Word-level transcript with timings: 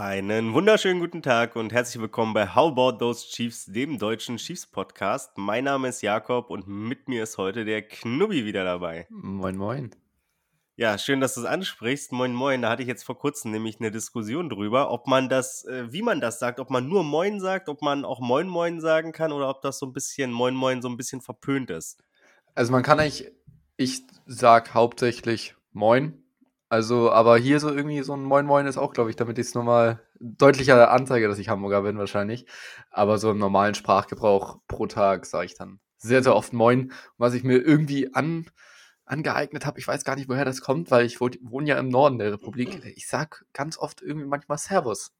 Einen 0.00 0.54
wunderschönen 0.54 1.00
guten 1.00 1.22
Tag 1.22 1.56
und 1.56 1.72
herzlich 1.72 2.00
willkommen 2.00 2.32
bei 2.32 2.54
How 2.54 2.70
About 2.70 2.98
Those 2.98 3.26
Chiefs, 3.26 3.64
dem 3.66 3.98
deutschen 3.98 4.36
Chiefs 4.36 4.64
Podcast. 4.64 5.36
Mein 5.36 5.64
Name 5.64 5.88
ist 5.88 6.02
Jakob 6.02 6.50
und 6.50 6.68
mit 6.68 7.08
mir 7.08 7.24
ist 7.24 7.36
heute 7.36 7.64
der 7.64 7.82
Knubbi 7.82 8.44
wieder 8.44 8.62
dabei. 8.62 9.08
Moin, 9.10 9.56
moin. 9.56 9.90
Ja, 10.76 10.98
schön, 10.98 11.20
dass 11.20 11.34
du 11.34 11.40
es 11.40 11.46
ansprichst. 11.46 12.12
Moin, 12.12 12.32
moin. 12.32 12.62
Da 12.62 12.70
hatte 12.70 12.82
ich 12.82 12.88
jetzt 12.88 13.02
vor 13.02 13.18
kurzem 13.18 13.50
nämlich 13.50 13.80
eine 13.80 13.90
Diskussion 13.90 14.48
drüber, 14.48 14.92
ob 14.92 15.08
man 15.08 15.28
das, 15.28 15.64
äh, 15.64 15.92
wie 15.92 16.02
man 16.02 16.20
das 16.20 16.38
sagt, 16.38 16.60
ob 16.60 16.70
man 16.70 16.88
nur 16.88 17.02
Moin 17.02 17.40
sagt, 17.40 17.68
ob 17.68 17.82
man 17.82 18.04
auch 18.04 18.20
Moin, 18.20 18.46
Moin 18.46 18.80
sagen 18.80 19.10
kann 19.10 19.32
oder 19.32 19.48
ob 19.48 19.62
das 19.62 19.80
so 19.80 19.86
ein 19.86 19.92
bisschen 19.92 20.30
Moin, 20.30 20.54
Moin 20.54 20.80
so 20.80 20.88
ein 20.88 20.96
bisschen 20.96 21.22
verpönt 21.22 21.70
ist. 21.70 22.04
Also 22.54 22.70
man 22.70 22.84
kann 22.84 23.00
eigentlich, 23.00 23.32
ich 23.76 24.02
sag 24.26 24.74
hauptsächlich 24.74 25.56
Moin. 25.72 26.22
Also, 26.70 27.10
aber 27.10 27.38
hier 27.38 27.60
so 27.60 27.70
irgendwie 27.70 28.02
so 28.02 28.14
ein 28.14 28.22
Moin 28.22 28.44
Moin 28.44 28.66
ist 28.66 28.76
auch, 28.76 28.92
glaube 28.92 29.08
ich, 29.08 29.16
damit 29.16 29.38
ich 29.38 29.46
es 29.46 29.54
nochmal 29.54 30.06
deutlicher 30.20 30.90
anzeige, 30.90 31.26
dass 31.26 31.38
ich 31.38 31.48
Hamburger 31.48 31.82
bin 31.82 31.96
wahrscheinlich. 31.96 32.46
Aber 32.90 33.18
so 33.18 33.30
im 33.30 33.38
normalen 33.38 33.74
Sprachgebrauch 33.74 34.58
pro 34.68 34.86
Tag 34.86 35.24
sage 35.24 35.46
ich 35.46 35.54
dann 35.54 35.80
sehr, 35.96 36.22
sehr 36.22 36.36
oft 36.36 36.52
Moin. 36.52 36.92
Was 37.16 37.32
ich 37.32 37.42
mir 37.42 37.56
irgendwie 37.56 38.14
an, 38.14 38.50
angeeignet 39.06 39.64
habe, 39.64 39.78
ich 39.78 39.88
weiß 39.88 40.04
gar 40.04 40.16
nicht, 40.16 40.28
woher 40.28 40.44
das 40.44 40.60
kommt, 40.60 40.90
weil 40.90 41.06
ich 41.06 41.20
wohne, 41.20 41.66
ja 41.66 41.78
im 41.78 41.88
Norden 41.88 42.18
der 42.18 42.32
Republik. 42.32 42.84
Ich 42.96 43.08
sag 43.08 43.46
ganz 43.54 43.78
oft 43.78 44.02
irgendwie 44.02 44.26
manchmal 44.26 44.58
Servus. 44.58 45.12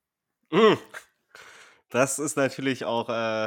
Mm. 0.50 0.74
Das 1.88 2.18
ist 2.18 2.36
natürlich 2.36 2.84
auch, 2.84 3.08
äh, 3.08 3.46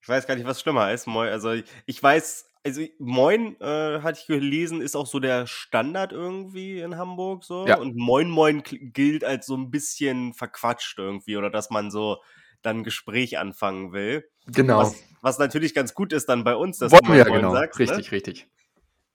ich 0.00 0.08
weiß 0.08 0.26
gar 0.26 0.36
nicht, 0.36 0.46
was 0.46 0.62
schlimmer 0.62 0.90
ist. 0.92 1.06
Moin, 1.06 1.28
also 1.28 1.52
ich 1.84 2.02
weiß, 2.02 2.46
also 2.64 2.82
Moin, 2.98 3.60
äh, 3.60 4.00
hatte 4.00 4.20
ich 4.20 4.26
gelesen, 4.26 4.80
ist 4.80 4.96
auch 4.96 5.06
so 5.06 5.20
der 5.20 5.46
Standard 5.46 6.12
irgendwie 6.12 6.80
in 6.80 6.96
Hamburg 6.96 7.44
so. 7.44 7.66
Ja. 7.66 7.78
Und 7.78 7.96
Moin 7.96 8.30
Moin 8.30 8.62
gilt 8.64 9.22
als 9.24 9.46
so 9.46 9.56
ein 9.56 9.70
bisschen 9.70 10.32
verquatscht 10.32 10.98
irgendwie 10.98 11.36
oder 11.36 11.50
dass 11.50 11.70
man 11.70 11.90
so 11.90 12.18
dann 12.62 12.78
ein 12.78 12.84
Gespräch 12.84 13.38
anfangen 13.38 13.92
will. 13.92 14.24
Genau. 14.46 14.78
Was, 14.78 14.96
was 15.20 15.38
natürlich 15.38 15.74
ganz 15.74 15.94
gut 15.94 16.12
ist 16.12 16.28
dann 16.28 16.44
bei 16.44 16.56
uns, 16.56 16.78
dass 16.78 16.90
Wollen 16.92 17.04
du 17.04 17.12
wir 17.12 17.18
ja 17.18 17.24
Moin 17.24 17.32
Moin 17.32 17.40
genau. 17.42 17.54
sagst. 17.54 17.78
Ne? 17.78 17.88
richtig, 17.88 18.12
richtig. 18.12 18.48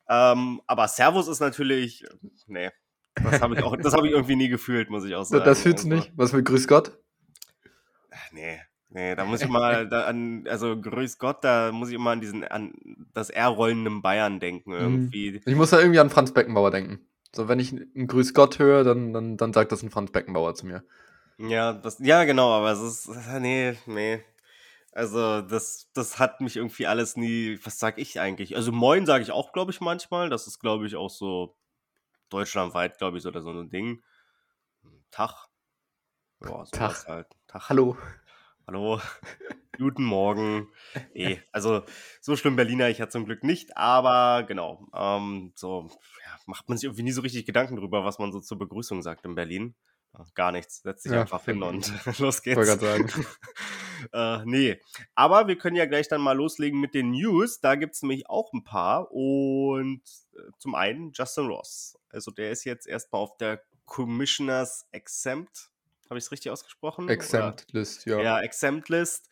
Ähm, 0.08 0.62
aber 0.68 0.88
Servus 0.88 1.28
ist 1.28 1.40
natürlich, 1.40 2.06
nee, 2.48 2.70
das 3.16 3.42
habe 3.42 3.56
ich 3.56 3.64
auch, 3.64 3.76
das 3.78 3.94
habe 3.94 4.08
ich 4.08 4.14
irgendwie 4.14 4.36
nie 4.36 4.50
gefühlt, 4.50 4.90
muss 4.90 5.06
ich 5.06 5.16
auch 5.16 5.24
sagen. 5.26 5.44
das 5.46 5.62
fühlst 5.62 5.86
du 5.86 5.90
Also, 5.90 6.04
nicht? 6.04 6.18
Was 6.18 6.34
mit 6.34 6.46
Grüß 6.46 6.68
Gott? 6.68 6.98
Nee, 8.32 8.60
nee, 8.90 9.16
da 9.16 9.26
muss 9.26 9.42
ich 9.42 9.50
mal 9.50 9.88
da 9.88 10.06
an, 10.06 10.46
also 10.48 10.80
grüß 10.80 11.18
Gott, 11.18 11.44
da 11.44 11.72
muss 11.72 11.90
ich 11.90 11.96
immer 11.96 12.12
an 12.12 12.22
diesen, 12.22 12.44
an 12.44 12.74
das 13.14 13.30
R-rollenden 13.30 14.02
Bayern 14.02 14.40
denken 14.40 14.72
irgendwie. 14.72 15.42
Ich 15.46 15.56
muss 15.56 15.72
da 15.72 15.80
irgendwie 15.80 16.00
an 16.00 16.10
Franz 16.10 16.34
Beckenbauer 16.34 16.72
denken. 16.72 17.08
So, 17.36 17.48
wenn 17.48 17.60
ich 17.60 17.72
ein 17.72 18.08
Grüß 18.08 18.34
Gott 18.34 18.60
höre, 18.60 18.84
dann, 18.84 19.14
dann, 19.14 19.38
dann 19.38 19.54
sagt 19.54 19.72
das 19.72 19.84
ein 19.84 19.92
Franz 19.92 20.12
Beckenbauer 20.12 20.56
zu 20.56 20.66
mir. 20.66 20.84
Ja, 21.38 21.74
das, 21.74 22.00
ja, 22.00 22.24
genau, 22.26 22.52
aber 22.52 22.72
es 22.72 22.82
ist, 22.82 23.10
nee, 23.40 23.78
nee. 23.86 24.24
Also, 24.92 25.42
das, 25.42 25.90
das 25.94 26.18
hat 26.18 26.42
mich 26.42 26.58
irgendwie 26.58 26.88
alles 26.88 27.16
nie, 27.16 27.60
was 27.64 27.78
sag 27.78 28.00
ich 28.00 28.20
eigentlich? 28.20 28.56
Also, 28.56 28.72
Moin 28.72 29.06
sage 29.06 29.24
ich 29.24 29.32
auch, 29.32 29.54
glaube 29.54 29.72
ich, 29.72 29.80
manchmal. 29.80 30.30
Das 30.30 30.48
ist, 30.48 30.60
glaube 30.60 30.88
ich, 30.88 30.96
auch 30.96 31.12
so 31.12 31.56
deutschlandweit, 32.30 32.98
glaube 32.98 33.18
ich, 33.18 33.24
so, 33.24 33.30
oder 33.30 33.42
so 33.42 33.52
ein 33.52 33.70
Ding. 33.70 34.04
Tag. 35.12 35.48
Ja, 36.42 36.48
sowas 36.48 36.72
Tag. 36.72 37.08
halt. 37.08 37.28
Tag. 37.48 37.70
Hallo. 37.70 37.98
Hallo, 38.70 39.02
guten 39.80 40.04
Morgen. 40.04 40.68
Eh, 41.16 41.38
also 41.52 41.82
so 42.22 42.36
schlimm 42.36 42.56
Berliner 42.56 42.88
ich 42.88 43.00
ja 43.00 43.10
zum 43.10 43.26
Glück 43.26 43.44
nicht, 43.44 43.76
aber 43.76 44.44
genau, 44.44 44.88
ähm, 44.94 45.54
so 45.56 45.88
ja, 46.24 46.38
macht 46.46 46.70
man 46.70 46.78
sich 46.78 46.84
irgendwie 46.84 47.02
nie 47.02 47.12
so 47.12 47.22
richtig 47.22 47.48
Gedanken 47.48 47.78
drüber, 47.78 48.06
was 48.06 48.20
man 48.20 48.32
so 48.32 48.40
zur 48.40 48.60
Begrüßung 48.60 49.02
sagt 49.02 49.26
in 49.26 49.34
Berlin. 49.34 49.74
Gar 50.36 50.52
nichts, 50.52 50.84
setzt 50.84 51.02
sich 51.02 51.14
Ja, 51.14 51.22
einfach 51.22 51.44
hin 51.46 51.64
und 51.64 51.88
los 52.20 52.46
wollte 52.54 52.78
geht's. 52.78 52.80
gerade 52.80 53.08
sagen. 53.08 53.26
äh, 54.14 54.46
nee, 54.46 54.80
aber 55.16 55.48
wir 55.48 55.58
können 55.58 55.76
ja 55.76 55.88
gleich 55.88 56.08
dann 56.08 56.22
mal 56.22 56.38
loslegen 56.38 56.80
mit 56.80 56.94
den 56.94 57.10
News. 57.10 57.62
Da 57.62 57.74
gibt 57.74 57.96
es 57.96 58.04
nämlich 58.04 58.30
auch 58.30 58.54
ein 58.54 58.64
paar. 58.64 59.12
Und 59.12 60.04
äh, 60.36 60.42
zum 60.60 60.76
einen 60.76 61.12
Justin 61.12 61.48
Ross. 61.48 61.98
Also 62.10 62.30
der 62.30 62.52
ist 62.52 62.66
jetzt 62.66 62.86
erstmal 62.86 63.24
auf 63.24 63.36
der 63.38 63.64
Commissioners 63.86 64.86
Exempt. 64.92 65.72
Habe 66.10 66.18
ich 66.18 66.26
es 66.26 66.32
richtig 66.32 66.52
ausgesprochen? 66.52 67.06
Oder? 67.06 67.14
Exempt 67.14 67.72
List, 67.72 68.06
ja. 68.06 68.20
Ja, 68.20 68.42
Exempt 68.42 68.90
List. 68.90 69.30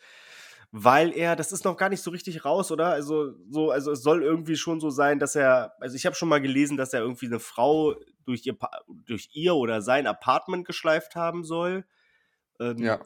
Weil 0.72 1.14
er, 1.14 1.36
das 1.36 1.52
ist 1.54 1.64
noch 1.64 1.78
gar 1.78 1.90
nicht 1.90 2.02
so 2.02 2.12
richtig 2.12 2.44
raus, 2.44 2.72
oder? 2.72 2.88
Also, 2.88 3.34
so, 3.50 3.72
also 3.72 3.92
es 3.92 4.04
soll 4.04 4.22
irgendwie 4.22 4.58
schon 4.58 4.80
so 4.80 4.90
sein, 4.90 5.18
dass 5.18 5.36
er, 5.36 5.74
also 5.80 5.96
ich 5.96 6.06
habe 6.06 6.16
schon 6.16 6.28
mal 6.28 6.42
gelesen, 6.42 6.76
dass 6.76 6.94
er 6.94 7.00
irgendwie 7.02 7.28
eine 7.28 7.40
Frau 7.40 7.96
durch 8.26 8.46
ihr, 8.46 8.58
durch 9.06 9.30
ihr 9.32 9.56
oder 9.56 9.82
sein 9.82 10.08
Apartment 10.08 10.68
geschleift 10.68 11.16
haben 11.16 11.44
soll. 11.44 11.86
Ähm, 12.60 12.78
Ja. 12.80 13.00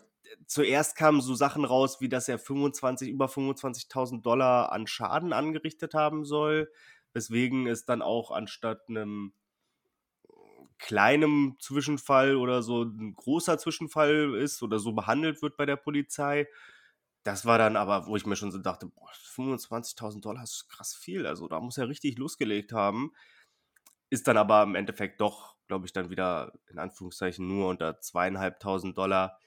Zuerst 0.48 0.96
kamen 0.96 1.20
so 1.20 1.36
Sachen 1.36 1.66
raus, 1.66 2.00
wie 2.00 2.08
dass 2.08 2.30
er 2.30 2.40
25, 2.40 3.10
über 3.10 3.28
25.000 3.28 4.22
Dollar 4.22 4.72
an 4.72 4.88
Schaden 4.88 5.34
angerichtet 5.34 5.94
haben 5.94 6.24
soll, 6.24 6.72
weswegen 7.14 7.68
es 7.68 7.86
dann 7.86 8.02
auch 8.02 8.32
anstatt 8.32 8.88
einem 8.88 9.34
kleinem 10.82 11.56
Zwischenfall 11.60 12.36
oder 12.36 12.64
so 12.64 12.84
ein 12.84 13.14
großer 13.16 13.58
Zwischenfall 13.58 14.36
ist 14.36 14.62
oder 14.64 14.80
so 14.80 14.94
behandelt 14.94 15.42
wird 15.42 15.56
bei 15.56 15.66
der 15.66 15.78
Polizei. 15.78 16.48
Das 17.24 17.46
war 17.46 17.60
dann 17.60 17.78
aber, 17.78 18.08
wo 18.08 18.16
ich 18.16 18.26
mir 18.26 18.36
schon 18.36 18.52
so 18.52 18.58
dachte, 18.58 18.88
boah, 18.88 19.12
25.000 19.36 20.22
Dollar 20.22 20.44
ist 20.44 20.68
krass 20.70 20.96
viel. 20.96 21.28
Also 21.28 21.48
da 21.48 21.60
muss 21.60 21.78
er 21.78 21.88
richtig 21.88 22.18
losgelegt 22.18 22.74
haben. 22.74 23.14
Ist 24.10 24.28
dann 24.28 24.38
aber 24.38 24.64
im 24.64 24.76
Endeffekt 24.76 25.22
doch, 25.22 25.56
glaube 25.68 25.86
ich, 25.86 25.94
dann 25.94 26.10
wieder 26.10 26.52
in 26.68 26.80
Anführungszeichen 26.80 27.48
nur 27.48 27.70
unter 27.70 28.02
zweieinhalbtausend 28.02 28.98
Dollar. 28.98 29.40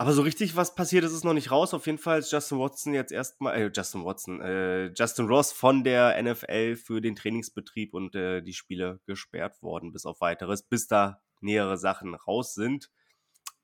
Aber 0.00 0.14
so 0.14 0.22
richtig 0.22 0.56
was 0.56 0.74
passiert 0.74 1.04
ist, 1.04 1.12
ist 1.12 1.26
noch 1.26 1.34
nicht 1.34 1.50
raus. 1.50 1.74
Auf 1.74 1.84
jeden 1.84 1.98
Fall 1.98 2.20
ist 2.20 2.32
Justin 2.32 2.58
Watson 2.58 2.94
jetzt 2.94 3.12
erstmal, 3.12 3.54
äh, 3.54 3.70
Justin 3.70 4.02
Watson, 4.02 4.40
äh, 4.40 4.86
Justin 4.96 5.26
Ross 5.26 5.52
von 5.52 5.84
der 5.84 6.16
NFL 6.22 6.76
für 6.76 7.02
den 7.02 7.16
Trainingsbetrieb 7.16 7.92
und 7.92 8.14
äh, 8.14 8.40
die 8.40 8.54
Spiele 8.54 9.00
gesperrt 9.04 9.62
worden, 9.62 9.92
bis 9.92 10.06
auf 10.06 10.22
weiteres, 10.22 10.62
bis 10.62 10.86
da 10.86 11.20
nähere 11.42 11.76
Sachen 11.76 12.14
raus 12.14 12.54
sind. 12.54 12.90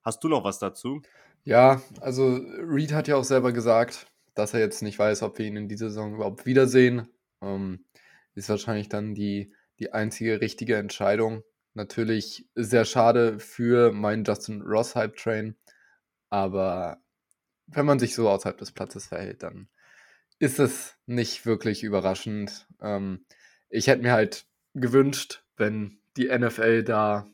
Hast 0.02 0.22
du 0.24 0.28
noch 0.28 0.44
was 0.44 0.58
dazu? 0.58 1.00
Ja, 1.44 1.80
also 2.02 2.36
Reed 2.36 2.92
hat 2.92 3.08
ja 3.08 3.16
auch 3.16 3.24
selber 3.24 3.52
gesagt, 3.52 4.06
dass 4.34 4.52
er 4.52 4.60
jetzt 4.60 4.82
nicht 4.82 4.98
weiß, 4.98 5.22
ob 5.22 5.38
wir 5.38 5.46
ihn 5.46 5.56
in 5.56 5.68
dieser 5.68 5.88
Saison 5.88 6.16
überhaupt 6.16 6.44
wiedersehen. 6.44 7.08
Ähm, 7.40 7.86
ist 8.34 8.50
wahrscheinlich 8.50 8.90
dann 8.90 9.14
die, 9.14 9.54
die 9.78 9.94
einzige 9.94 10.42
richtige 10.42 10.76
Entscheidung. 10.76 11.44
Natürlich 11.72 12.46
sehr 12.54 12.84
schade 12.84 13.38
für 13.38 13.90
meinen 13.90 14.24
Justin 14.24 14.60
Ross 14.60 14.94
Hype 14.94 15.16
Train, 15.16 15.56
aber 16.30 17.02
wenn 17.66 17.86
man 17.86 17.98
sich 17.98 18.14
so 18.14 18.28
außerhalb 18.28 18.58
des 18.58 18.72
Platzes 18.72 19.06
verhält, 19.06 19.42
dann 19.42 19.68
ist 20.38 20.58
es 20.58 20.96
nicht 21.06 21.46
wirklich 21.46 21.82
überraschend. 21.82 22.66
Ähm, 22.80 23.24
ich 23.68 23.86
hätte 23.86 24.02
mir 24.02 24.12
halt 24.12 24.46
gewünscht, 24.74 25.44
wenn 25.56 25.98
die 26.16 26.28
NFL 26.28 26.84
da 26.84 27.26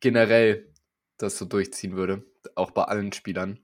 generell 0.00 0.72
das 1.16 1.38
so 1.38 1.44
durchziehen 1.44 1.96
würde, 1.96 2.24
auch 2.54 2.72
bei 2.72 2.84
allen 2.84 3.12
Spielern. 3.12 3.60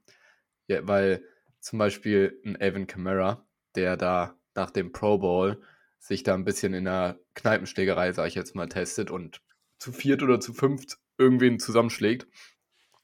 Ja, 0.67 0.87
weil 0.87 1.23
zum 1.59 1.79
Beispiel 1.79 2.41
ein 2.45 2.59
Evan 2.59 2.87
Kamara, 2.87 3.45
der 3.75 3.97
da 3.97 4.39
nach 4.55 4.71
dem 4.71 4.91
Pro 4.91 5.17
Bowl 5.17 5.61
sich 5.99 6.23
da 6.23 6.33
ein 6.33 6.45
bisschen 6.45 6.73
in 6.73 6.85
der 6.85 7.19
Kneipenschlägerei, 7.35 8.11
sage 8.13 8.29
ich 8.29 8.35
jetzt 8.35 8.55
mal, 8.55 8.67
testet 8.67 9.11
und 9.11 9.41
zu 9.77 9.91
viert 9.91 10.23
oder 10.23 10.39
zu 10.39 10.53
fünft 10.53 10.97
irgendwen 11.17 11.59
zusammenschlägt. 11.59 12.27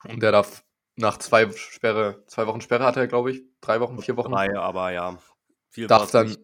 Und 0.05 0.23
der 0.23 0.31
darf 0.31 0.63
nach 0.97 1.17
zwei 1.17 1.49
Sperre, 1.51 2.23
zwei 2.27 2.47
Wochen 2.47 2.61
Sperre 2.61 2.83
hat 2.83 2.97
er, 2.97 3.07
glaube 3.07 3.31
ich, 3.31 3.43
drei 3.61 3.79
Wochen, 3.79 4.01
vier 4.01 4.17
Wochen, 4.17 4.31
Drei, 4.31 4.57
aber 4.57 4.91
ja. 4.91 5.17
Viel 5.69 5.87
darf 5.87 6.11
dann, 6.11 6.27
nicht. 6.27 6.41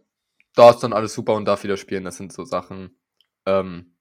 da 0.55 0.69
ist 0.69 0.79
dann 0.79 0.93
alles 0.93 1.13
super 1.13 1.33
und 1.33 1.45
darf 1.45 1.63
wieder 1.63 1.75
spielen. 1.75 2.03
Das 2.03 2.17
sind 2.17 2.31
so 2.31 2.43
Sachen, 2.43 2.99
ähm, 3.45 3.97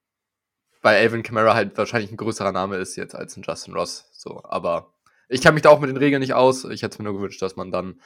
weil 0.82 0.98
Alvin 0.98 1.22
Kamara 1.22 1.54
halt 1.54 1.76
wahrscheinlich 1.78 2.10
ein 2.10 2.18
größerer 2.18 2.52
Name 2.52 2.76
ist 2.76 2.96
jetzt 2.96 3.14
als 3.14 3.36
ein 3.36 3.42
Justin 3.42 3.74
Ross. 3.74 4.10
So, 4.12 4.42
aber 4.44 4.94
ich 5.28 5.40
kann 5.40 5.54
mich 5.54 5.62
da 5.62 5.70
auch 5.70 5.80
mit 5.80 5.88
den 5.88 5.96
Regeln 5.96 6.20
nicht 6.20 6.34
aus. 6.34 6.64
Ich 6.64 6.82
hätte 6.82 6.98
mir 6.98 7.08
nur 7.08 7.18
gewünscht, 7.18 7.40
dass 7.40 7.56
man 7.56 7.70
dann 7.70 8.00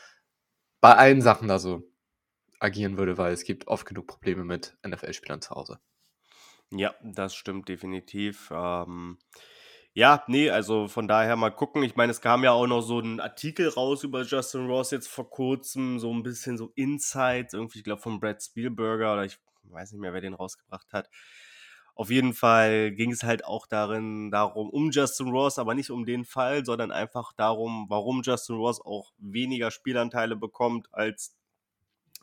bei 0.81 0.95
allen 0.95 1.23
Sachen 1.23 1.49
da 1.49 1.59
so 1.59 1.83
agieren 2.61 2.97
würde, 2.97 3.19
weil 3.19 3.33
es 3.33 3.43
gibt 3.43 3.67
oft 3.67 3.87
genug 3.87 4.07
Probleme 4.07 4.45
mit 4.45 4.77
NFL-Spielern 4.87 5.43
zu 5.43 5.51
Hause. 5.51 5.81
Ja, 6.71 6.95
das 7.03 7.35
stimmt 7.35 7.69
definitiv. 7.69 8.51
Ähm, 8.53 9.19
ja, 9.97 10.23
nee, 10.27 10.51
also 10.51 10.89
von 10.89 11.09
daher 11.09 11.37
mal 11.37 11.49
gucken. 11.49 11.83
Ich 11.83 11.97
meine, 11.97 12.11
es 12.11 12.21
kam 12.21 12.45
ja 12.45 12.53
auch 12.53 12.67
noch 12.67 12.83
so 12.83 13.01
ein 13.01 13.19
Artikel 13.19 13.67
raus 13.71 14.05
über 14.05 14.25
Justin 14.25 14.67
Ross 14.67 14.91
jetzt 14.91 15.09
vor 15.09 15.31
kurzem, 15.31 15.99
so 15.99 16.13
ein 16.13 16.23
bisschen 16.23 16.59
so 16.59 16.71
Insights, 16.75 17.55
irgendwie, 17.55 17.79
ich 17.79 17.85
glaube, 17.85 18.03
von 18.03 18.21
Brad 18.21 18.43
Spielberger 18.43 19.15
oder 19.15 19.25
ich 19.25 19.39
weiß 19.63 19.93
nicht 19.93 20.01
mehr, 20.03 20.13
wer 20.13 20.21
den 20.21 20.35
rausgebracht 20.35 20.93
hat. 20.93 21.09
Auf 21.95 22.11
jeden 22.11 22.35
Fall 22.35 22.93
ging 22.93 23.11
es 23.11 23.23
halt 23.23 23.47
auch 23.47 23.67
darin, 23.67 24.31
darum, 24.31 24.69
um 24.69 24.91
Justin 24.91 25.31
Ross, 25.31 25.59
aber 25.59 25.75
nicht 25.75 25.89
um 25.89 26.05
den 26.05 26.27
Fall, 26.27 26.67
sondern 26.67 26.93
einfach 26.93 27.33
darum, 27.33 27.87
warum 27.89 28.21
Justin 28.21 28.57
Ross 28.57 28.85
auch 28.85 29.15
weniger 29.17 29.71
Spielanteile 29.71 30.37
bekommt 30.37 30.93
als 30.93 31.35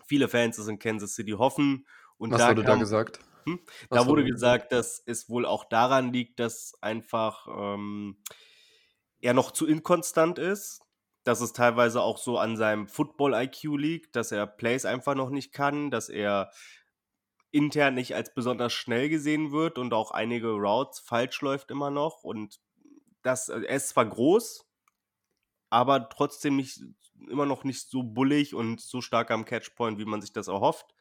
viele 0.05 0.27
Fans 0.27 0.59
es 0.59 0.67
in 0.67 0.77
Kansas 0.77 1.15
City 1.15 1.31
hoffen. 1.31 1.87
Und 2.19 2.33
Was 2.33 2.39
da 2.39 2.49
wurde 2.49 2.63
da 2.63 2.75
gesagt? 2.75 3.19
Hm, 3.45 3.59
da 3.91 4.07
wurde 4.07 4.23
gesagt, 4.23 4.71
dass 4.71 5.01
es 5.05 5.29
wohl 5.29 5.45
auch 5.45 5.65
daran 5.65 6.13
liegt, 6.13 6.39
dass 6.39 6.73
einfach 6.81 7.47
ähm, 7.47 8.17
er 9.21 9.33
noch 9.33 9.51
zu 9.51 9.65
inkonstant 9.67 10.39
ist. 10.39 10.81
Dass 11.25 11.39
es 11.39 11.53
teilweise 11.53 12.01
auch 12.01 12.17
so 12.17 12.37
an 12.37 12.57
seinem 12.57 12.87
Football-IQ 12.89 13.77
liegt, 13.77 14.17
dass 14.17 14.33
er 14.33 14.45
Plays 14.45 14.83
einfach 14.83 15.15
noch 15.15 15.29
nicht 15.29 15.53
kann, 15.53 15.89
dass 15.89 16.09
er 16.09 16.51
intern 17.51 17.93
nicht 17.93 18.15
als 18.15 18.33
besonders 18.33 18.73
schnell 18.73 19.07
gesehen 19.09 19.51
wird 19.51 19.77
und 19.77 19.93
auch 19.93 20.11
einige 20.11 20.49
Routes 20.49 20.99
falsch 20.99 21.39
läuft 21.41 21.71
immer 21.71 21.91
noch. 21.91 22.23
Und 22.23 22.59
das, 23.21 23.47
äh, 23.47 23.61
er 23.61 23.77
ist 23.77 23.89
zwar 23.89 24.05
groß, 24.05 24.65
aber 25.69 26.09
trotzdem 26.09 26.55
nicht, 26.55 26.81
immer 27.29 27.45
noch 27.45 27.63
nicht 27.63 27.89
so 27.89 28.03
bullig 28.03 28.53
und 28.53 28.81
so 28.81 29.01
stark 29.01 29.31
am 29.31 29.45
Catchpoint, 29.45 29.99
wie 29.99 30.05
man 30.05 30.21
sich 30.21 30.33
das 30.33 30.47
erhofft. 30.47 30.93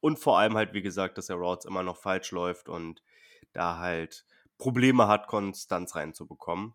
Und 0.00 0.18
vor 0.18 0.38
allem 0.38 0.56
halt, 0.56 0.72
wie 0.72 0.82
gesagt, 0.82 1.18
dass 1.18 1.26
der 1.26 1.36
Routes 1.36 1.66
immer 1.66 1.82
noch 1.82 1.96
falsch 1.96 2.30
läuft 2.30 2.68
und 2.68 3.02
da 3.52 3.78
halt 3.78 4.24
Probleme 4.58 5.08
hat, 5.08 5.26
Konstanz 5.26 5.94
reinzubekommen. 5.94 6.74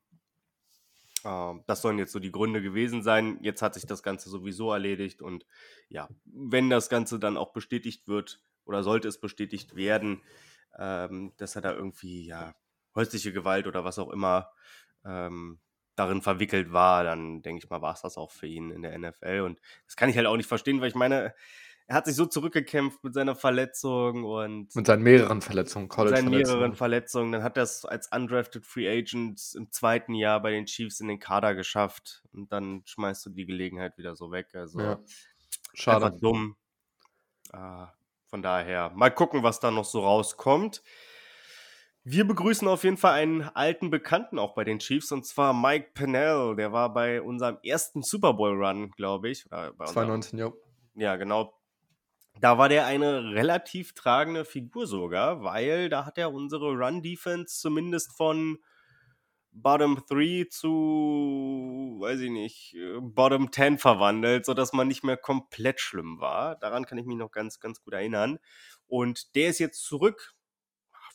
Ähm, 1.24 1.64
das 1.68 1.82
sollen 1.82 1.98
jetzt 1.98 2.12
so 2.12 2.20
die 2.20 2.32
Gründe 2.32 2.62
gewesen 2.62 3.02
sein. 3.02 3.38
Jetzt 3.42 3.62
hat 3.62 3.74
sich 3.74 3.86
das 3.86 4.04
Ganze 4.04 4.30
sowieso 4.30 4.72
erledigt 4.72 5.22
und 5.22 5.46
ja, 5.90 6.08
wenn 6.26 6.70
das 6.70 6.90
Ganze 6.90 7.20
dann 7.20 7.38
auch 7.38 7.52
bestätigt 7.52 8.08
wird 8.08 8.42
oder 8.66 8.84
sollte 8.84 9.08
es 9.08 9.20
bestätigt 9.20 9.76
werden, 9.76 10.22
ähm, 10.78 11.34
dass 11.38 11.56
er 11.56 11.62
da 11.62 11.74
irgendwie 11.74 12.26
ja 12.26 12.54
häusliche 12.96 13.34
Gewalt 13.34 13.68
oder 13.68 13.84
was 13.84 14.00
auch 14.00 14.10
immer 14.10 14.52
ähm, 15.04 15.60
darin 15.96 16.22
verwickelt 16.22 16.74
war, 16.74 17.04
dann 17.04 17.42
denke 17.42 17.64
ich 17.64 17.70
mal, 17.70 17.82
war 17.82 17.94
es 17.94 18.02
das 18.02 18.18
auch 18.18 18.32
für 18.32 18.48
ihn 18.48 18.72
in 18.72 18.82
der 18.82 18.98
NFL. 18.98 19.42
Und 19.42 19.62
das 19.86 19.96
kann 19.96 20.10
ich 20.10 20.18
halt 20.18 20.28
auch 20.28 20.38
nicht 20.38 20.48
verstehen, 20.48 20.82
weil 20.82 20.90
ich 20.90 20.96
meine, 20.96 21.34
er 21.88 21.96
hat 21.98 22.06
sich 22.06 22.16
so 22.16 22.26
zurückgekämpft 22.26 23.04
mit 23.04 23.14
seiner 23.14 23.36
Verletzung 23.36 24.24
und 24.24 24.76
Mit 24.76 24.88
seinen 24.88 25.04
mehreren 25.04 25.42
Verletzungen, 25.42 25.88
mit 25.88 26.10
seinen 26.10 26.30
mehreren. 26.32 26.76
Verletzungen. 26.76 27.32
Dann 27.32 27.44
hat 27.44 27.58
er 27.58 27.64
es 27.64 27.86
als 27.86 28.12
undrafted 28.12 28.66
Free 28.66 28.90
Agent 28.90 29.40
im 29.56 29.72
zweiten 29.72 30.16
Jahr 30.16 30.42
bei 30.42 30.52
den 30.52 30.66
Chiefs 30.66 31.00
in 31.00 31.08
den 31.08 31.20
Kader 31.20 31.54
geschafft. 31.54 32.24
Und 32.34 32.52
dann 32.52 32.82
schmeißt 32.86 33.26
du 33.28 33.30
die 33.30 33.46
Gelegenheit 33.46 33.98
wieder 33.98 34.16
so 34.16 34.32
weg. 34.32 34.48
Also 34.56 34.80
Ja, 34.80 34.92
einfach 34.94 35.06
schade. 35.76 36.18
dumm. 36.20 36.56
Ah, 37.52 37.92
von 38.28 38.42
daher, 38.42 38.92
mal 38.96 39.12
gucken, 39.12 39.44
was 39.44 39.60
da 39.60 39.70
noch 39.70 39.86
so 39.86 40.00
rauskommt. 40.00 40.82
Wir 42.04 42.26
begrüßen 42.28 42.68
auf 42.68 42.84
jeden 42.84 42.98
Fall 42.98 43.14
einen 43.14 43.42
alten 43.44 43.90
Bekannten 43.90 44.38
auch 44.40 44.54
bei 44.54 44.64
den 44.64 44.80
Chiefs, 44.80 45.12
und 45.12 45.26
zwar 45.26 45.54
Mike 45.54 45.92
Pennell. 45.94 46.56
Der 46.56 46.72
war 46.72 46.94
bei 46.94 47.22
unserem 47.22 47.58
ersten 47.64 48.02
Super 48.04 48.34
Bowl-Run, 48.34 48.92
glaube 48.92 49.30
ich. 49.30 49.46
Oder 49.48 49.74
bei 49.74 49.86
unserem, 49.86 50.22
2019, 50.22 50.40
ja. 50.40 50.52
ja, 50.96 51.16
genau. 51.16 51.55
Da 52.42 52.58
war 52.58 52.68
der 52.68 52.86
eine 52.86 53.34
relativ 53.34 53.94
tragende 53.94 54.44
Figur 54.44 54.88
sogar, 54.88 55.42
weil 55.44 55.90
da 55.90 56.06
hat 56.06 56.18
er 56.18 56.34
unsere 56.34 56.72
Run-Defense 56.72 57.60
zumindest 57.60 58.16
von 58.16 58.58
Bottom 59.52 60.04
3 60.10 60.48
zu, 60.50 61.96
weiß 62.02 62.20
ich 62.20 62.30
nicht, 62.30 62.76
Bottom 63.00 63.54
10 63.54 63.78
verwandelt, 63.78 64.46
sodass 64.46 64.74
man 64.74 64.90
nicht 64.90 65.04
mehr 65.04 65.16
komplett 65.16 65.80
schlimm 65.80 66.20
war. 66.20 66.58
Daran 66.58 66.86
kann 66.86 66.98
ich 66.98 67.06
mich 67.06 67.16
noch 67.16 67.32
ganz, 67.32 67.62
ganz 67.62 67.82
gut 67.82 67.94
erinnern. 67.94 68.38
Und 68.86 69.34
der 69.36 69.50
ist 69.50 69.60
jetzt 69.60 69.82
zurück. 69.84 70.34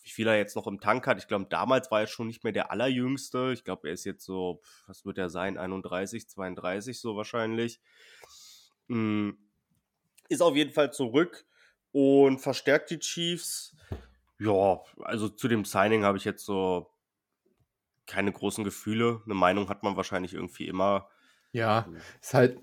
Wie 0.02 0.10
viel 0.10 0.26
er 0.26 0.38
jetzt 0.38 0.56
noch 0.56 0.66
im 0.66 0.80
Tank 0.80 1.06
hat, 1.06 1.18
ich 1.18 1.28
glaube, 1.28 1.46
damals 1.50 1.90
war 1.90 2.00
er 2.00 2.06
schon 2.06 2.28
nicht 2.28 2.42
mehr 2.42 2.54
der 2.54 2.70
allerjüngste. 2.70 3.52
Ich 3.52 3.64
glaube, 3.64 3.88
er 3.88 3.94
ist 3.94 4.04
jetzt 4.06 4.24
so, 4.24 4.62
was 4.86 5.04
wird 5.04 5.18
er 5.18 5.28
sein? 5.28 5.58
31, 5.58 6.26
32 6.26 6.98
so 6.98 7.16
wahrscheinlich. 7.16 7.78
Mm, 8.88 9.32
Ist 10.30 10.40
auf 10.40 10.56
jeden 10.56 10.72
Fall 10.72 10.92
zurück 10.92 11.44
und 11.92 12.38
verstärkt 12.38 12.90
die 12.90 12.98
Chiefs. 12.98 13.76
Ja, 14.38 14.80
also 15.00 15.28
zu 15.28 15.48
dem 15.48 15.66
Signing 15.66 16.04
habe 16.04 16.16
ich 16.16 16.24
jetzt 16.24 16.44
so 16.46 16.90
keine 18.06 18.32
großen 18.32 18.64
Gefühle. 18.64 19.20
Eine 19.24 19.34
Meinung 19.34 19.68
hat 19.68 19.82
man 19.82 19.96
wahrscheinlich 19.96 20.32
irgendwie 20.32 20.66
immer. 20.66 21.10
Ja, 21.52 21.88
ist 22.22 22.32
halt 22.32 22.58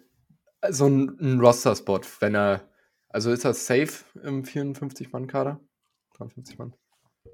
so 0.69 0.87
ein, 0.87 1.17
ein 1.19 1.39
Roster-Spot, 1.39 2.01
wenn 2.19 2.35
er. 2.35 2.69
Also 3.09 3.31
ist 3.31 3.45
er 3.45 3.53
safe 3.53 4.05
im 4.23 4.43
54-Mann-Kader? 4.43 5.59
53 6.17 6.57
Mann? 6.57 6.75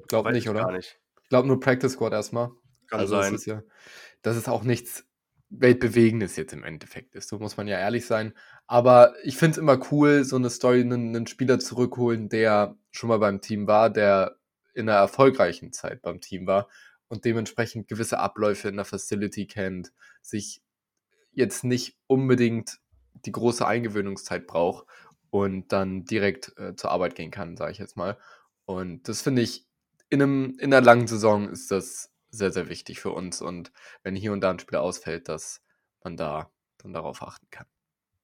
Glaub 0.07 0.25
Weiß 0.25 0.33
nicht, 0.33 0.43
ich 0.43 0.49
oder? 0.49 0.61
gar 0.61 0.71
nicht. 0.71 0.99
Ich 1.21 1.29
glaube 1.29 1.47
nur 1.47 1.59
Practice 1.59 1.93
Squad 1.93 2.13
erstmal. 2.13 2.51
Kann 2.87 2.99
also 2.99 3.15
sein. 3.15 3.33
Es 3.33 3.41
ist 3.41 3.45
ja, 3.45 3.63
dass 4.21 4.35
es 4.35 4.47
auch 4.47 4.63
nichts 4.63 5.05
Weltbewegendes 5.59 6.35
jetzt 6.35 6.53
im 6.53 6.63
Endeffekt 6.63 7.15
ist. 7.15 7.29
So 7.29 7.37
muss 7.39 7.57
man 7.57 7.67
ja 7.67 7.77
ehrlich 7.77 8.05
sein. 8.05 8.33
Aber 8.65 9.13
ich 9.23 9.37
finde 9.37 9.51
es 9.51 9.57
immer 9.57 9.79
cool, 9.91 10.23
so 10.23 10.35
eine 10.35 10.49
Story, 10.49 10.81
einen, 10.81 11.15
einen 11.15 11.27
Spieler 11.27 11.59
zurückholen, 11.59 12.29
der 12.29 12.75
schon 12.91 13.09
mal 13.09 13.19
beim 13.19 13.41
Team 13.41 13.67
war, 13.67 13.89
der 13.89 14.37
in 14.73 14.89
einer 14.89 14.97
erfolgreichen 14.97 15.71
Zeit 15.71 16.01
beim 16.01 16.21
Team 16.21 16.47
war 16.47 16.67
und 17.07 17.25
dementsprechend 17.25 17.87
gewisse 17.87 18.19
Abläufe 18.19 18.69
in 18.69 18.75
der 18.75 18.85
Facility 18.85 19.45
kennt, 19.45 19.93
sich 20.21 20.61
jetzt 21.31 21.63
nicht 21.63 21.97
unbedingt 22.07 22.79
die 23.25 23.31
große 23.31 23.65
Eingewöhnungszeit 23.65 24.47
braucht 24.47 24.87
und 25.29 25.71
dann 25.71 26.05
direkt 26.05 26.57
äh, 26.57 26.75
zur 26.75 26.91
Arbeit 26.91 27.15
gehen 27.15 27.31
kann, 27.31 27.57
sage 27.57 27.71
ich 27.71 27.77
jetzt 27.77 27.97
mal. 27.97 28.17
Und 28.65 29.07
das 29.07 29.21
finde 29.21 29.41
ich, 29.41 29.67
in, 30.09 30.21
einem, 30.21 30.57
in 30.59 30.73
einer 30.73 30.85
langen 30.85 31.07
Saison 31.07 31.49
ist 31.49 31.71
das 31.71 32.12
sehr, 32.33 32.51
sehr 32.51 32.67
wichtig 32.67 32.99
für 32.99 33.11
uns. 33.11 33.41
Und 33.41 33.71
wenn 34.01 34.15
hier 34.15 34.33
und 34.33 34.41
da 34.41 34.49
ein 34.49 34.59
Spieler 34.59 34.81
ausfällt, 34.81 35.29
dass 35.29 35.61
man 36.03 36.17
da 36.17 36.51
dann 36.79 36.93
darauf 36.93 37.21
achten 37.21 37.47
kann. 37.49 37.67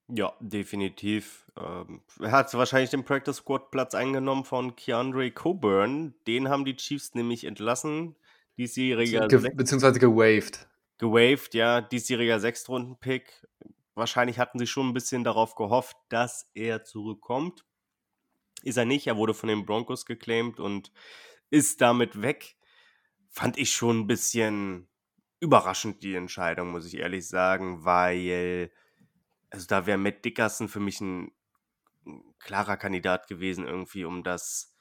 Ja, 0.08 0.34
definitiv. 0.40 1.46
Ähm, 1.56 2.02
er 2.20 2.32
hat 2.32 2.54
wahrscheinlich 2.56 2.90
den 2.90 3.06
Practice 3.06 3.38
Squad 3.38 3.70
Platz 3.70 3.94
eingenommen 3.94 4.44
von 4.44 4.76
Keandre 4.76 5.30
Coburn. 5.30 6.16
Den 6.26 6.50
haben 6.50 6.66
die 6.66 6.76
Chiefs 6.76 7.14
nämlich 7.14 7.44
entlassen. 7.44 8.16
Diesjähriger 8.58 9.28
Ge 9.28 9.52
beziehungsweise 9.54 10.00
gewaved. 10.00 10.68
gewaved, 10.98 11.54
ja, 11.54 11.80
diesjähriger 11.80 12.40
Sechstrunden-Pick. 12.40 13.48
Wahrscheinlich 13.94 14.40
hatten 14.40 14.58
sie 14.58 14.68
schon 14.68 14.90
ein 14.90 14.94
bisschen 14.94 15.24
darauf 15.24 15.56
gehofft, 15.56 15.96
dass 16.10 16.50
er 16.56 16.84
zurückkommt. 16.84 17.64
Ist 18.64 18.78
er 18.78 18.86
nicht, 18.86 19.08
er 19.08 19.16
wurde 19.16 19.34
von 19.34 19.48
den 19.48 19.66
Broncos 19.66 20.06
geclaimed 20.06 20.60
und 20.60 20.92
ist 21.52 21.82
damit 21.82 22.22
weg. 22.22 22.58
Fand 23.30 23.58
ich 23.58 23.72
schon 23.72 24.02
ein 24.02 24.08
bisschen 24.08 24.88
überraschend, 25.40 26.04
die 26.04 26.16
Entscheidung, 26.16 26.72
muss 26.72 26.86
ich 26.86 26.98
ehrlich 26.98 27.28
sagen, 27.28 27.86
weil, 27.86 28.72
also 29.50 29.66
da 29.68 29.86
wäre 29.86 29.98
Matt 29.98 30.26
Dickerson 30.26 30.68
für 30.68 30.80
mich 30.80 31.00
ein, 31.00 31.32
klarer 32.40 32.78
Kandidat 32.78 33.28
gewesen, 33.28 33.66
irgendwie, 33.68 34.06
um 34.06 34.24
das, 34.24 34.74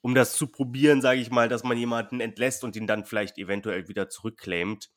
um 0.00 0.14
das 0.14 0.36
zu 0.36 0.48
probieren, 0.48 1.00
sage 1.00 1.20
ich 1.20 1.30
mal, 1.30 1.48
dass 1.48 1.64
man 1.64 1.76
jemanden 1.76 2.20
entlässt 2.20 2.64
und 2.64 2.76
ihn 2.76 2.86
dann 2.86 3.04
vielleicht 3.04 3.38
eventuell 3.38 3.88
wieder 3.88 4.08
zurückclaimt. 4.08 4.90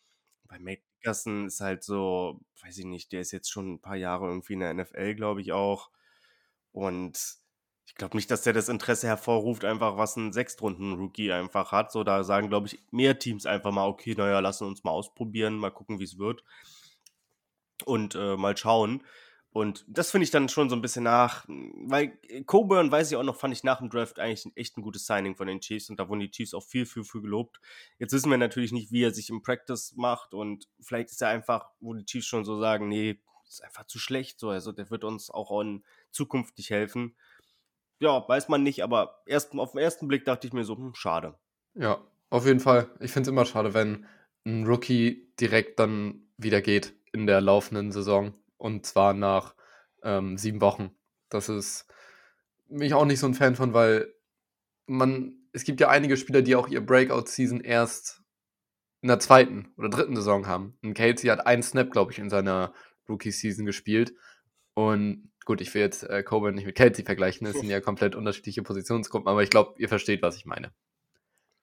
Bei 0.45 0.59
Matt 0.59 0.79
Dickerson 0.97 1.47
ist 1.47 1.61
halt 1.61 1.83
so, 1.83 2.39
weiß 2.61 2.77
ich 2.77 2.85
nicht, 2.85 3.11
der 3.11 3.21
ist 3.21 3.31
jetzt 3.31 3.51
schon 3.51 3.73
ein 3.73 3.81
paar 3.81 3.95
Jahre 3.95 4.27
irgendwie 4.27 4.53
in 4.53 4.59
der 4.59 4.73
NFL, 4.73 5.15
glaube 5.15 5.41
ich 5.41 5.51
auch. 5.51 5.89
Und 6.71 7.40
ich 7.85 7.95
glaube 7.95 8.15
nicht, 8.15 8.31
dass 8.31 8.43
der 8.43 8.53
das 8.53 8.69
Interesse 8.69 9.07
hervorruft, 9.07 9.65
einfach 9.65 9.97
was 9.97 10.15
ein 10.15 10.33
Sechstrunden-Rookie 10.33 11.31
einfach 11.31 11.71
hat. 11.71 11.91
So, 11.91 12.03
da 12.03 12.23
sagen, 12.23 12.49
glaube 12.49 12.67
ich, 12.67 12.79
mehr 12.91 13.19
Teams 13.19 13.45
einfach 13.45 13.71
mal, 13.71 13.87
okay, 13.87 14.15
naja, 14.15 14.39
lassen 14.39 14.67
uns 14.67 14.83
mal 14.83 14.91
ausprobieren, 14.91 15.57
mal 15.57 15.71
gucken, 15.71 15.99
wie 15.99 16.05
es 16.05 16.17
wird. 16.17 16.43
Und 17.85 18.15
äh, 18.15 18.37
mal 18.37 18.55
schauen. 18.55 19.03
Und 19.53 19.83
das 19.87 20.11
finde 20.11 20.23
ich 20.23 20.31
dann 20.31 20.47
schon 20.47 20.69
so 20.69 20.75
ein 20.77 20.81
bisschen 20.81 21.03
nach, 21.03 21.43
weil 21.47 22.17
Coburn, 22.45 22.89
weiß 22.89 23.11
ich 23.11 23.17
auch 23.17 23.23
noch, 23.23 23.35
fand 23.35 23.53
ich 23.53 23.65
nach 23.65 23.79
dem 23.79 23.89
Draft 23.89 24.17
eigentlich 24.17 24.45
ein, 24.45 24.55
echt 24.55 24.77
ein 24.77 24.81
gutes 24.81 25.05
Signing 25.05 25.35
von 25.35 25.47
den 25.47 25.59
Chiefs 25.59 25.89
und 25.89 25.99
da 25.99 26.07
wurden 26.07 26.21
die 26.21 26.31
Chiefs 26.31 26.53
auch 26.53 26.63
viel, 26.63 26.85
viel, 26.85 27.03
viel 27.03 27.21
gelobt. 27.21 27.59
Jetzt 27.99 28.13
wissen 28.13 28.31
wir 28.31 28.37
natürlich 28.37 28.71
nicht, 28.71 28.93
wie 28.93 29.03
er 29.03 29.13
sich 29.13 29.29
im 29.29 29.41
Practice 29.41 29.93
macht 29.97 30.33
und 30.33 30.69
vielleicht 30.79 31.11
ist 31.11 31.21
er 31.21 31.27
einfach, 31.27 31.69
wo 31.81 31.93
die 31.93 32.05
Chiefs 32.05 32.27
schon 32.27 32.45
so 32.45 32.61
sagen, 32.61 32.87
nee, 32.87 33.19
ist 33.45 33.61
einfach 33.61 33.85
zu 33.87 33.99
schlecht, 33.99 34.39
so, 34.39 34.51
also 34.51 34.71
der 34.71 34.89
wird 34.89 35.03
uns 35.03 35.29
auch 35.29 35.59
in 35.59 35.83
Zukunft 36.11 36.57
nicht 36.57 36.69
helfen. 36.69 37.17
Ja, 38.01 38.27
weiß 38.27 38.49
man 38.49 38.63
nicht, 38.63 38.83
aber 38.83 39.21
erst, 39.27 39.53
auf 39.53 39.73
den 39.73 39.79
ersten 39.81 40.07
Blick 40.07 40.25
dachte 40.25 40.47
ich 40.47 40.53
mir 40.53 40.63
so, 40.63 40.75
hm, 40.75 40.95
schade. 40.95 41.35
Ja, 41.75 42.03
auf 42.31 42.47
jeden 42.47 42.59
Fall. 42.59 42.89
Ich 42.99 43.11
finde 43.11 43.29
es 43.29 43.31
immer 43.31 43.45
schade, 43.45 43.75
wenn 43.75 44.07
ein 44.43 44.65
Rookie 44.65 45.31
direkt 45.39 45.79
dann 45.79 46.27
wieder 46.35 46.61
geht 46.61 46.95
in 47.13 47.27
der 47.27 47.41
laufenden 47.41 47.91
Saison. 47.91 48.33
Und 48.57 48.87
zwar 48.87 49.13
nach 49.13 49.55
ähm, 50.01 50.35
sieben 50.35 50.61
Wochen. 50.61 50.89
Das 51.29 51.47
ist 51.47 51.85
mich 52.67 52.95
auch 52.95 53.05
nicht 53.05 53.19
so 53.19 53.27
ein 53.27 53.35
Fan 53.35 53.55
von, 53.55 53.75
weil 53.75 54.11
man, 54.87 55.35
es 55.53 55.63
gibt 55.63 55.79
ja 55.79 55.89
einige 55.89 56.17
Spieler, 56.17 56.41
die 56.41 56.55
auch 56.55 56.69
ihr 56.69 56.83
Breakout-Season 56.83 57.61
erst 57.61 58.23
in 59.01 59.09
der 59.09 59.19
zweiten 59.19 59.73
oder 59.77 59.89
dritten 59.89 60.15
Saison 60.15 60.47
haben. 60.47 60.75
Und 60.81 60.95
Casey 60.95 61.29
hat 61.29 61.45
einen 61.45 61.61
Snap, 61.61 61.91
glaube 61.91 62.11
ich, 62.11 62.17
in 62.17 62.31
seiner 62.31 62.73
Rookie-Season 63.07 63.65
gespielt. 63.65 64.15
Und 64.73 65.31
gut, 65.45 65.61
ich 65.61 65.73
will 65.73 65.81
jetzt 65.81 66.03
äh, 66.03 66.23
Coburn 66.23 66.55
nicht 66.55 66.65
mit 66.65 66.75
Kelsey 66.75 67.03
vergleichen, 67.03 67.45
das 67.45 67.57
sind 67.57 67.69
ja 67.69 67.81
komplett 67.81 68.15
unterschiedliche 68.15 68.63
Positionsgruppen, 68.63 69.27
aber 69.27 69.43
ich 69.43 69.49
glaube, 69.49 69.73
ihr 69.77 69.89
versteht, 69.89 70.21
was 70.21 70.35
ich 70.35 70.45
meine. 70.45 70.71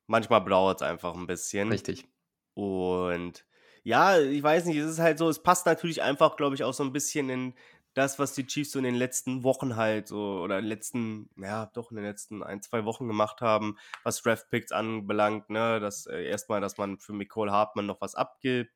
Manchmal 0.07 0.45
dauert 0.45 0.81
es 0.81 0.87
einfach 0.87 1.15
ein 1.15 1.27
bisschen. 1.27 1.69
Richtig. 1.69 2.07
Und 2.55 3.45
ja, 3.85 4.19
ich 4.19 4.43
weiß 4.43 4.67
nicht, 4.67 4.77
es 4.77 4.91
ist 4.91 4.99
halt 4.99 5.19
so, 5.19 5.29
es 5.29 5.43
passt 5.43 5.67
natürlich 5.67 6.03
einfach, 6.03 6.37
glaube 6.37 6.55
ich, 6.55 6.65
auch 6.65 6.75
so 6.75 6.83
ein 6.83 6.93
bisschen 6.93 7.31
in 7.31 7.55
das, 7.95 8.19
was 8.19 8.33
die 8.33 8.47
Chiefs 8.47 8.73
so 8.73 8.79
in 8.79 8.85
den 8.85 8.95
letzten 8.95 9.43
Wochen 9.43 9.77
halt 9.77 10.09
so 10.09 10.41
oder 10.43 10.59
in 10.59 10.65
den 10.65 10.69
letzten, 10.69 11.31
ja, 11.37 11.67
doch 11.67 11.91
in 11.91 11.97
den 11.97 12.07
letzten 12.07 12.43
ein, 12.43 12.63
zwei 12.63 12.85
Wochen 12.85 13.09
gemacht 13.09 13.41
haben, 13.41 13.77
was 14.05 14.23
Draft-Picks 14.23 14.73
anbelangt, 14.73 15.51
ne, 15.51 15.81
dass 15.81 16.07
äh, 16.07 16.25
erstmal, 16.25 16.61
dass 16.61 16.79
man 16.79 16.99
für 16.99 17.13
Nicole 17.13 17.51
Hartmann 17.51 17.87
noch 17.87 18.01
was 18.01 18.15
abgibt, 18.15 18.73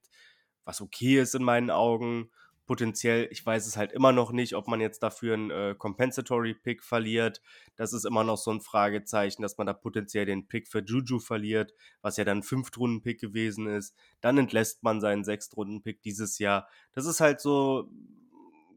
was 0.64 0.80
okay 0.80 1.20
ist 1.20 1.34
in 1.34 1.44
meinen 1.44 1.70
Augen. 1.70 2.30
Potenziell, 2.64 3.28
ich 3.30 3.44
weiß 3.44 3.66
es 3.66 3.76
halt 3.76 3.92
immer 3.92 4.12
noch 4.12 4.30
nicht, 4.32 4.54
ob 4.54 4.68
man 4.68 4.80
jetzt 4.80 5.02
dafür 5.02 5.34
einen 5.34 5.50
äh, 5.50 5.74
Compensatory 5.76 6.54
Pick 6.54 6.82
verliert. 6.84 7.42
Das 7.76 7.92
ist 7.92 8.04
immer 8.04 8.22
noch 8.22 8.38
so 8.38 8.50
ein 8.52 8.60
Fragezeichen, 8.60 9.42
dass 9.42 9.58
man 9.58 9.66
da 9.66 9.72
potenziell 9.72 10.26
den 10.26 10.46
Pick 10.46 10.68
für 10.68 10.80
Juju 10.80 11.18
verliert, 11.18 11.74
was 12.02 12.16
ja 12.16 12.24
dann 12.24 12.38
ein 12.38 12.42
Fünftrunden-Pick 12.42 13.20
gewesen 13.20 13.66
ist. 13.66 13.96
Dann 14.20 14.38
entlässt 14.38 14.82
man 14.82 15.00
seinen 15.00 15.24
Sechstrunden-Pick 15.24 16.02
dieses 16.02 16.38
Jahr. 16.38 16.68
Das 16.92 17.06
ist 17.06 17.20
halt 17.20 17.40
so 17.40 17.90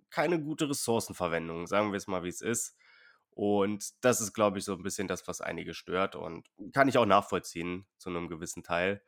keine 0.09 0.41
gute 0.41 0.69
Ressourcenverwendung, 0.69 1.67
sagen 1.67 1.91
wir 1.91 1.97
es 1.97 2.07
mal, 2.07 2.23
wie 2.23 2.29
es 2.29 2.41
ist. 2.41 2.75
Und 3.31 3.93
das 4.03 4.21
ist, 4.21 4.33
glaube 4.33 4.57
ich, 4.57 4.63
so 4.63 4.73
ein 4.73 4.81
bisschen 4.81 5.09
das, 5.09 5.27
was 5.27 5.41
einige 5.41 5.73
stört 5.73 6.15
und 6.15 6.47
kann 6.73 6.87
ich 6.87 6.97
auch 6.97 7.05
nachvollziehen 7.05 7.85
zu 7.97 8.09
einem 8.09 8.29
gewissen 8.29 8.63
Teil. 8.63 9.03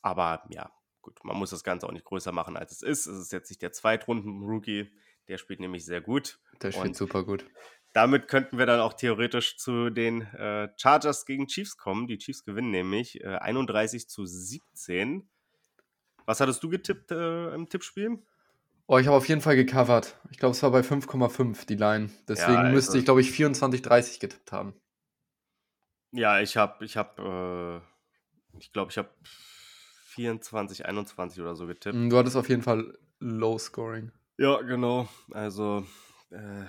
Aber 0.00 0.44
ja, 0.50 0.70
gut, 1.08 1.24
man 1.24 1.36
muss 1.36 1.50
das 1.50 1.64
Ganze 1.64 1.86
auch 1.86 1.92
nicht 1.92 2.04
größer 2.04 2.32
machen, 2.32 2.56
als 2.56 2.72
es 2.72 2.82
ist. 2.82 3.06
Es 3.06 3.18
ist 3.18 3.32
jetzt 3.32 3.50
nicht 3.50 3.62
der 3.62 3.72
Zweitrunden-Rookie, 3.72 4.90
der 5.28 5.38
spielt 5.38 5.60
nämlich 5.60 5.84
sehr 5.84 6.00
gut. 6.00 6.38
Der 6.62 6.72
spielt 6.72 6.88
Und 6.88 6.96
super 6.96 7.24
gut. 7.24 7.46
damit 7.92 8.28
könnten 8.28 8.58
wir 8.58 8.66
dann 8.66 8.80
auch 8.80 8.92
theoretisch 8.92 9.56
zu 9.56 9.90
den 9.90 10.22
äh, 10.34 10.68
Chargers 10.76 11.24
gegen 11.24 11.46
Chiefs 11.46 11.76
kommen. 11.76 12.06
Die 12.06 12.18
Chiefs 12.18 12.44
gewinnen 12.44 12.70
nämlich 12.70 13.20
äh, 13.22 13.36
31 13.36 14.08
zu 14.08 14.26
17. 14.26 15.28
Was 16.26 16.40
hattest 16.40 16.62
du 16.62 16.68
getippt 16.68 17.10
äh, 17.10 17.54
im 17.54 17.68
Tippspiel? 17.68 18.18
Oh, 18.86 18.98
ich 18.98 19.06
habe 19.06 19.16
auf 19.16 19.28
jeden 19.28 19.40
Fall 19.40 19.56
gecovert. 19.56 20.18
Ich 20.30 20.38
glaube, 20.38 20.52
es 20.52 20.62
war 20.62 20.70
bei 20.70 20.80
5,5 20.80 21.66
die 21.66 21.74
Line. 21.76 22.10
Deswegen 22.26 22.56
also- 22.56 22.72
müsste 22.72 22.98
ich, 22.98 23.04
glaube 23.04 23.20
ich, 23.20 23.30
24,30 23.30 24.20
getippt 24.20 24.52
haben. 24.52 24.74
Ja, 26.10 26.40
ich 26.40 26.56
habe, 26.56 26.84
ich 26.84 26.96
habe, 26.96 27.82
äh, 27.82 28.58
ich 28.58 28.72
glaube, 28.72 28.90
ich 28.90 28.96
habe 28.98 29.10
24, 30.18 30.84
21 30.86 31.40
oder 31.40 31.54
so 31.54 31.66
getippt. 31.66 31.94
Mm, 31.96 32.10
Du 32.10 32.18
hattest 32.18 32.36
auf 32.36 32.48
jeden 32.48 32.62
Fall 32.62 32.98
Low 33.20 33.56
Scoring. 33.58 34.10
Ja, 34.36 34.60
genau. 34.62 35.08
Also, 35.30 35.86
äh, 36.30 36.64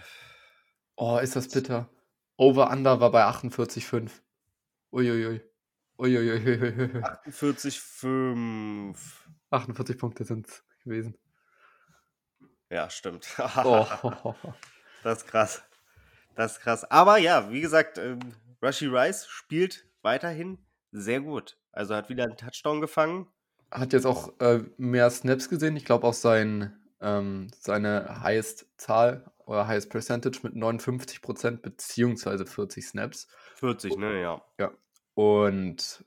Oh, 0.96 1.18
ist 1.18 1.36
das 1.36 1.48
bitter. 1.50 1.90
Over-Under 2.38 3.00
war 3.00 3.12
bei 3.12 3.24
48,5. 3.26 4.22
Uiuiui. 4.92 5.42
Uiuiui. 5.98 7.02
48, 7.04 7.80
5. 7.80 9.30
48 9.50 9.98
Punkte 9.98 10.24
sind 10.26 10.48
es 10.48 10.64
gewesen. 10.84 11.18
Ja, 12.70 12.90
stimmt. 12.90 13.28
Oh. 13.64 13.86
Das 15.04 15.20
ist 15.20 15.28
krass. 15.28 15.64
Das 16.36 16.54
ist 16.54 16.60
krass. 16.60 16.84
Aber 16.92 17.18
ja, 17.18 17.50
wie 17.52 17.62
gesagt, 17.62 17.98
ähm, 17.98 18.20
Rashi 18.62 18.88
Rice 18.88 19.28
spielt 19.28 19.86
weiterhin 20.02 20.58
sehr 20.92 21.22
gut. 21.22 21.58
Also 21.72 21.96
hat 21.96 22.10
wieder 22.10 22.26
einen 22.26 22.36
Touchdown 22.36 22.82
gefangen. 22.82 23.28
Hat 23.72 23.94
jetzt 23.94 24.06
auch 24.06 24.40
äh, 24.40 24.64
mehr 24.78 25.10
Snaps 25.10 25.50
gesehen. 25.50 25.76
Ich 25.76 25.86
glaube 25.86 26.08
auch 26.08 26.14
sein, 26.14 26.76
ähm, 27.02 27.48
seine 27.60 28.22
highest 28.24 28.68
Zahl 28.78 29.32
oder 29.46 29.68
highest 29.68 29.90
Percentage 29.90 30.40
mit 30.44 30.54
59% 30.54 31.58
beziehungsweise 31.58 32.46
40 32.46 32.88
Snaps. 32.88 33.28
40, 33.56 33.98
ne, 33.98 34.22
ja. 34.22 34.72
Und 35.16 36.06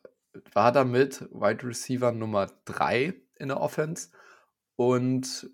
war 0.55 0.73
damit 0.73 1.23
Wide 1.33 1.67
Receiver 1.67 2.13
Nummer 2.13 2.49
3 2.65 3.15
in 3.39 3.49
der 3.49 3.61
Offense. 3.61 4.11
Und 4.77 5.51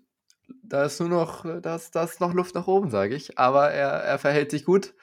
da 0.63 0.85
ist 0.85 0.99
nur 0.99 1.09
noch, 1.09 1.45
da 1.61 1.75
ist, 1.75 1.95
da 1.95 2.03
ist 2.03 2.21
noch 2.21 2.33
Luft 2.33 2.55
nach 2.55 2.67
oben, 2.67 2.89
sage 2.89 3.15
ich. 3.15 3.37
Aber 3.37 3.71
er, 3.71 3.89
er 3.89 4.19
verhält 4.19 4.51
sich 4.51 4.65
gut 4.65 4.93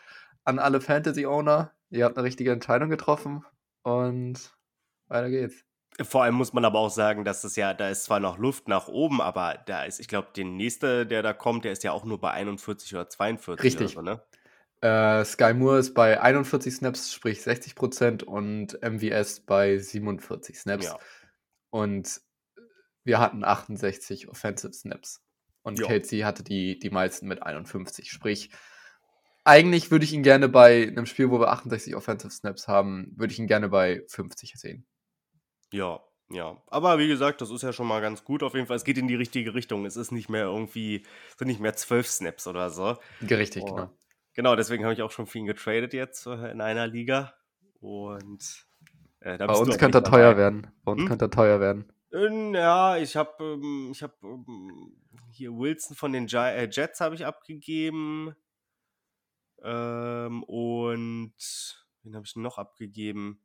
an 0.45 0.59
alle 0.59 0.81
Fantasy-Owner. 0.81 1.73
Ihr 1.91 2.05
habt 2.05 2.17
eine 2.17 2.27
richtige 2.27 2.53
Entscheidung 2.53 2.89
getroffen. 2.89 3.45
Und 3.83 4.57
weiter 5.09 5.31
geht's. 5.31 5.65
Vor 6.03 6.23
allem 6.23 6.35
muss 6.35 6.53
man 6.53 6.65
aber 6.65 6.79
auch 6.79 6.91
sagen, 6.91 7.25
dass 7.25 7.43
es 7.45 7.57
ja, 7.57 7.73
da 7.73 7.89
ist 7.89 8.05
zwar 8.05 8.21
noch 8.21 8.39
Luft 8.39 8.69
nach 8.69 8.89
oben, 8.89 9.23
aber 9.23 9.63
da 9.67 9.85
ist, 9.85 9.99
ich 9.99 10.09
glaube, 10.09 10.29
der 10.37 10.45
nächste, 10.45 11.07
der 11.07 11.23
da 11.23 11.33
kommt, 11.33 11.65
der 11.65 11.73
ist 11.73 11.85
ja 11.85 11.93
auch 11.93 12.05
nur 12.05 12.21
bei 12.21 12.33
41 12.33 12.95
oder 12.95 13.09
42 13.09 13.65
Richtig. 13.65 13.97
oder 13.97 14.17
so, 14.17 14.21
ne? 14.21 14.23
Äh, 14.83 15.25
Sky 15.25 15.55
Moore 15.55 15.79
ist 15.79 15.95
bei 15.95 16.21
41 16.21 16.75
Snaps, 16.75 17.15
sprich 17.15 17.41
60% 17.41 18.25
und 18.25 18.79
MVS 18.83 19.41
bei 19.41 19.79
47 19.79 20.59
Snaps. 20.59 20.85
Ja. 20.87 20.99
Und 21.71 22.21
wir 23.05 23.19
hatten 23.19 23.43
68 23.43 24.29
Offensive 24.29 24.75
Snaps. 24.75 25.23
Und 25.63 25.81
Ja. 25.81 25.87
KC 25.87 26.25
hatte 26.25 26.45
die, 26.45 26.79
die 26.79 26.91
meisten 26.91 27.27
mit 27.27 27.43
51. 27.43 28.11
Sprich, 28.11 28.51
eigentlich 29.45 29.91
würde 29.91 30.05
ich 30.05 30.13
ihn 30.13 30.23
gerne 30.23 30.49
bei 30.49 30.87
einem 30.89 31.07
Spiel, 31.07 31.31
wo 31.31 31.41
wir 31.41 31.49
68 31.49 31.97
Offensive 31.97 32.31
Snaps 32.31 32.69
haben, 32.69 33.13
würde 33.17 33.33
ich 33.33 33.39
ihn 33.39 33.47
gerne 33.47 33.69
bei 33.69 34.03
50 34.09 34.55
sehen. 34.57 34.87
Ja, 35.73 36.01
ja. 36.31 36.61
Aber 36.69 36.99
wie 36.99 37.09
gesagt, 37.09 37.41
das 37.41 37.51
ist 37.51 37.63
ja 37.63 37.73
schon 37.73 37.87
mal 37.87 38.01
ganz 38.01 38.25
gut 38.25 38.43
auf 38.43 38.55
jeden 38.55 38.67
Fall. 38.67 38.77
Es 38.77 38.85
geht 38.85 38.99
in 38.99 39.09
die 39.09 39.15
richtige 39.15 39.55
Richtung. 39.55 39.85
Es 39.87 39.97
ist 39.97 40.11
nicht 40.13 40.29
mehr 40.29 40.45
irgendwie, 40.45 41.05
es 41.31 41.39
sind 41.39 41.49
nicht 41.49 41.61
mehr 41.61 41.75
zwölf 41.75 42.07
Snaps 42.09 42.47
oder 42.47 42.71
so. 42.71 42.97
Richtig, 43.23 43.63
Oh. 43.63 43.67
genau. 43.67 43.91
Genau, 44.35 44.55
deswegen 44.57 44.85
habe 44.85 44.93
ich 44.93 45.03
auch 45.03 45.11
schon 45.11 45.27
ihn 45.35 45.47
getradet 45.47 45.95
jetzt 45.95 46.27
äh, 46.27 46.51
in 46.51 46.61
einer 46.61 46.87
Liga. 46.87 47.35
Und 47.81 48.67
äh, 49.21 49.39
da 49.39 49.47
Bei 49.47 49.55
uns 49.55 49.79
könnte 49.79 49.99
er 49.99 50.05
teuer 50.05 50.31
dabei. 50.31 50.37
werden. 50.37 50.67
Bei 50.85 50.93
uns 50.93 51.03
Hm? 51.03 51.09
könnte 51.09 51.25
er 51.27 51.31
teuer 51.31 51.61
werden. 51.61 51.93
Ähm, 52.13 52.55
Ja, 52.55 52.97
ich 52.97 53.17
habe 53.17 53.43
ähm, 53.45 53.91
ich 53.93 54.03
habe 54.03 54.15
ähm, 54.23 54.97
hier 55.33 55.53
Wilson 55.53 55.97
von 55.97 56.13
den 56.13 56.27
äh, 56.29 56.69
Jets 56.71 57.01
habe 57.01 57.15
ich 57.15 57.25
abgegeben. 57.25 58.35
Ähm, 59.63 60.43
und 60.45 61.35
wen 62.03 62.15
habe 62.15 62.27
ich 62.27 62.35
denn 62.35 62.43
noch 62.43 62.59
abgegeben? 62.59 63.41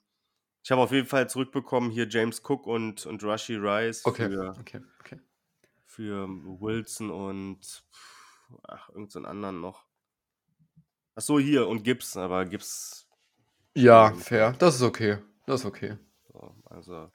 Ich 0.63 0.71
habe 0.71 0.81
auf 0.81 0.91
jeden 0.91 1.07
Fall 1.07 1.29
zurückbekommen 1.29 1.89
hier 1.89 2.07
James 2.07 2.41
Cook 2.47 2.67
und, 2.67 3.05
und 3.05 3.23
Rashi 3.23 3.55
Rice 3.55 4.05
Okay, 4.05 4.29
für, 4.29 4.55
okay, 4.59 4.81
okay. 4.99 5.19
für 5.85 6.27
Wilson 6.27 7.09
und 7.09 7.83
ach, 8.67 8.89
irgendeinen 8.89 9.23
so 9.23 9.29
anderen 9.29 9.61
noch. 9.61 9.85
Ach 11.15 11.21
so, 11.21 11.39
hier 11.39 11.67
und 11.67 11.83
Gibbs, 11.83 12.15
aber 12.15 12.45
Gibbs 12.45 13.07
Ja, 13.73 14.09
Ähm, 14.09 14.19
fair. 14.19 14.55
Das 14.59 14.75
ist 14.75 14.81
okay. 14.81 15.17
Das 15.45 15.61
ist 15.61 15.65
okay. 15.65 15.97
So, 16.31 16.55
also 16.65 17.11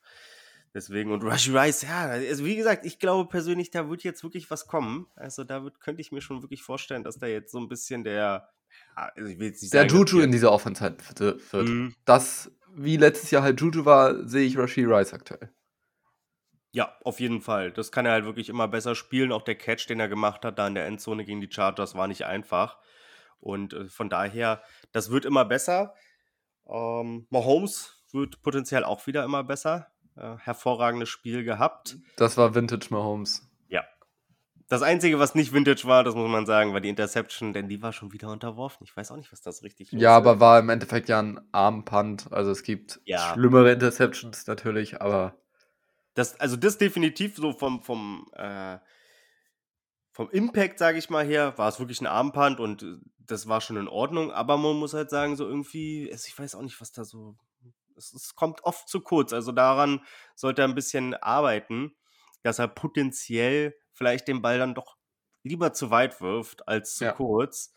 deswegen 0.74 1.12
und 1.12 1.22
Rashi 1.22 1.56
Rice, 1.56 1.82
ja, 1.82 2.06
also 2.08 2.44
wie 2.44 2.56
gesagt, 2.56 2.84
ich 2.84 2.98
glaube 2.98 3.28
persönlich, 3.28 3.70
da 3.70 3.88
wird 3.88 4.02
jetzt 4.02 4.22
wirklich 4.22 4.50
was 4.50 4.66
kommen. 4.66 5.06
Also 5.14 5.44
da 5.44 5.62
wird, 5.62 5.80
könnte 5.80 6.02
ich 6.02 6.12
mir 6.12 6.20
schon 6.20 6.42
wirklich 6.42 6.62
vorstellen, 6.62 7.04
dass 7.04 7.18
da 7.18 7.26
jetzt 7.26 7.52
so 7.52 7.58
ein 7.58 7.68
bisschen 7.68 8.04
der, 8.04 8.50
also 8.94 9.30
ich 9.30 9.38
will 9.38 9.48
jetzt 9.48 9.62
nicht 9.62 9.72
Der 9.72 9.88
sagen, 9.88 9.94
Juju 9.94 10.20
in 10.20 10.32
dieser 10.32 10.52
Offense 10.52 10.82
halt 10.82 11.20
wird. 11.20 11.68
Mhm. 11.68 11.94
Das, 12.04 12.50
wie 12.76 12.96
letztes 12.96 13.30
Jahr 13.30 13.42
halt 13.42 13.60
Juju 13.60 13.84
war, 13.84 14.26
sehe 14.28 14.46
ich 14.46 14.58
Rashi 14.58 14.84
Rice 14.84 15.14
aktuell. 15.14 15.50
Ja, 16.72 16.94
auf 17.04 17.20
jeden 17.20 17.40
Fall. 17.40 17.72
Das 17.72 17.90
kann 17.90 18.04
er 18.04 18.12
halt 18.12 18.26
wirklich 18.26 18.50
immer 18.50 18.68
besser 18.68 18.94
spielen. 18.94 19.32
Auch 19.32 19.42
der 19.42 19.54
Catch, 19.54 19.88
den 19.88 19.98
er 19.98 20.08
gemacht 20.08 20.44
hat, 20.44 20.58
da 20.58 20.66
in 20.66 20.74
der 20.74 20.86
Endzone 20.86 21.24
gegen 21.24 21.40
die 21.40 21.50
Chargers, 21.50 21.94
war 21.94 22.06
nicht 22.06 22.26
einfach. 22.26 22.78
Und 23.38 23.72
äh, 23.72 23.88
von 23.88 24.10
daher, 24.10 24.62
das 24.92 25.10
wird 25.10 25.24
immer 25.24 25.44
besser. 25.44 25.94
Ähm, 26.68 27.26
Mahomes 27.30 28.04
wird 28.12 28.42
potenziell 28.42 28.84
auch 28.84 29.06
wieder 29.06 29.24
immer 29.24 29.42
besser. 29.42 29.88
Äh, 30.16 30.36
hervorragendes 30.38 31.08
Spiel 31.08 31.44
gehabt. 31.44 31.96
Das 32.16 32.36
war 32.36 32.54
Vintage 32.54 32.88
Mahomes. 32.90 33.45
Das 34.68 34.82
Einzige, 34.82 35.18
was 35.18 35.34
nicht 35.34 35.52
Vintage 35.52 35.84
war, 35.86 36.04
das 36.04 36.14
muss 36.14 36.28
man 36.28 36.46
sagen, 36.46 36.72
war 36.72 36.80
die 36.80 36.88
Interception, 36.88 37.52
denn 37.52 37.68
die 37.68 37.82
war 37.82 37.92
schon 37.92 38.12
wieder 38.12 38.28
unterworfen. 38.30 38.84
Ich 38.84 38.96
weiß 38.96 39.10
auch 39.12 39.16
nicht, 39.16 39.32
was 39.32 39.40
das 39.40 39.62
richtig 39.62 39.92
los 39.92 40.02
Ja, 40.02 40.16
ist. 40.16 40.16
aber 40.16 40.38
war 40.40 40.58
im 40.60 40.68
Endeffekt 40.68 41.08
ja 41.08 41.18
ein 41.20 41.40
Armpunt. 41.52 42.32
Also 42.32 42.50
es 42.52 42.62
gibt 42.62 43.00
Ja. 43.04 43.18
schlimmere 43.32 43.72
Interceptions 43.72 44.46
natürlich, 44.46 45.00
aber 45.00 45.34
Das, 46.14 46.38
also 46.40 46.56
das 46.56 46.78
definitiv 46.78 47.36
so 47.36 47.52
vom, 47.52 47.82
vom, 47.82 48.26
äh, 48.32 48.78
vom 50.12 50.30
Impact, 50.30 50.78
sage 50.78 50.98
ich 50.98 51.10
mal 51.10 51.24
her, 51.26 51.56
war 51.58 51.68
es 51.68 51.78
wirklich 51.78 52.00
ein 52.00 52.06
Armpunt 52.06 52.58
und 52.58 53.00
das 53.18 53.48
war 53.48 53.60
schon 53.60 53.76
in 53.76 53.88
Ordnung, 53.88 54.32
aber 54.32 54.56
man 54.56 54.76
muss 54.76 54.94
halt 54.94 55.10
sagen, 55.10 55.36
so 55.36 55.46
irgendwie, 55.46 56.08
ich 56.10 56.38
weiß 56.38 56.54
auch 56.54 56.62
nicht, 56.62 56.80
was 56.80 56.92
da 56.92 57.04
so, 57.04 57.36
es, 57.96 58.14
es 58.14 58.34
kommt 58.34 58.64
oft 58.64 58.88
zu 58.88 59.00
kurz, 59.00 59.32
also 59.32 59.52
daran 59.52 60.00
sollte 60.34 60.62
er 60.62 60.68
ein 60.68 60.74
bisschen 60.74 61.14
arbeiten, 61.14 61.94
dass 62.46 62.58
er 62.58 62.68
potenziell 62.68 63.76
vielleicht 63.92 64.28
den 64.28 64.40
Ball 64.42 64.58
dann 64.58 64.74
doch 64.74 64.96
lieber 65.42 65.72
zu 65.72 65.90
weit 65.90 66.20
wirft 66.20 66.66
als 66.68 66.96
zu 66.96 67.04
Ja. 67.04 67.12
kurz. 67.12 67.72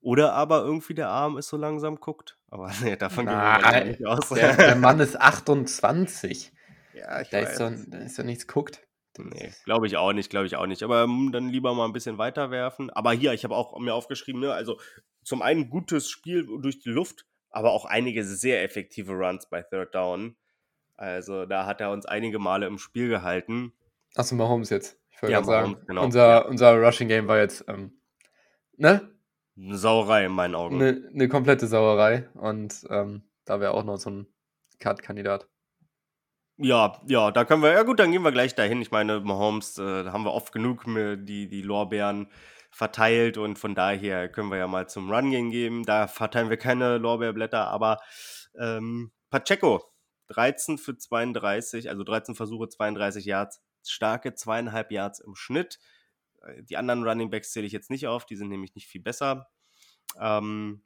Oder 0.00 0.32
aber 0.32 0.62
irgendwie 0.62 0.94
der 0.94 1.08
Arm 1.08 1.38
ist 1.38 1.48
so 1.48 1.56
langsam 1.56 1.96
guckt. 2.00 2.38
Aber 2.50 2.68
nee, 2.82 2.96
davon 2.96 3.26
gehen 3.26 3.34
wir 3.36 3.84
nicht 3.84 4.04
aus. 4.06 4.28
der, 4.30 4.56
der 4.56 4.74
Mann 4.76 4.98
ist 5.00 5.20
28. 5.20 6.52
ja, 6.94 7.20
ich 7.20 7.30
Da 7.30 7.38
weiß. 7.42 7.50
ist, 7.50 7.58
so, 7.58 7.90
da 7.90 7.98
ist 7.98 8.16
so 8.16 8.22
nichts 8.22 8.46
guckt. 8.46 8.80
Nee, 9.18 9.52
glaube 9.64 9.86
ich 9.86 9.96
auch 9.98 10.12
nicht, 10.14 10.30
glaube 10.30 10.46
ich 10.46 10.56
auch 10.56 10.66
nicht. 10.66 10.82
Aber 10.82 11.06
mm, 11.06 11.32
dann 11.32 11.48
lieber 11.50 11.74
mal 11.74 11.84
ein 11.84 11.92
bisschen 11.92 12.18
weiter 12.18 12.50
werfen. 12.50 12.90
Aber 12.90 13.12
hier, 13.12 13.32
ich 13.34 13.44
habe 13.44 13.54
auch 13.54 13.78
mir 13.78 13.94
aufgeschrieben, 13.94 14.40
ne, 14.40 14.52
also 14.52 14.80
zum 15.22 15.42
einen 15.42 15.68
gutes 15.70 16.08
Spiel 16.08 16.46
durch 16.62 16.80
die 16.80 16.88
Luft, 16.88 17.26
aber 17.50 17.72
auch 17.72 17.84
einige 17.84 18.24
sehr 18.24 18.62
effektive 18.64 19.12
Runs 19.12 19.48
bei 19.48 19.62
Third 19.62 19.94
Down. 19.94 20.36
Also 20.96 21.46
da 21.46 21.66
hat 21.66 21.80
er 21.80 21.90
uns 21.90 22.06
einige 22.06 22.38
Male 22.38 22.66
im 22.66 22.78
Spiel 22.78 23.08
gehalten. 23.08 23.72
Achso, 24.14 24.34
Mahomes 24.34 24.70
jetzt. 24.70 24.98
Ich 25.10 25.22
wollte 25.22 25.32
Ja, 25.32 25.40
gerade 25.40 25.46
sagen, 25.46 25.76
genau, 25.86 26.04
unser, 26.04 26.28
ja. 26.28 26.38
unser 26.46 26.74
Rushing 26.76 27.08
Game 27.08 27.28
war 27.28 27.38
jetzt 27.38 27.64
ähm, 27.68 28.00
ne? 28.76 29.10
Eine 29.56 29.76
Sauerei 29.76 30.24
in 30.26 30.32
meinen 30.32 30.54
Augen. 30.54 30.76
Eine 30.76 31.08
ne 31.12 31.28
komplette 31.28 31.66
Sauerei. 31.66 32.28
Und 32.34 32.84
ähm, 32.90 33.22
da 33.44 33.60
wäre 33.60 33.74
auch 33.74 33.84
noch 33.84 33.98
so 33.98 34.10
ein 34.10 34.26
Cut-Kandidat. 34.78 35.46
Ja, 36.56 37.00
ja, 37.06 37.30
da 37.30 37.44
können 37.44 37.62
wir, 37.62 37.72
ja 37.72 37.82
gut, 37.82 37.98
dann 37.98 38.12
gehen 38.12 38.22
wir 38.22 38.32
gleich 38.32 38.54
dahin. 38.54 38.80
Ich 38.82 38.90
meine, 38.90 39.20
Mahomes, 39.20 39.78
äh, 39.78 40.04
da 40.04 40.12
haben 40.12 40.24
wir 40.24 40.32
oft 40.32 40.52
genug 40.52 40.84
die, 40.86 41.48
die 41.48 41.62
Lorbeeren 41.62 42.28
verteilt 42.70 43.36
und 43.36 43.58
von 43.58 43.74
daher 43.74 44.28
können 44.28 44.50
wir 44.50 44.58
ja 44.58 44.66
mal 44.66 44.88
zum 44.88 45.10
Run 45.10 45.30
gehen. 45.50 45.82
Da 45.82 46.06
verteilen 46.06 46.50
wir 46.50 46.56
keine 46.56 46.98
Lorbeerblätter, 46.98 47.68
aber 47.68 47.98
ähm, 48.58 49.12
Pacheco, 49.30 49.82
13 50.28 50.78
für 50.78 50.96
32, 50.96 51.90
also 51.90 52.04
13 52.04 52.34
Versuche, 52.34 52.68
32 52.68 53.24
Yards, 53.26 53.60
starke 53.90 54.34
zweieinhalb 54.34 54.90
Yards 54.90 55.20
im 55.20 55.34
Schnitt. 55.34 55.78
Äh, 56.42 56.62
die 56.62 56.76
anderen 56.76 57.04
Running 57.04 57.30
Backs 57.30 57.52
zähle 57.52 57.66
ich 57.66 57.72
jetzt 57.72 57.90
nicht 57.90 58.06
auf, 58.06 58.26
die 58.26 58.36
sind 58.36 58.48
nämlich 58.48 58.74
nicht 58.74 58.86
viel 58.86 59.02
besser. 59.02 59.48
Ähm, 60.20 60.82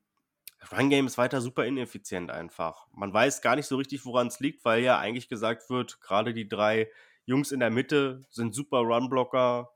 Run 0.72 0.90
Game 0.90 1.06
ist 1.06 1.18
weiter 1.18 1.40
super 1.40 1.64
ineffizient 1.64 2.30
einfach. 2.30 2.86
Man 2.92 3.12
weiß 3.12 3.42
gar 3.42 3.56
nicht 3.56 3.66
so 3.66 3.76
richtig, 3.76 4.04
woran 4.04 4.28
es 4.28 4.40
liegt, 4.40 4.64
weil 4.64 4.82
ja 4.82 4.98
eigentlich 4.98 5.28
gesagt 5.28 5.70
wird, 5.70 6.00
gerade 6.00 6.32
die 6.32 6.48
drei 6.48 6.90
Jungs 7.24 7.52
in 7.52 7.60
der 7.60 7.70
Mitte 7.70 8.22
sind 8.30 8.54
super 8.54 8.78
Run-Blocker, 8.78 9.70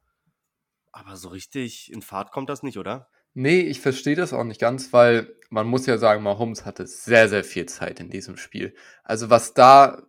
aber 0.92 1.16
so 1.16 1.28
richtig 1.28 1.92
in 1.92 2.02
Fahrt 2.02 2.32
kommt 2.32 2.48
das 2.48 2.62
nicht, 2.62 2.78
oder? 2.78 3.08
Nee, 3.34 3.60
ich 3.60 3.80
verstehe 3.80 4.16
das 4.16 4.32
auch 4.32 4.44
nicht 4.44 4.60
ganz, 4.60 4.92
weil 4.92 5.36
man 5.50 5.66
muss 5.66 5.86
ja 5.86 5.98
sagen, 5.98 6.22
Mahomes 6.22 6.64
hatte 6.64 6.86
sehr, 6.86 7.28
sehr 7.28 7.44
viel 7.44 7.66
Zeit 7.66 8.00
in 8.00 8.10
diesem 8.10 8.36
Spiel. 8.36 8.74
Also 9.04 9.30
was 9.30 9.54
da, 9.54 10.02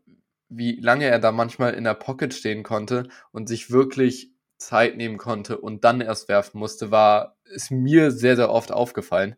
wie 0.51 0.79
lange 0.81 1.05
er 1.05 1.19
da 1.19 1.31
manchmal 1.31 1.73
in 1.73 1.85
der 1.85 1.93
Pocket 1.93 2.33
stehen 2.33 2.63
konnte 2.63 3.07
und 3.31 3.47
sich 3.47 3.71
wirklich 3.71 4.33
Zeit 4.57 4.97
nehmen 4.97 5.17
konnte 5.17 5.57
und 5.57 5.85
dann 5.85 6.01
erst 6.01 6.27
werfen 6.27 6.59
musste, 6.59 6.91
war, 6.91 7.37
ist 7.45 7.71
mir 7.71 8.11
sehr, 8.11 8.35
sehr 8.35 8.51
oft 8.51 8.71
aufgefallen. 8.71 9.35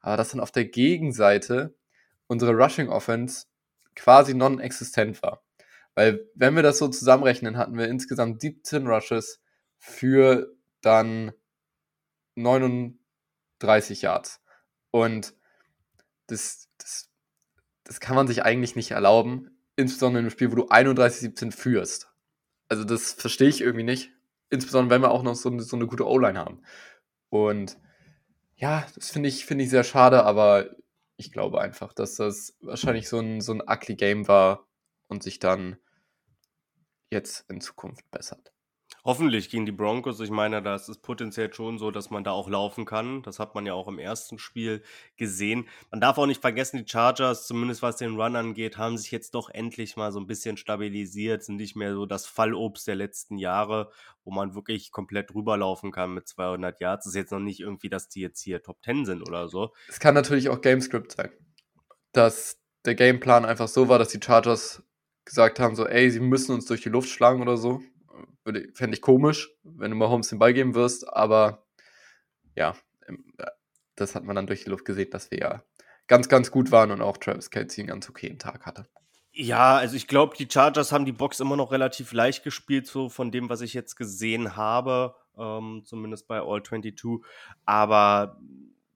Aber 0.00 0.16
dass 0.16 0.30
dann 0.30 0.40
auf 0.40 0.50
der 0.50 0.66
Gegenseite 0.66 1.74
unsere 2.26 2.52
Rushing 2.52 2.88
Offense 2.88 3.46
quasi 3.94 4.34
non-existent 4.34 5.22
war. 5.22 5.42
Weil, 5.94 6.28
wenn 6.34 6.56
wir 6.56 6.62
das 6.62 6.78
so 6.78 6.88
zusammenrechnen, 6.88 7.56
hatten 7.56 7.78
wir 7.78 7.88
insgesamt 7.88 8.40
17 8.40 8.86
Rushes 8.86 9.40
für 9.78 10.52
dann 10.82 11.32
39 12.34 14.02
Yards. 14.02 14.42
Und 14.90 15.32
das, 16.26 16.68
das, 16.78 17.08
das 17.84 18.00
kann 18.00 18.16
man 18.16 18.26
sich 18.26 18.42
eigentlich 18.42 18.76
nicht 18.76 18.90
erlauben, 18.90 19.55
insbesondere 19.76 20.20
in 20.20 20.24
einem 20.24 20.30
Spiel, 20.30 20.50
wo 20.50 20.56
du 20.56 20.68
31-17 20.68 21.52
führst. 21.52 22.08
Also 22.68 22.84
das 22.84 23.12
verstehe 23.12 23.48
ich 23.48 23.60
irgendwie 23.60 23.84
nicht. 23.84 24.10
Insbesondere, 24.50 24.96
wenn 24.96 25.02
wir 25.02 25.10
auch 25.10 25.22
noch 25.22 25.34
so, 25.34 25.50
eine, 25.50 25.62
so 25.62 25.76
eine 25.76 25.86
gute 25.86 26.06
O-Line 26.06 26.38
haben. 26.38 26.62
Und 27.28 27.78
ja, 28.56 28.86
das 28.94 29.10
finde 29.10 29.28
ich, 29.28 29.44
find 29.44 29.60
ich 29.60 29.70
sehr 29.70 29.84
schade, 29.84 30.24
aber 30.24 30.70
ich 31.16 31.32
glaube 31.32 31.60
einfach, 31.60 31.92
dass 31.92 32.16
das 32.16 32.56
wahrscheinlich 32.60 33.08
so 33.08 33.18
ein, 33.18 33.40
so 33.40 33.52
ein 33.52 33.62
ugly 33.62 33.96
Game 33.96 34.28
war 34.28 34.66
und 35.08 35.22
sich 35.22 35.38
dann 35.38 35.76
jetzt 37.10 37.48
in 37.50 37.60
Zukunft 37.60 38.10
bessert. 38.10 38.52
Hoffentlich 39.06 39.50
gegen 39.50 39.66
die 39.66 39.72
Broncos. 39.72 40.18
Ich 40.18 40.30
meine, 40.32 40.60
da 40.60 40.74
ist 40.74 40.88
es 40.88 40.98
potenziell 40.98 41.54
schon 41.54 41.78
so, 41.78 41.92
dass 41.92 42.10
man 42.10 42.24
da 42.24 42.32
auch 42.32 42.50
laufen 42.50 42.84
kann. 42.84 43.22
Das 43.22 43.38
hat 43.38 43.54
man 43.54 43.64
ja 43.64 43.72
auch 43.72 43.86
im 43.86 44.00
ersten 44.00 44.40
Spiel 44.40 44.82
gesehen. 45.16 45.68
Man 45.92 46.00
darf 46.00 46.18
auch 46.18 46.26
nicht 46.26 46.40
vergessen, 46.40 46.78
die 46.78 46.90
Chargers, 46.90 47.46
zumindest 47.46 47.82
was 47.82 47.98
den 47.98 48.20
Run 48.20 48.34
angeht, 48.34 48.78
haben 48.78 48.98
sich 48.98 49.12
jetzt 49.12 49.36
doch 49.36 49.48
endlich 49.48 49.96
mal 49.96 50.10
so 50.10 50.18
ein 50.18 50.26
bisschen 50.26 50.56
stabilisiert, 50.56 51.44
sind 51.44 51.54
nicht 51.54 51.76
mehr 51.76 51.94
so 51.94 52.04
das 52.04 52.26
Fallobst 52.26 52.88
der 52.88 52.96
letzten 52.96 53.38
Jahre, 53.38 53.92
wo 54.24 54.32
man 54.32 54.56
wirklich 54.56 54.90
komplett 54.90 55.32
rüberlaufen 55.32 55.92
kann 55.92 56.12
mit 56.12 56.26
200 56.26 56.80
Yards. 56.80 57.04
Das 57.04 57.12
ist 57.12 57.16
jetzt 57.16 57.30
noch 57.30 57.38
nicht 57.38 57.60
irgendwie, 57.60 57.88
dass 57.88 58.08
die 58.08 58.22
jetzt 58.22 58.40
hier 58.40 58.60
Top 58.60 58.82
10 58.82 59.06
sind 59.06 59.22
oder 59.22 59.46
so. 59.46 59.72
Es 59.88 60.00
kann 60.00 60.14
natürlich 60.14 60.48
auch 60.48 60.60
Gamescript 60.60 61.12
sein, 61.12 61.30
dass 62.10 62.58
der 62.84 62.96
Gameplan 62.96 63.44
einfach 63.44 63.68
so 63.68 63.88
war, 63.88 64.00
dass 64.00 64.08
die 64.08 64.20
Chargers 64.20 64.82
gesagt 65.24 65.60
haben, 65.60 65.76
so, 65.76 65.86
ey, 65.86 66.10
sie 66.10 66.18
müssen 66.18 66.50
uns 66.56 66.66
durch 66.66 66.80
die 66.80 66.88
Luft 66.88 67.08
schlagen 67.08 67.40
oder 67.40 67.56
so 67.56 67.82
fände 68.74 68.94
ich 68.94 69.00
komisch, 69.00 69.50
wenn 69.62 69.90
du 69.90 69.96
mal 69.96 70.08
Holmes 70.08 70.28
den 70.28 70.38
Ball 70.38 70.54
geben 70.54 70.74
wirst, 70.74 71.08
aber 71.08 71.66
ja, 72.54 72.74
das 73.96 74.14
hat 74.14 74.24
man 74.24 74.36
dann 74.36 74.46
durch 74.46 74.64
die 74.64 74.70
Luft 74.70 74.84
gesehen, 74.84 75.10
dass 75.10 75.30
wir 75.30 75.38
ja 75.38 75.62
ganz, 76.06 76.28
ganz 76.28 76.50
gut 76.50 76.70
waren 76.70 76.90
und 76.90 77.02
auch 77.02 77.16
Travis 77.16 77.50
Kelsey 77.50 77.82
einen 77.82 77.88
ganz 77.88 78.08
okayen 78.08 78.38
Tag 78.38 78.66
hatte. 78.66 78.86
Ja, 79.32 79.76
also 79.76 79.96
ich 79.96 80.06
glaube, 80.06 80.36
die 80.36 80.48
Chargers 80.50 80.92
haben 80.92 81.04
die 81.04 81.12
Box 81.12 81.40
immer 81.40 81.56
noch 81.56 81.72
relativ 81.72 82.12
leicht 82.12 82.42
gespielt, 82.42 82.86
so 82.86 83.08
von 83.10 83.30
dem, 83.30 83.50
was 83.50 83.60
ich 83.60 83.74
jetzt 83.74 83.96
gesehen 83.96 84.56
habe, 84.56 85.14
ähm, 85.36 85.82
zumindest 85.84 86.26
bei 86.26 86.40
All 86.40 86.62
22. 86.62 87.22
Aber 87.66 88.40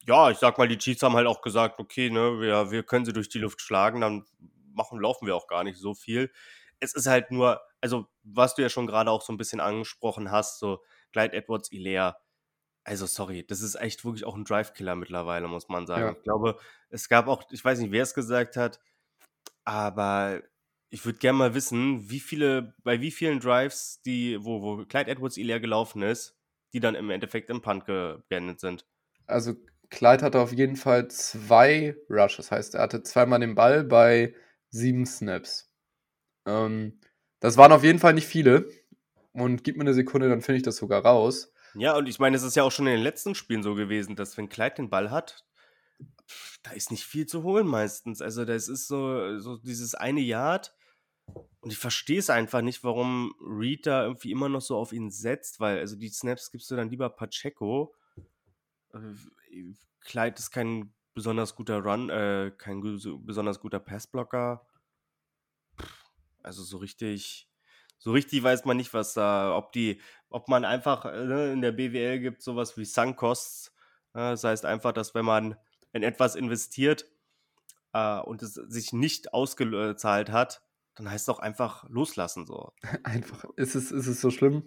ja, 0.07 0.31
ich 0.31 0.39
sag 0.39 0.57
mal, 0.57 0.69
die 0.69 0.79
Chiefs 0.79 1.03
haben 1.03 1.15
halt 1.15 1.27
auch 1.27 1.43
gesagt, 1.43 1.79
okay, 1.79 2.09
ne, 2.09 2.41
wir, 2.41 2.71
wir 2.71 2.83
können 2.85 3.05
sie 3.05 3.13
durch 3.13 3.29
die 3.29 3.39
Luft 3.39 3.61
schlagen, 3.61 4.01
dann 4.01 4.25
machen, 4.73 4.99
laufen 4.99 5.27
wir 5.27 5.37
auch 5.37 5.47
gar 5.47 5.63
nicht 5.63 5.79
so 5.79 5.95
viel 5.95 6.31
es 6.81 6.95
ist 6.95 7.07
halt 7.07 7.31
nur, 7.31 7.61
also 7.81 8.07
was 8.23 8.55
du 8.55 8.63
ja 8.63 8.69
schon 8.69 8.87
gerade 8.87 9.11
auch 9.11 9.23
so 9.23 9.33
ein 9.33 9.39
bisschen 9.39 9.61
angesprochen 9.61 10.31
hast, 10.31 10.59
so 10.59 10.83
Clyde 11.13 11.37
Edwards, 11.37 11.71
Ilea, 11.73 12.17
also 12.85 13.07
sorry, 13.07 13.47
das 13.47 13.61
ist 13.61 13.75
echt 13.75 14.05
wirklich 14.05 14.25
auch 14.25 14.35
ein 14.35 14.45
Drive-Killer 14.45 14.97
mittlerweile, 14.97 15.49
muss 15.49 15.69
man 15.69 15.87
sagen. 15.87 16.03
Ja. 16.03 16.13
Ich 16.13 16.23
glaube, 16.23 16.59
es 16.89 17.09
gab 17.09 17.29
auch, 17.29 17.45
ich 17.51 17.65
weiß 17.65 17.79
nicht, 17.79 17.93
wer 17.93 18.03
es 18.03 18.15
gesagt 18.15 18.57
hat, 18.57 18.81
aber 19.65 20.43
ich 20.89 21.05
würde 21.05 21.19
gerne 21.19 21.39
mal 21.39 21.55
wissen, 21.55 22.11
wie 22.11 22.21
viele, 22.21 22.75
bei 22.83 23.01
wie 23.01 23.11
vielen 23.11 23.39
Drives, 23.39 24.01
die, 24.03 24.43
wo, 24.43 24.63
wo 24.63 24.85
Clyde 24.87 25.11
Edwards 25.11 25.37
Ilea 25.37 25.59
gelaufen 25.59 26.03
ist, 26.03 26.37
die 26.73 26.81
dann 26.81 26.95
im 26.95 27.11
Endeffekt 27.11 27.51
im 27.51 27.63
Punt 27.63 27.85
geendet 27.85 28.61
sind. 28.61 28.87
Also 29.27 29.55
Clyde 29.91 30.25
hatte 30.25 30.41
auf 30.41 30.53
jeden 30.53 30.77
Fall 30.77 31.09
zwei 31.09 31.97
Rushes, 32.09 32.51
heißt, 32.51 32.75
er 32.75 32.83
hatte 32.83 33.03
zweimal 33.03 33.41
den 33.41 33.55
Ball 33.55 33.85
bei 33.85 34.35
sieben 34.71 35.05
Snaps. 35.05 35.70
Ähm, 36.47 36.99
das 37.41 37.57
waren 37.57 37.73
auf 37.73 37.85
jeden 37.85 37.99
Fall 37.99 38.15
nicht 38.15 38.27
viele. 38.27 38.69
Und 39.33 39.65
gib 39.65 39.77
mir 39.77 39.83
eine 39.83 39.95
Sekunde, 39.95 40.29
dann 40.29 40.43
finde 40.43 40.59
ich 40.59 40.63
das 40.63 40.77
sogar 40.77 41.05
raus. 41.05 41.53
Ja, 41.75 41.97
und 41.97 42.09
ich 42.09 42.19
meine, 42.19 42.37
es 42.37 42.43
ist 42.43 42.57
ja 42.57 42.65
auch 42.65 42.73
schon 42.73 42.87
in 42.87 42.95
den 42.95 43.03
letzten 43.03 43.35
Spielen 43.35 43.63
so 43.63 43.75
gewesen, 43.75 44.17
dass 44.17 44.37
wenn 44.37 44.49
Clyde 44.49 44.77
den 44.77 44.91
Ball 44.91 45.11
hat, 45.11 45.45
da 46.63 46.73
ist 46.73 46.91
nicht 46.91 47.05
viel 47.05 47.27
zu 47.27 47.43
holen 47.43 47.67
meistens. 47.67 48.21
Also 48.23 48.45
das 48.45 48.69
ist 48.69 48.89
so, 48.89 49.39
so 49.39 49.57
dieses 49.59 49.95
eine 49.95 50.21
Yard. 50.21 50.75
Und 51.61 51.73
ich 51.73 51.79
verstehe 51.79 52.19
es 52.19 52.31
einfach 52.31 52.61
nicht, 52.61 52.83
warum 52.83 53.35
Reed 53.41 53.87
da 53.87 54.05
irgendwie 54.05 54.33
immer 54.33 54.49
noch 54.49 54.63
so 54.63 54.77
auf 54.77 54.93
ihn 54.93 55.11
setzt, 55.11 55.61
weil 55.61 55.79
also 55.79 55.97
die 55.97 56.09
Snaps 56.09 56.51
gibst 56.51 56.71
du 56.71 56.77
dann 56.77 56.91
lieber 56.91 57.09
Pacheco. 57.09 57.95
Äh, 58.93 58.99
Clyde 60.01 60.39
ist 60.39 60.51
kein 60.51 60.93
besonders 61.15 61.55
guter 61.55 61.79
Run, 61.83 62.11
äh, 62.11 62.51
kein 62.57 62.81
besonders 62.81 63.61
guter 63.61 63.79
Passblocker. 63.79 64.67
Also 66.43 66.63
so 66.63 66.79
richtig, 66.79 67.49
so 67.99 68.13
richtig 68.13 68.43
weiß 68.43 68.65
man 68.65 68.77
nicht, 68.77 68.95
was 68.95 69.15
da, 69.15 69.57
ob 69.57 69.73
die, 69.73 70.01
ob 70.29 70.49
man 70.49 70.65
einfach 70.65 71.05
äh, 71.05 71.25
ne, 71.25 71.53
in 71.53 71.61
der 71.61 71.73
BWL 71.73 72.21
gibt 72.21 72.43
sowas 72.43 72.77
wie 72.77 72.85
Sunk-Costs. 72.85 73.75
Ne? 74.15 74.31
Das 74.31 74.45
heißt 74.45 74.65
einfach, 74.65 74.93
dass 74.93 75.15
wenn 75.15 75.25
man 75.25 75.57
in 75.93 76.03
etwas 76.03 76.37
investiert 76.37 77.07
äh, 77.93 78.21
und 78.21 78.43
es 78.43 78.55
sich 78.55 78.93
nicht 78.93 79.35
ausgezahlt 79.35 80.31
hat, 80.31 80.63
dann 80.95 81.11
heißt 81.11 81.29
es 81.29 81.35
auch 81.35 81.39
einfach 81.39 81.89
loslassen 81.89 82.47
so. 82.47 82.73
Einfach. 83.05 83.45
Ist 83.57 83.75
es, 83.75 83.91
ist 83.91 84.07
es 84.07 84.21
so 84.21 84.31
schlimm? 84.31 84.63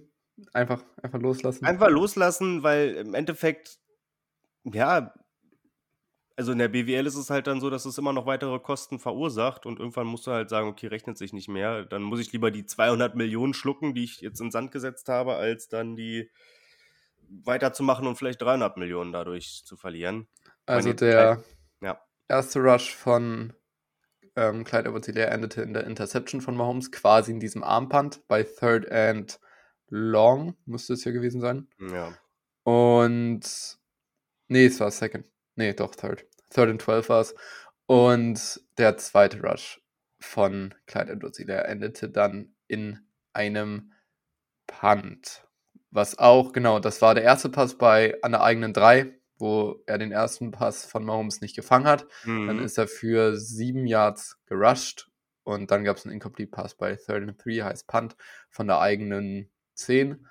Einfach, 0.52 0.84
einfach 1.02 1.20
loslassen? 1.20 1.66
Einfach 1.66 1.90
loslassen, 1.90 2.64
weil 2.64 2.96
im 2.96 3.14
Endeffekt, 3.14 3.80
ja, 4.64 5.14
also 6.36 6.52
in 6.52 6.58
der 6.58 6.68
BWL 6.68 7.06
ist 7.06 7.16
es 7.16 7.30
halt 7.30 7.48
dann 7.48 7.62
so, 7.62 7.70
dass 7.70 7.86
es 7.86 7.98
immer 7.98 8.14
noch 8.14 8.26
weitere 8.26 8.60
Kosten 8.60 9.00
verursacht 9.00 9.66
und 9.66 9.80
irgendwann 9.80 10.08
musst 10.08 10.26
du 10.26 10.32
halt 10.32 10.50
sagen, 10.50 10.68
okay, 10.68 10.88
rechnet 10.88 11.18
sich 11.18 11.34
nicht 11.34 11.48
mehr. 11.48 11.86
Dann 11.86 12.02
muss 12.02 12.20
ich 12.20 12.32
lieber 12.32 12.50
die 12.50 12.66
200 12.66 13.16
Millionen 13.16 13.54
schlucken, 13.54 13.94
die 13.94 14.04
ich 14.04 14.22
jetzt 14.22 14.42
in 14.42 14.52
Sand 14.52 14.72
gesetzt 14.72 15.10
habe, 15.10 15.36
als 15.36 15.68
dann 15.68 15.96
die 15.96 16.30
weiterzumachen 17.30 18.08
und 18.08 18.16
vielleicht 18.16 18.42
300 18.42 18.78
Millionen 18.78 19.12
dadurch 19.12 19.64
zu 19.66 19.78
verlieren. 19.78 20.28
Also 20.66 20.94
der 20.94 21.44
ja. 21.82 22.02
erste 22.28 22.60
Rush 22.60 22.96
von 22.96 23.54
ähm, 24.36 24.64
Clyde 24.64 24.90
edwards 24.90 25.08
endete 25.08 25.62
in 25.62 25.74
der 25.74 25.86
Interception 25.86 26.42
von 26.42 26.56
Mahomes, 26.56 26.92
quasi 26.92 27.32
in 27.32 27.40
diesem 27.40 27.64
Armpunt 27.64 28.28
bei 28.28 28.44
Third 28.44 28.92
and 28.92 29.40
Long, 29.90 30.56
müsste 30.66 30.94
es 30.94 31.04
ja 31.04 31.12
gewesen 31.12 31.42
sein. 31.42 31.68
Ja. 31.80 32.18
Und 32.64 33.78
nee, 34.48 34.66
es 34.66 34.80
war 34.80 34.90
Second. 34.90 35.33
Nee, 35.56 35.74
doch, 35.74 35.96
Third. 35.96 36.26
Third 36.50 36.70
and 36.70 36.82
12 36.82 37.10
war 37.10 37.22
es. 37.22 37.36
Und 37.86 38.62
der 38.78 38.98
zweite 38.98 39.42
Rush 39.42 39.82
von 40.20 40.74
Clyde 40.88 41.12
edwards 41.12 41.38
der 41.38 41.68
endete 41.68 42.10
dann 42.10 42.56
in 42.68 43.00
einem 43.34 43.94
Punt. 44.68 45.46
Was 45.92 46.18
auch, 46.18 46.54
genau, 46.54 46.80
das 46.80 47.02
war 47.02 47.14
der 47.14 47.24
erste 47.24 47.50
Pass 47.50 47.78
bei 47.78 48.18
an 48.24 48.32
der 48.32 48.42
eigenen 48.42 48.74
3, 48.74 49.14
wo 49.38 49.84
er 49.86 49.98
den 49.98 50.12
ersten 50.12 50.52
Pass 50.52 50.86
von 50.86 51.04
Mahomes 51.04 51.42
nicht 51.42 51.56
gefangen 51.56 51.86
hat. 51.86 52.08
Mhm. 52.24 52.48
Dann 52.48 52.60
ist 52.60 52.78
er 52.78 52.88
für 52.88 53.38
sieben 53.38 53.86
Yards 53.86 54.40
gerusht 54.46 55.12
und 55.44 55.72
dann 55.72 55.84
gab 55.84 55.98
es 55.98 56.06
einen 56.06 56.14
Incomplete 56.14 56.52
Pass 56.52 56.76
bei 56.76 56.96
Third 56.96 57.24
and 57.24 57.44
3, 57.44 57.64
heißt 57.64 57.88
Punt, 57.88 58.16
von 58.50 58.68
der 58.68 58.80
eigenen 58.80 59.52
10. 59.76 60.26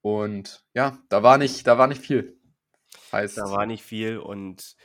Und 0.00 0.64
ja, 0.74 0.98
da 1.08 1.22
war 1.22 1.38
nicht, 1.38 1.66
da 1.66 1.78
war 1.78 1.86
nicht 1.86 2.02
viel. 2.02 2.38
Heißt. 3.12 3.38
Da 3.38 3.50
war 3.50 3.66
nicht 3.66 3.82
viel 3.82 4.18
und 4.18 4.76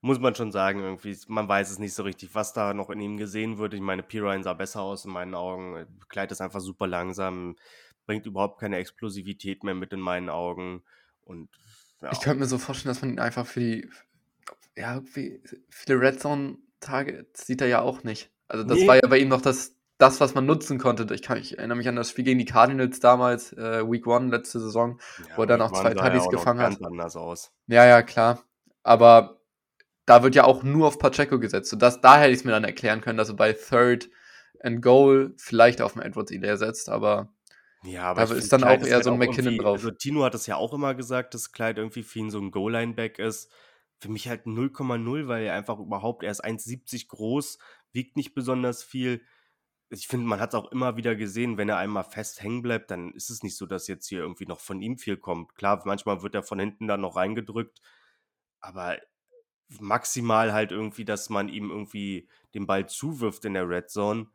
muss 0.00 0.20
man 0.20 0.34
schon 0.34 0.52
sagen, 0.52 0.80
irgendwie, 0.80 1.16
man 1.26 1.48
weiß 1.48 1.70
es 1.70 1.78
nicht 1.78 1.94
so 1.94 2.04
richtig, 2.04 2.34
was 2.34 2.52
da 2.52 2.72
noch 2.72 2.90
in 2.90 3.00
ihm 3.00 3.16
gesehen 3.16 3.58
wird. 3.58 3.74
Ich 3.74 3.80
meine, 3.80 4.02
Pirine 4.02 4.44
sah 4.44 4.54
besser 4.54 4.80
aus 4.82 5.04
in 5.04 5.10
meinen 5.10 5.34
Augen. 5.34 5.86
Kleid 6.08 6.30
ist 6.30 6.40
einfach 6.40 6.60
super 6.60 6.86
langsam, 6.86 7.56
bringt 8.06 8.26
überhaupt 8.26 8.60
keine 8.60 8.76
Explosivität 8.76 9.64
mehr 9.64 9.74
mit 9.74 9.92
in 9.92 10.00
meinen 10.00 10.28
Augen. 10.28 10.84
Und 11.22 11.50
ja. 12.00 12.12
Ich 12.12 12.20
könnte 12.20 12.38
mir 12.38 12.46
so 12.46 12.58
vorstellen, 12.58 12.94
dass 12.94 13.02
man 13.02 13.10
ihn 13.10 13.18
einfach 13.18 13.46
für 13.46 13.60
die, 13.60 13.90
ja, 14.76 14.94
irgendwie 14.94 15.42
viele 15.68 16.00
Red 16.00 16.20
Zone-Tage 16.20 17.26
sieht 17.34 17.60
er 17.60 17.66
ja 17.66 17.80
auch 17.82 18.04
nicht. 18.04 18.30
Also 18.46 18.64
das 18.64 18.78
Nee. 18.78 18.86
war 18.86 18.96
ja 18.96 19.08
bei 19.08 19.18
ihm 19.18 19.28
noch 19.28 19.42
das, 19.42 19.76
das, 19.98 20.20
was 20.20 20.34
man 20.34 20.46
nutzen 20.46 20.78
konnte. 20.78 21.12
Ich, 21.12 21.22
kann, 21.22 21.38
ich 21.38 21.58
erinnere 21.58 21.76
mich 21.76 21.88
an 21.88 21.96
das 21.96 22.10
Spiel 22.10 22.24
gegen 22.24 22.38
die 22.38 22.44
Cardinals 22.44 23.00
damals, 23.00 23.52
äh, 23.52 23.82
Week 23.88 24.06
One, 24.06 24.30
letzte 24.30 24.60
Saison. 24.60 25.00
wo 25.36 25.42
er 25.42 25.46
dann 25.46 25.60
auch 25.60 25.72
zwei 25.72 25.92
Tuddies 25.92 26.24
noch 26.24 26.30
gefangen 26.30 26.60
hat. 26.60 26.82
anders 26.82 27.16
aus. 27.16 27.52
Ja, 27.66 27.84
ja, 27.84 28.02
klar. 28.02 28.42
Aber 28.84 29.40
da 30.06 30.22
wird 30.22 30.36
ja 30.36 30.44
auch 30.44 30.62
nur 30.62 30.86
auf 30.86 30.98
Pacheco 30.98 31.38
gesetzt. 31.38 31.72
Und 31.72 31.82
das, 31.82 32.00
da 32.00 32.18
hätte 32.18 32.30
ich 32.30 32.38
es 32.38 32.44
mir 32.44 32.52
dann 32.52 32.64
erklären 32.64 33.00
können, 33.00 33.18
dass 33.18 33.28
er 33.28 33.34
bei 33.34 33.52
Third 33.52 34.08
and 34.60 34.80
Goal 34.82 35.34
vielleicht 35.36 35.82
auf 35.82 35.94
den 35.94 36.02
Edwards 36.02 36.30
Elair 36.30 36.56
setzt, 36.56 36.88
aber 36.88 37.34
Ja, 37.82 38.04
aber 38.04 38.24
Da 38.24 38.34
ist 38.34 38.52
dann 38.52 38.62
Clyde 38.62 38.82
auch 38.82 38.86
eher 38.86 38.94
halt 38.94 39.04
so 39.04 39.12
ein 39.12 39.18
McKinnon 39.18 39.58
drauf. 39.58 39.78
Also 39.78 39.90
Tino 39.90 40.22
hat 40.22 40.34
es 40.34 40.46
ja 40.46 40.56
auch 40.56 40.72
immer 40.72 40.94
gesagt, 40.94 41.34
dass 41.34 41.52
Clyde 41.52 41.80
irgendwie 41.80 42.02
für 42.02 42.20
ihn 42.20 42.30
so 42.30 42.38
ein 42.38 42.50
Goal-Line-Back 42.50 43.18
ist. 43.18 43.52
Für 44.00 44.10
mich 44.10 44.28
halt 44.28 44.46
0,0, 44.46 45.26
weil 45.26 45.44
er 45.44 45.54
einfach 45.54 45.78
überhaupt, 45.78 46.22
er 46.22 46.30
ist 46.30 46.44
1,70 46.44 47.08
groß, 47.08 47.58
wiegt 47.92 48.16
nicht 48.16 48.32
besonders 48.34 48.84
viel. 48.84 49.22
Ich 49.90 50.06
finde, 50.06 50.26
man 50.26 50.40
hat 50.40 50.50
es 50.50 50.54
auch 50.54 50.70
immer 50.70 50.96
wieder 50.96 51.16
gesehen, 51.16 51.56
wenn 51.56 51.68
er 51.68 51.78
einmal 51.78 52.04
fest 52.04 52.42
hängen 52.42 52.60
bleibt, 52.60 52.90
dann 52.90 53.12
ist 53.12 53.30
es 53.30 53.42
nicht 53.42 53.56
so, 53.56 53.64
dass 53.64 53.88
jetzt 53.88 54.06
hier 54.06 54.20
irgendwie 54.20 54.46
noch 54.46 54.60
von 54.60 54.82
ihm 54.82 54.98
viel 54.98 55.16
kommt. 55.16 55.54
Klar, 55.54 55.82
manchmal 55.86 56.22
wird 56.22 56.34
er 56.34 56.42
von 56.42 56.58
hinten 56.58 56.88
dann 56.88 57.00
noch 57.00 57.16
reingedrückt, 57.16 57.80
aber 58.60 58.98
maximal 59.80 60.52
halt 60.52 60.72
irgendwie, 60.72 61.04
dass 61.04 61.30
man 61.30 61.48
ihm 61.48 61.70
irgendwie 61.70 62.28
den 62.54 62.66
Ball 62.66 62.88
zuwirft 62.88 63.44
in 63.44 63.54
der 63.54 63.68
Red 63.68 63.90
Zone. 63.90 64.26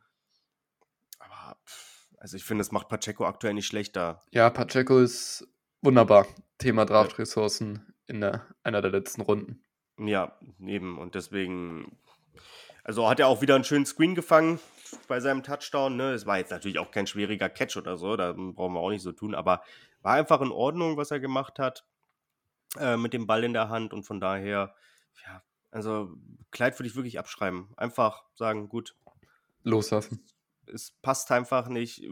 Aber, 1.19 1.57
pff, 1.65 2.07
also 2.17 2.37
ich 2.37 2.43
finde, 2.43 2.61
es 2.61 2.71
macht 2.71 2.89
Pacheco 2.89 3.25
aktuell 3.25 3.53
nicht 3.53 3.67
schlechter. 3.67 4.23
ja, 4.31 4.49
Pacheco 4.49 4.99
ist 4.99 5.47
wunderbar. 5.81 6.25
Thema 6.57 6.85
Draft-Ressourcen 6.85 7.93
in 8.07 8.21
der, 8.21 8.47
einer 8.63 8.81
der 8.81 8.91
letzten 8.91 9.21
Runden. 9.21 9.63
Ja, 9.99 10.37
eben. 10.59 10.97
Und 10.97 11.15
deswegen, 11.15 11.97
also 12.83 13.09
hat 13.09 13.19
er 13.19 13.27
auch 13.27 13.41
wieder 13.41 13.55
einen 13.55 13.63
schönen 13.63 13.85
Screen 13.85 14.15
gefangen 14.15 14.59
bei 15.07 15.19
seinem 15.19 15.43
Touchdown. 15.43 15.95
Ne? 15.95 16.11
Es 16.13 16.25
war 16.25 16.37
jetzt 16.37 16.51
natürlich 16.51 16.79
auch 16.79 16.91
kein 16.91 17.07
schwieriger 17.07 17.49
Catch 17.49 17.77
oder 17.77 17.97
so, 17.97 18.15
da 18.15 18.33
brauchen 18.33 18.73
wir 18.73 18.79
auch 18.79 18.89
nicht 18.89 19.01
so 19.03 19.11
tun, 19.11 19.35
aber 19.35 19.61
war 20.01 20.13
einfach 20.13 20.41
in 20.41 20.51
Ordnung, 20.51 20.97
was 20.97 21.11
er 21.11 21.19
gemacht 21.19 21.59
hat 21.59 21.85
äh, 22.79 22.97
mit 22.97 23.13
dem 23.13 23.27
Ball 23.27 23.43
in 23.43 23.53
der 23.53 23.69
Hand 23.69 23.93
und 23.93 24.03
von 24.03 24.19
daher, 24.19 24.75
ja, 25.25 25.41
also 25.71 26.11
Kleid 26.51 26.77
würde 26.79 26.87
ich 26.89 26.95
wirklich 26.95 27.17
abschreiben. 27.19 27.69
Einfach 27.77 28.23
sagen, 28.35 28.69
gut, 28.69 28.95
Loslassen. 29.63 30.23
es 30.67 30.91
passt 31.01 31.31
einfach 31.31 31.67
nicht. 31.67 32.03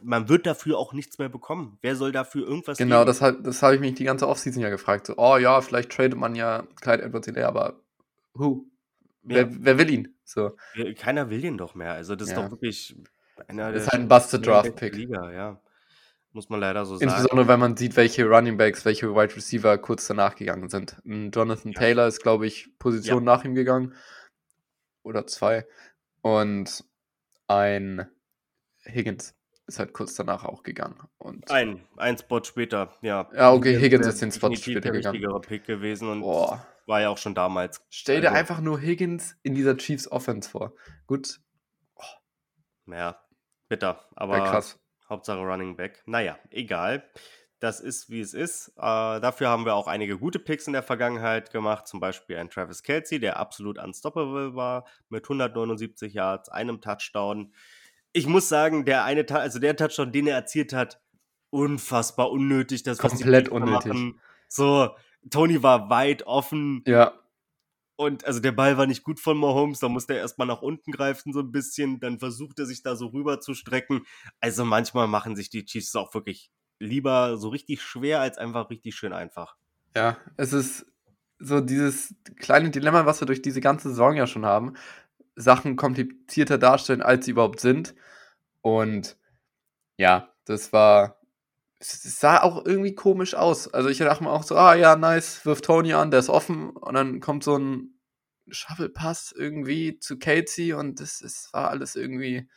Man 0.00 0.28
wird 0.28 0.46
dafür 0.46 0.78
auch 0.78 0.92
nichts 0.92 1.18
mehr 1.18 1.28
bekommen. 1.28 1.78
Wer 1.82 1.96
soll 1.96 2.12
dafür 2.12 2.46
irgendwas 2.46 2.78
Genau, 2.78 2.98
geben? 3.00 3.06
das, 3.06 3.20
hat- 3.20 3.46
das 3.46 3.62
habe 3.62 3.74
ich 3.74 3.80
mich 3.80 3.94
die 3.94 4.04
ganze 4.04 4.28
Offseason 4.28 4.62
ja 4.62 4.70
gefragt. 4.70 5.06
So, 5.08 5.14
oh 5.16 5.36
ja, 5.36 5.60
vielleicht 5.60 5.90
tradet 5.90 6.18
man 6.18 6.34
ja 6.34 6.62
Clyde 6.80 7.02
Edwards 7.02 7.28
Elair, 7.28 7.48
aber 7.48 7.80
who? 8.34 8.64
Wer, 9.22 9.42
Ja. 9.42 9.48
wer 9.50 9.78
will 9.78 9.90
ihn? 9.90 10.13
So. 10.24 10.56
Äh, 10.74 10.94
Keiner 10.94 11.30
will 11.30 11.40
den 11.40 11.58
doch 11.58 11.74
mehr. 11.74 11.92
Also 11.92 12.16
das 12.16 12.28
ist 12.28 12.36
Ja. 12.36 12.42
doch 12.42 12.50
wirklich 12.50 12.96
einer 13.48 13.72
Das 13.72 13.82
ist 13.84 13.92
halt 13.92 14.02
ein 14.02 14.08
Busted 14.08 14.46
Draft 14.46 14.76
Pick. 14.76 14.94
Liga, 14.94 15.30
ja. 15.32 15.60
Muss 16.32 16.48
man 16.48 16.60
leider 16.60 16.84
so 16.84 16.96
sagen. 16.96 17.10
Insbesondere 17.10 17.46
wenn 17.48 17.60
man 17.60 17.76
sieht, 17.76 17.96
welche 17.96 18.24
Running 18.26 18.56
Backs, 18.56 18.84
welche 18.84 19.14
Wide 19.14 19.36
Receiver 19.36 19.78
kurz 19.78 20.06
danach 20.08 20.34
gegangen 20.34 20.68
sind. 20.68 20.96
Ein 21.04 21.30
Jonathan 21.30 21.72
Ja. 21.72 21.78
Taylor 21.78 22.06
ist, 22.08 22.22
glaube 22.22 22.46
ich, 22.46 22.76
Position 22.78 23.22
nach 23.22 23.44
ihm 23.44 23.54
gegangen. 23.54 23.94
Oder 25.04 25.26
zwei. 25.26 25.66
Und 26.22 26.84
ein 27.46 28.06
Higgins 28.84 29.34
ist 29.66 29.78
halt 29.78 29.92
kurz 29.92 30.14
danach 30.14 30.44
auch 30.44 30.62
gegangen. 30.62 30.98
Und 31.18 31.50
Ein, 31.50 31.82
ein 31.96 32.18
Spot 32.18 32.42
später, 32.42 32.92
ja. 33.02 33.28
Ja, 33.34 33.52
okay, 33.52 33.78
Higgins 33.78 34.06
ist 34.06 34.20
den 34.20 34.32
Spot 34.32 34.54
später 34.54 34.80
der 34.80 34.92
gegangen. 34.92 35.40
Pick 35.42 35.64
gewesen 35.66 36.08
und 36.08 36.20
boah, 36.22 36.66
war 36.86 37.00
ja 37.00 37.08
auch 37.08 37.18
schon 37.18 37.34
damals. 37.34 37.84
stell 37.90 38.20
dir 38.20 38.28
Also- 38.28 38.38
einfach 38.40 38.60
nur 38.60 38.78
Higgins 38.80 39.36
in 39.42 39.54
dieser 39.54 39.76
Chiefs 39.76 40.10
Offense 40.10 40.48
vor. 40.50 40.74
Gut, 41.06 41.40
Ja, 42.86 43.18
bitter. 43.68 43.94
wäre 43.94 44.16
Aber 44.16 44.40
krass. 44.40 44.78
Hauptsache 45.08 45.38
Running 45.40 45.76
Back. 45.76 46.02
Naja, 46.06 46.38
egal. 46.50 47.08
Das 47.60 47.80
ist, 47.80 48.10
wie 48.10 48.20
es 48.20 48.34
ist. 48.34 48.68
Äh, 48.76 48.80
dafür 49.20 49.48
haben 49.48 49.64
wir 49.64 49.74
auch 49.74 49.86
einige 49.86 50.18
gute 50.18 50.38
Picks 50.38 50.66
in 50.66 50.74
der 50.74 50.82
Vergangenheit 50.82 51.50
gemacht. 51.50 51.86
Zum 51.86 51.98
Beispiel 52.00 52.36
ein 52.36 52.50
Travis 52.50 52.82
Kelsey, 52.82 53.20
der 53.20 53.38
absolut 53.38 53.78
unstoppable 53.78 54.54
war, 54.54 54.86
mit 55.08 55.24
179 55.28 56.12
Yards, 56.12 56.50
einem 56.50 56.80
Touchdown. 56.82 57.54
Ich 58.12 58.26
muss 58.26 58.48
sagen, 58.48 58.84
der 58.84 59.04
eine, 59.04 59.24
also 59.30 59.58
der 59.58 59.76
Touchdown, 59.76 60.12
den 60.12 60.26
er 60.26 60.36
erzielt 60.36 60.72
hat, 60.74 61.00
unfassbar 61.50 62.30
unnötig. 62.30 62.82
Das, 62.82 62.98
Komplett 62.98 63.48
unnötig. 63.48 63.86
machen. 63.92 64.20
So, 64.48 64.94
Tony 65.30 65.62
war 65.62 65.90
weit 65.90 66.24
offen. 66.26 66.82
Ja, 66.86 67.14
Und 67.96 68.24
also 68.24 68.40
der 68.40 68.52
Ball 68.52 68.76
war 68.76 68.86
nicht 68.86 69.04
gut 69.04 69.20
von 69.20 69.38
Mahomes, 69.38 69.78
da 69.80 69.88
musste 69.88 70.14
er 70.14 70.20
erstmal 70.20 70.48
nach 70.48 70.62
unten 70.62 70.90
greifen, 70.92 71.32
so 71.32 71.40
ein 71.40 71.52
bisschen. 71.52 72.00
Dann 72.00 72.18
versucht 72.18 72.58
er 72.58 72.66
sich 72.66 72.82
da 72.82 72.96
so 72.96 73.06
rüber 73.08 73.40
zu 73.40 73.54
strecken. 73.54 74.04
Also 74.40 74.64
manchmal 74.64 75.06
machen 75.06 75.36
sich 75.36 75.48
die 75.50 75.64
Chiefs 75.64 75.94
auch 75.94 76.12
wirklich 76.14 76.50
lieber 76.80 77.36
so 77.38 77.48
richtig 77.50 77.82
schwer, 77.82 78.20
als 78.20 78.36
einfach 78.36 78.68
richtig 78.70 78.94
schön 78.96 79.12
einfach. 79.12 79.56
ja, 79.96 80.16
es 80.36 80.52
ist 80.52 80.86
so 81.38 81.60
dieses 81.60 82.14
kleine 82.36 82.70
Dilemma, 82.70 83.06
was 83.06 83.20
wir 83.20 83.26
durch 83.26 83.42
diese 83.42 83.60
ganze 83.60 83.90
Saison 83.90 84.14
ja 84.16 84.26
schon 84.26 84.44
haben. 84.46 84.74
Sachen 85.36 85.76
komplizierter 85.76 86.58
darstellen, 86.58 87.02
als 87.02 87.24
sie 87.24 87.32
überhaupt 87.32 87.60
sind. 87.60 87.94
Und 88.62 89.16
ja, 89.98 90.32
das 90.46 90.72
war. 90.72 91.20
Es 91.92 92.18
sah 92.18 92.42
auch 92.42 92.64
irgendwie 92.64 92.94
komisch 92.94 93.34
aus. 93.34 93.72
Also 93.72 93.88
ich 93.88 93.98
dachte 93.98 94.24
mir 94.24 94.30
auch 94.30 94.42
so, 94.42 94.56
ah 94.56 94.74
ja, 94.74 94.96
nice, 94.96 95.44
wirft 95.44 95.64
Tony 95.66 95.92
an, 95.92 96.10
der 96.10 96.20
ist 96.20 96.30
offen. 96.30 96.70
Und 96.70 96.94
dann 96.94 97.20
kommt 97.20 97.44
so 97.44 97.58
ein 97.58 97.98
Shovel-Pass 98.48 99.34
irgendwie 99.36 99.98
zu 99.98 100.18
Casey 100.18 100.72
und 100.72 101.00
das, 101.00 101.18
das 101.18 101.48
war 101.52 101.70
alles 101.70 101.96
irgendwie 101.96 102.48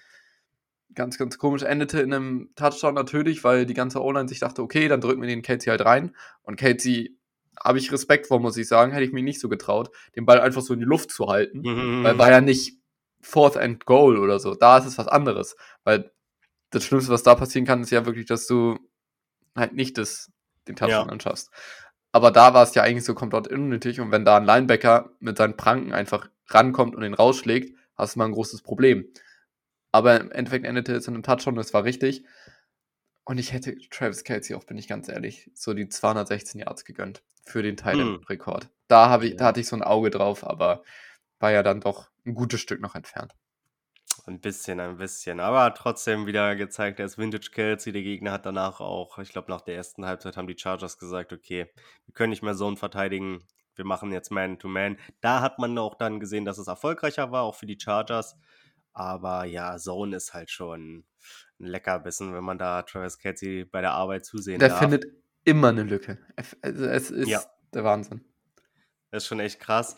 ganz, 0.93 1.17
ganz 1.17 1.37
komisch. 1.37 1.63
Endete 1.63 1.99
in 1.99 2.13
einem 2.13 2.49
Touchdown 2.55 2.93
natürlich, 2.93 3.43
weil 3.43 3.65
die 3.65 3.73
ganze 3.73 4.01
O-Line 4.01 4.29
sich 4.29 4.39
dachte, 4.39 4.61
okay, 4.61 4.87
dann 4.87 5.01
drücken 5.01 5.21
wir 5.21 5.27
den 5.27 5.41
Casey 5.41 5.69
halt 5.69 5.83
rein. 5.83 6.15
Und 6.41 6.57
Casey 6.57 7.17
habe 7.63 7.77
ich 7.77 7.91
Respekt 7.91 8.27
vor, 8.27 8.39
muss 8.39 8.57
ich 8.57 8.67
sagen. 8.67 8.91
Hätte 8.91 9.05
ich 9.05 9.13
mich 9.13 9.23
nicht 9.23 9.39
so 9.39 9.49
getraut, 9.49 9.89
den 10.15 10.25
Ball 10.25 10.39
einfach 10.39 10.61
so 10.61 10.73
in 10.73 10.79
die 10.79 10.85
Luft 10.85 11.11
zu 11.11 11.27
halten. 11.27 11.61
Mhm. 11.61 12.03
Weil 12.03 12.17
war 12.17 12.31
ja 12.31 12.41
nicht 12.41 12.77
Fourth 13.21 13.57
and 13.57 13.85
Goal 13.85 14.17
oder 14.17 14.39
so. 14.39 14.55
Da 14.55 14.77
ist 14.77 14.85
es 14.85 14.97
was 14.97 15.07
anderes. 15.07 15.55
Weil 15.83 16.11
das 16.69 16.83
Schlimmste, 16.83 17.11
was 17.11 17.23
da 17.23 17.35
passieren 17.35 17.65
kann, 17.65 17.81
ist 17.81 17.91
ja 17.91 18.05
wirklich, 18.05 18.25
dass 18.25 18.47
du 18.47 18.77
halt 19.57 19.73
nicht 19.73 19.97
das, 19.97 20.31
den 20.67 20.75
Touchdown 20.75 21.07
Ja. 21.07 21.11
anschaffst. 21.11 21.49
Aber 22.11 22.31
da 22.31 22.53
war 22.53 22.63
es 22.63 22.73
ja 22.73 22.83
eigentlich 22.83 23.05
so 23.05 23.13
komplett 23.13 23.47
unnötig. 23.47 23.99
Und 23.99 24.11
wenn 24.11 24.25
da 24.25 24.37
ein 24.37 24.45
Linebacker 24.45 25.11
mit 25.19 25.37
seinen 25.37 25.57
Pranken 25.57 25.93
einfach 25.93 26.29
rankommt 26.47 26.95
und 26.95 27.03
ihn 27.03 27.13
rausschlägt, 27.13 27.77
hast 27.95 28.15
du 28.15 28.19
mal 28.19 28.25
ein 28.25 28.31
großes 28.31 28.61
Problem. 28.61 29.05
Aber 29.91 30.19
im 30.19 30.31
Endeffekt 30.31 30.65
endete 30.65 30.95
es 30.95 31.07
in 31.07 31.13
einem 31.13 31.23
Touchdown, 31.23 31.55
das 31.55 31.73
war 31.73 31.83
richtig. 31.83 32.23
Und 33.25 33.39
ich 33.39 33.51
hätte 33.51 33.75
Travis 33.89 34.23
Kelsey 34.23 34.55
auch, 34.55 34.63
bin 34.63 34.77
ich 34.77 34.87
ganz 34.87 35.09
ehrlich, 35.09 35.51
so 35.53 35.73
die 35.73 35.89
216 35.89 36.61
Yards 36.61 36.85
gegönnt 36.85 37.23
für 37.43 37.61
den 37.61 37.75
Thailand-Rekord. 37.75 38.69
Da, 38.87 39.09
habe 39.09 39.27
ich, 39.27 39.35
da 39.35 39.45
hatte 39.47 39.59
ich 39.59 39.67
so 39.67 39.75
ein 39.75 39.83
Auge 39.83 40.09
drauf, 40.09 40.45
aber 40.47 40.83
war 41.39 41.51
ja 41.51 41.61
dann 41.61 41.81
doch 41.81 42.09
ein 42.25 42.33
gutes 42.33 42.61
Stück 42.61 42.79
noch 42.81 42.95
entfernt. 42.95 43.33
Ein 44.27 44.41
bisschen, 44.41 44.79
ein 44.81 44.97
bisschen. 44.97 45.39
Aber 45.39 45.73
trotzdem 45.73 46.25
wieder 46.25 46.55
gezeigt, 46.57 46.99
er 46.99 47.05
ist 47.05 47.17
Vintage 47.17 47.49
Kelsey. 47.51 47.93
Der 47.93 48.01
Gegner 48.03 48.33
hat 48.33 48.45
danach 48.45 48.81
auch, 48.81 49.17
ich 49.19 49.29
glaube, 49.29 49.49
nach 49.49 49.61
der 49.61 49.75
ersten 49.75 50.05
Halbzeit 50.05 50.35
haben 50.35 50.47
die 50.47 50.57
Chargers 50.57 50.97
gesagt, 50.97 51.31
okay, 51.31 51.71
wir 52.05 52.13
können 52.13 52.31
nicht 52.31 52.43
mehr 52.43 52.53
Zone 52.55 52.75
verteidigen. 52.75 53.47
Wir 53.75 53.85
machen 53.85 54.11
jetzt 54.11 54.29
Man-to-Man. 54.31 54.97
Da 55.21 55.39
hat 55.41 55.59
man 55.59 55.77
auch 55.77 55.95
dann 55.95 56.19
gesehen, 56.19 56.43
dass 56.43 56.57
es 56.57 56.67
erfolgreicher 56.67 57.31
war, 57.31 57.43
auch 57.43 57.55
für 57.55 57.67
die 57.67 57.79
Chargers. 57.79 58.35
Aber 58.91 59.45
ja, 59.45 59.77
Zone 59.77 60.17
ist 60.17 60.33
halt 60.33 60.49
schon 60.51 61.05
ein 61.59 61.65
Leckerbissen, 61.65 62.33
wenn 62.33 62.43
man 62.43 62.57
da 62.57 62.81
Travis 62.81 63.19
Kelsey 63.19 63.63
bei 63.63 63.79
der 63.79 63.93
Arbeit 63.93 64.25
zusehen 64.25 64.59
Der 64.59 64.69
darf. 64.69 64.79
findet 64.79 65.05
immer 65.45 65.69
eine 65.69 65.83
Lücke. 65.83 66.17
Also 66.61 66.85
es 66.85 67.11
ist 67.11 67.29
Ja. 67.29 67.41
der 67.73 67.85
Wahnsinn. 67.85 68.25
Das 69.11 69.23
ist 69.23 69.27
schon 69.29 69.39
echt 69.39 69.61
krass. 69.61 69.95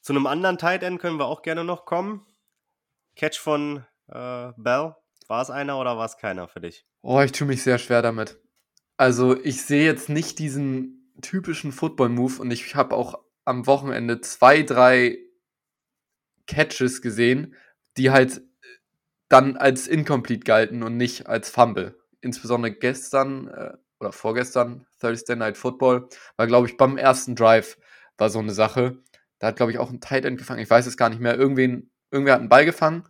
Zu 0.00 0.14
einem 0.14 0.26
anderen 0.26 0.58
Tight 0.58 0.82
End 0.82 1.00
können 1.00 1.18
wir 1.18 1.26
auch 1.26 1.42
gerne 1.42 1.62
noch 1.62 1.84
kommen. 1.84 2.26
Catch 3.18 3.38
von 3.38 3.84
äh, 4.06 4.52
Bell. 4.56 4.94
War 5.26 5.42
es 5.42 5.50
einer 5.50 5.78
oder 5.78 5.98
war 5.98 6.06
es 6.06 6.16
keiner 6.16 6.48
für 6.48 6.60
dich? 6.60 6.86
Oh, 7.02 7.20
ich 7.20 7.32
tue 7.32 7.46
mich 7.46 7.62
sehr 7.62 7.78
schwer 7.78 8.00
damit. 8.00 8.38
Also, 8.96 9.38
ich 9.44 9.62
sehe 9.62 9.84
jetzt 9.84 10.08
nicht 10.08 10.38
diesen 10.38 11.12
typischen 11.20 11.72
Football-Move 11.72 12.40
und 12.40 12.50
ich 12.50 12.74
habe 12.74 12.94
auch 12.94 13.22
am 13.44 13.66
Wochenende 13.66 14.20
zwei, 14.20 14.62
drei 14.62 15.18
Catches 16.46 17.02
gesehen, 17.02 17.54
die 17.96 18.10
halt 18.10 18.40
dann 19.28 19.56
als 19.56 19.86
incomplete 19.86 20.44
galten 20.44 20.82
und 20.82 20.96
nicht 20.96 21.26
als 21.26 21.50
Fumble. 21.50 21.98
Insbesondere 22.20 22.72
gestern 22.72 23.48
äh, 23.48 23.72
oder 24.00 24.12
vorgestern, 24.12 24.86
Thursday 25.00 25.36
Night 25.36 25.58
Football, 25.58 26.08
war, 26.36 26.46
glaube 26.46 26.68
ich, 26.68 26.76
beim 26.76 26.96
ersten 26.96 27.34
Drive 27.34 27.76
war 28.16 28.30
so 28.30 28.38
eine 28.38 28.52
Sache. 28.52 29.02
Da 29.38 29.48
hat, 29.48 29.56
glaube 29.56 29.72
ich, 29.72 29.78
auch 29.78 29.90
ein 29.90 30.00
Tight 30.00 30.24
End 30.24 30.38
gefangen. 30.38 30.60
Ich 30.60 30.70
weiß 30.70 30.86
es 30.86 30.96
gar 30.96 31.10
nicht 31.10 31.20
mehr. 31.20 31.36
Irgendwen, 31.36 31.90
irgendwer 32.10 32.34
hat 32.34 32.40
einen 32.40 32.48
Ball 32.48 32.64
gefangen. 32.64 33.04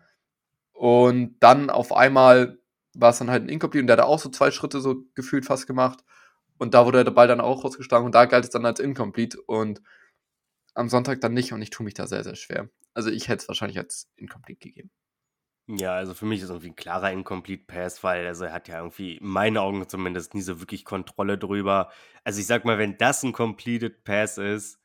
Und 0.73 1.37
dann 1.41 1.71
auf 1.71 1.93
einmal 1.93 2.59
war 2.95 3.11
es 3.11 3.19
dann 3.19 3.31
halt 3.31 3.45
ein 3.45 3.49
Incomplete 3.49 3.83
und 3.83 3.87
der 3.89 3.97
hat 3.99 4.05
auch 4.05 4.19
so 4.19 4.29
zwei 4.29 4.51
Schritte 4.51 4.81
so 4.81 5.05
gefühlt 5.15 5.45
fast 5.45 5.67
gemacht. 5.67 6.05
Und 6.59 6.75
da 6.75 6.87
wurde 6.87 7.05
der 7.05 7.11
Ball 7.13 7.29
dann 7.29 7.41
auch 7.41 7.65
rausgeschlagen 7.65 8.07
und 8.07 8.15
da 8.15 8.25
galt 8.25 8.45
es 8.45 8.51
dann 8.51 8.67
als 8.67 8.81
Incomplete 8.81 9.41
und 9.43 9.81
am 10.75 10.89
Sonntag 10.89 11.21
dann 11.21 11.35
nicht 11.35 11.53
und 11.53 11.63
ich 11.63 11.71
tue 11.71 11.85
mich 11.85 11.95
da 11.95 12.07
sehr, 12.07 12.25
sehr 12.25 12.37
schwer. 12.37 12.69
Also 12.95 13.11
ich 13.11 13.29
hätte 13.29 13.43
es 13.43 13.49
wahrscheinlich 13.49 13.79
als 13.79 14.09
Incomplete 14.17 14.69
gegeben. 14.69 14.91
Ja, 15.71 15.95
also 15.95 16.15
für 16.15 16.25
mich 16.25 16.41
ist 16.41 16.49
irgendwie 16.49 16.71
ein 16.71 16.77
klarer 16.77 17.13
Incomplete 17.13 17.65
Pass, 17.67 18.03
weil 18.03 18.27
also 18.27 18.45
er 18.47 18.53
hat 18.53 18.69
ja 18.69 18.79
irgendwie 18.79 19.19
in 19.19 19.27
meinen 19.27 19.59
Augen 19.59 19.87
zumindest 19.89 20.35
nie 20.35 20.41
so 20.41 20.61
wirklich 20.61 20.85
Kontrolle 20.85 21.37
drüber. 21.37 21.91
Also 22.25 22.41
ich 22.41 22.47
sag 22.47 22.65
mal, 22.65 22.79
wenn 22.79 22.97
das 22.97 23.23
ein 23.23 23.33
Completed 23.33 24.03
Pass 24.03 24.39
ist, 24.39 24.81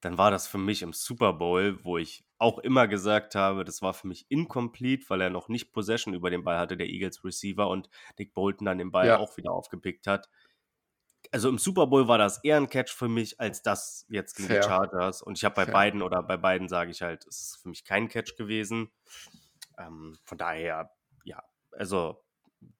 dann 0.00 0.18
war 0.18 0.30
das 0.30 0.46
für 0.46 0.58
mich 0.58 0.82
im 0.82 0.92
Super 0.92 1.32
Bowl, 1.32 1.82
wo 1.84 1.98
ich 1.98 2.24
auch 2.42 2.58
immer 2.58 2.88
gesagt 2.88 3.34
habe, 3.34 3.64
das 3.64 3.80
war 3.82 3.94
für 3.94 4.06
mich 4.08 4.26
incomplete, 4.28 5.08
weil 5.08 5.20
er 5.22 5.30
noch 5.30 5.48
nicht 5.48 5.72
Possession 5.72 6.12
über 6.14 6.28
den 6.30 6.44
Ball 6.44 6.58
hatte, 6.58 6.76
der 6.76 6.88
Eagles 6.88 7.24
Receiver 7.24 7.68
und 7.68 7.88
Dick 8.18 8.34
Bolton 8.34 8.66
dann 8.66 8.78
den 8.78 8.90
Ball 8.90 9.06
Ja. 9.06 9.18
auch 9.18 9.36
wieder 9.36 9.52
aufgepickt 9.52 10.06
hat. 10.06 10.28
Also 11.30 11.48
im 11.48 11.56
Super 11.58 11.86
Bowl 11.86 12.08
war 12.08 12.18
das 12.18 12.42
eher 12.44 12.56
ein 12.56 12.68
Catch 12.68 12.90
für 12.92 13.08
mich 13.08 13.40
als 13.40 13.62
das 13.62 14.04
jetzt 14.08 14.36
gegen 14.36 14.48
Fair. 14.48 14.60
die 14.60 14.66
Chargers. 14.66 15.22
Und 15.22 15.38
ich 15.38 15.44
habe 15.44 15.54
bei 15.54 15.64
Fair. 15.64 15.72
beiden 15.72 16.02
oder 16.02 16.22
bei 16.22 16.36
beiden 16.36 16.68
sage 16.68 16.90
ich 16.90 17.00
halt, 17.00 17.24
es 17.26 17.40
ist 17.40 17.58
für 17.62 17.68
mich 17.68 17.84
kein 17.84 18.08
Catch 18.08 18.36
gewesen. 18.36 18.90
Ähm, 19.78 20.18
von 20.24 20.36
daher, 20.36 20.90
ja, 21.24 21.42
also 21.70 22.22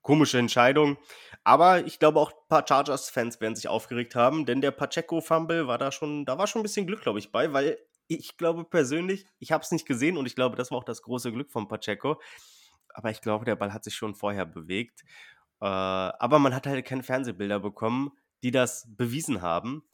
komische 0.03 0.38
Entscheidung. 0.38 0.98
Aber 1.44 1.87
ich 1.87 1.98
glaube 1.98 2.20
auch 2.20 2.33
ein 2.33 2.48
paar 2.48 2.66
Chargers-Fans 2.66 3.40
werden 3.40 3.55
sich 3.57 3.68
aufgeregt 3.68 4.14
haben, 4.16 4.44
denn 4.44 4.61
der 4.61 4.72
Pacheco-Fumble 4.72 5.66
war 5.68 5.79
da 5.79 5.92
schon, 5.92 6.25
da 6.25 6.37
war 6.37 6.46
schon 6.46 6.61
ein 6.61 6.64
bisschen 6.64 6.87
Glück, 6.87 7.03
glaube 7.03 7.20
ich, 7.20 7.33
bei, 7.33 7.53
weil 7.53 7.79
ich 8.16 8.37
glaube 8.37 8.64
persönlich, 8.64 9.27
ich 9.38 9.53
habe 9.53 9.62
es 9.62 9.70
nicht 9.70 9.87
gesehen 9.87 10.16
und 10.16 10.27
ich 10.27 10.35
glaube, 10.35 10.57
das 10.57 10.70
war 10.70 10.79
auch 10.79 10.85
das 10.85 11.03
große 11.03 11.33
Glück 11.33 11.51
von 11.51 11.68
Pacheco. 11.68 12.20
Aber 12.88 13.11
ich 13.11 13.20
glaube, 13.20 13.44
der 13.44 13.57
Ball 13.57 13.72
hat 13.72 13.85
sich 13.85 13.94
schon 13.94 14.14
vorher 14.14 14.44
bewegt. 14.44 15.03
Äh, 15.61 15.66
aber 15.66 16.38
man 16.38 16.55
hat 16.55 16.66
halt 16.66 16.85
keine 16.85 17.03
Fernsehbilder 17.03 17.61
bekommen, 17.61 18.12
die 18.42 18.51
das 18.51 18.87
bewiesen 18.96 19.42
haben. 19.42 19.85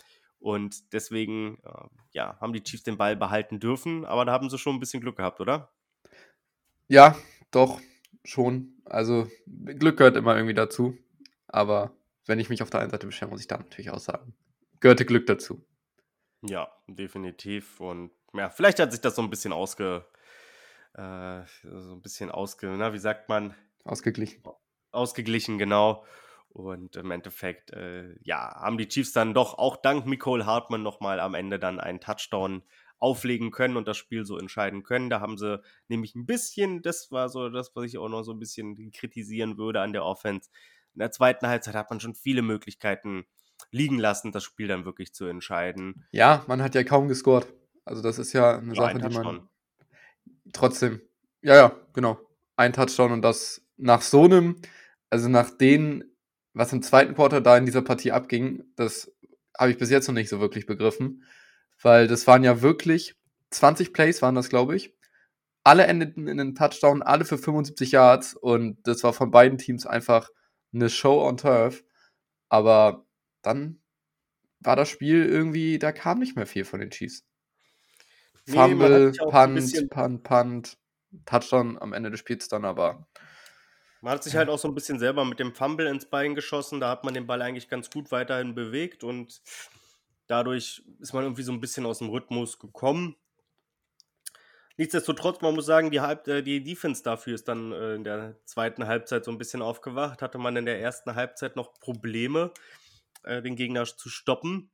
Und 0.40 0.92
deswegen, 0.92 1.58
äh, 1.64 1.88
ja, 2.12 2.38
haben 2.40 2.52
die 2.52 2.62
Chiefs 2.62 2.84
den 2.84 2.96
Ball 2.96 3.16
behalten 3.16 3.60
dürfen, 3.60 4.04
aber 4.04 4.24
da 4.24 4.32
haben 4.32 4.50
sie 4.50 4.58
schon 4.58 4.76
ein 4.76 4.80
bisschen 4.80 5.00
Glück 5.00 5.16
gehabt, 5.16 5.40
oder? 5.40 5.72
Ja, 6.86 7.16
doch, 7.50 7.80
schon. 8.24 8.74
Also 8.84 9.28
Glück 9.46 9.98
gehört 9.98 10.16
immer 10.16 10.36
irgendwie 10.36 10.54
dazu. 10.54 10.96
Aber 11.48 11.92
wenn 12.26 12.38
ich 12.38 12.48
mich 12.48 12.62
auf 12.62 12.70
der 12.70 12.80
einen 12.80 12.90
Seite 12.90 13.06
beschwere, 13.06 13.30
muss 13.30 13.40
ich 13.40 13.48
da 13.48 13.58
natürlich 13.58 13.90
auch 13.90 13.98
sagen. 13.98 14.34
Gehörte 14.80 15.04
Glück 15.04 15.26
dazu. 15.26 15.64
Ja, 16.42 16.70
definitiv. 16.86 17.80
Und 17.80 18.12
ja, 18.34 18.50
vielleicht 18.50 18.78
hat 18.78 18.92
sich 18.92 19.00
das 19.00 19.16
so 19.16 19.22
ein 19.22 19.30
bisschen 19.30 19.52
ausge, 19.52 20.06
äh, 20.94 21.42
so 21.62 21.94
ein 21.94 22.02
bisschen 22.02 22.30
ausge, 22.30 22.68
na, 22.76 22.92
wie 22.92 22.98
sagt 22.98 23.28
man, 23.28 23.54
Ausgeglichen. 23.84 24.42
ausgeglichen, 24.92 25.58
genau. 25.58 26.04
Und 26.50 26.96
im 26.96 27.10
Endeffekt, 27.10 27.70
äh, 27.72 28.14
ja, 28.22 28.54
haben 28.54 28.78
die 28.78 28.88
Chiefs 28.88 29.12
dann 29.12 29.34
doch 29.34 29.58
auch 29.58 29.76
dank 29.76 30.06
Nicole 30.06 30.46
Hartmann 30.46 30.82
nochmal 30.82 31.20
am 31.20 31.34
Ende 31.34 31.58
dann 31.58 31.80
einen 31.80 32.00
Touchdown 32.00 32.62
auflegen 32.98 33.50
können 33.50 33.76
und 33.76 33.86
das 33.86 33.96
Spiel 33.96 34.24
so 34.24 34.38
entscheiden 34.38 34.82
können. 34.82 35.10
Da 35.10 35.20
haben 35.20 35.38
sie 35.38 35.62
nämlich 35.88 36.14
ein 36.14 36.26
bisschen, 36.26 36.82
das 36.82 37.12
war 37.12 37.28
so 37.28 37.48
das, 37.48 37.74
was 37.76 37.84
ich 37.84 37.98
auch 37.98 38.08
noch 38.08 38.22
so 38.22 38.32
ein 38.32 38.40
bisschen 38.40 38.90
kritisieren 38.92 39.56
würde 39.56 39.80
an 39.80 39.92
der 39.92 40.04
Offense. 40.04 40.50
In 40.94 41.00
der 41.00 41.12
zweiten 41.12 41.46
Halbzeit 41.46 41.74
hat 41.74 41.90
man 41.90 42.00
schon 42.00 42.14
viele 42.14 42.42
Möglichkeiten 42.42 43.26
liegen 43.70 43.98
lassen, 43.98 44.32
das 44.32 44.44
Spiel 44.44 44.68
dann 44.68 44.84
wirklich 44.84 45.14
zu 45.14 45.26
entscheiden. 45.26 46.06
Ja, 46.10 46.44
man 46.46 46.62
hat 46.62 46.74
ja 46.74 46.84
kaum 46.84 47.08
gescored. 47.08 47.46
Also 47.84 48.02
das 48.02 48.18
ist 48.18 48.32
ja 48.32 48.58
eine 48.58 48.66
Nur 48.68 48.76
Sache, 48.76 48.98
die 48.98 49.14
man 49.14 49.48
trotzdem. 50.52 51.00
Ja, 51.42 51.54
ja, 51.54 51.76
genau. 51.92 52.18
Ein 52.56 52.72
Touchdown 52.72 53.12
und 53.12 53.22
das 53.22 53.62
nach 53.76 54.02
so 54.02 54.24
einem, 54.24 54.56
also 55.10 55.28
nach 55.28 55.50
den, 55.50 56.04
was 56.52 56.72
im 56.72 56.82
zweiten 56.82 57.14
Quarter 57.14 57.40
da 57.40 57.56
in 57.56 57.66
dieser 57.66 57.82
Partie 57.82 58.12
abging, 58.12 58.64
das 58.76 59.12
habe 59.56 59.70
ich 59.70 59.78
bis 59.78 59.90
jetzt 59.90 60.08
noch 60.08 60.14
nicht 60.14 60.28
so 60.28 60.40
wirklich 60.40 60.66
begriffen. 60.66 61.24
Weil 61.80 62.08
das 62.08 62.26
waren 62.26 62.44
ja 62.44 62.60
wirklich 62.60 63.14
20 63.50 63.92
Plays, 63.92 64.20
waren 64.22 64.34
das, 64.34 64.48
glaube 64.48 64.76
ich. 64.76 64.94
Alle 65.64 65.86
endeten 65.86 66.28
in 66.28 66.40
einen 66.40 66.54
Touchdown, 66.54 67.02
alle 67.02 67.24
für 67.24 67.38
75 67.38 67.92
Yards 67.92 68.34
und 68.34 68.78
das 68.86 69.02
war 69.04 69.12
von 69.12 69.30
beiden 69.30 69.58
Teams 69.58 69.86
einfach 69.86 70.30
eine 70.72 70.90
Show 70.90 71.22
on 71.22 71.36
Turf. 71.36 71.84
Aber 72.48 73.06
dann 73.42 73.80
war 74.60 74.76
das 74.76 74.88
Spiel 74.88 75.24
irgendwie, 75.24 75.78
da 75.78 75.92
kam 75.92 76.18
nicht 76.18 76.36
mehr 76.36 76.46
viel 76.46 76.64
von 76.64 76.80
den 76.80 76.90
Chiefs. 76.90 77.24
Nee, 78.46 78.54
Fumble, 78.54 79.12
Punt, 79.12 79.90
Punt, 79.90 80.22
Punt, 80.22 80.78
Touchdown 81.26 81.78
am 81.78 81.92
Ende 81.92 82.10
des 82.10 82.20
Spiels 82.20 82.48
dann, 82.48 82.64
aber 82.64 83.06
Man 84.00 84.14
hat 84.14 84.24
sich 84.24 84.36
halt 84.36 84.48
auch 84.48 84.58
so 84.58 84.68
ein 84.68 84.74
bisschen 84.74 84.98
selber 84.98 85.24
mit 85.24 85.38
dem 85.38 85.54
Fumble 85.54 85.86
ins 85.88 86.06
Bein 86.06 86.34
geschossen. 86.34 86.80
Da 86.80 86.90
hat 86.90 87.04
man 87.04 87.14
den 87.14 87.26
Ball 87.26 87.42
eigentlich 87.42 87.68
ganz 87.68 87.90
gut 87.90 88.10
weiterhin 88.10 88.54
bewegt 88.54 89.04
und 89.04 89.42
dadurch 90.26 90.82
ist 91.00 91.12
man 91.12 91.24
irgendwie 91.24 91.42
so 91.42 91.52
ein 91.52 91.60
bisschen 91.60 91.86
aus 91.86 91.98
dem 91.98 92.08
Rhythmus 92.08 92.58
gekommen. 92.58 93.16
Nichtsdestotrotz, 94.78 95.40
man 95.40 95.56
muss 95.56 95.66
sagen, 95.66 95.90
die, 95.90 96.00
Halb 96.00 96.28
äh, 96.28 96.40
die 96.40 96.62
Defense 96.62 97.02
dafür 97.02 97.34
ist 97.34 97.48
dann 97.48 97.72
äh, 97.72 97.96
in 97.96 98.04
der 98.04 98.36
zweiten 98.44 98.86
Halbzeit 98.86 99.24
so 99.24 99.32
ein 99.32 99.38
bisschen 99.38 99.60
aufgewacht. 99.60 100.22
Hatte 100.22 100.38
man 100.38 100.54
in 100.54 100.66
der 100.66 100.80
ersten 100.80 101.16
Halbzeit 101.16 101.56
noch 101.56 101.74
Probleme, 101.80 102.52
äh, 103.28 103.42
den 103.42 103.56
Gegner 103.56 103.84
zu 103.84 104.08
stoppen. 104.08 104.70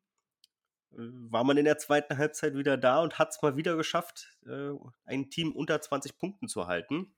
Äh, 0.93 0.97
War 1.31 1.45
man 1.45 1.57
in 1.57 1.65
der 1.65 1.79
zweiten 1.79 2.17
Halbzeit 2.19 2.55
wieder 2.55 2.77
da 2.77 3.01
und 3.01 3.19
hat 3.19 3.31
es 3.31 3.43
mal 3.43 3.57
wieder 3.57 3.77
geschafft, 3.77 4.37
äh, 4.47 4.71
ein 5.05 5.31
Team 5.31 5.53
unter 5.53 5.81
20 5.81 6.17
Punkten 6.19 6.49
zu 6.49 6.67
halten. 6.67 7.15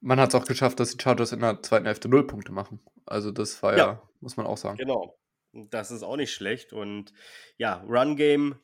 man 0.00 0.20
hat 0.20 0.28
es 0.30 0.34
auch 0.40 0.44
geschafft, 0.46 0.78
dass 0.78 0.90
die 0.96 1.02
Chargers 1.02 1.32
in 1.32 1.40
der 1.40 1.62
zweiten 1.62 1.86
Hälfte 1.86 2.08
null 2.08 2.26
Punkte 2.26 2.52
machen. 2.52 2.80
Also 3.06 3.30
das 3.32 3.62
war 3.62 3.72
ja, 3.72 3.78
Ja. 3.78 4.02
muss 4.20 4.36
man 4.36 4.46
auch 4.46 4.58
sagen. 4.58 4.76
Genau. 4.78 5.18
Das 5.52 5.90
ist 5.90 6.02
auch 6.02 6.16
nicht 6.16 6.34
schlecht. 6.34 6.72
Und 6.74 7.12
ja, 7.56 7.82
Run 7.88 8.14
Game 8.16 8.56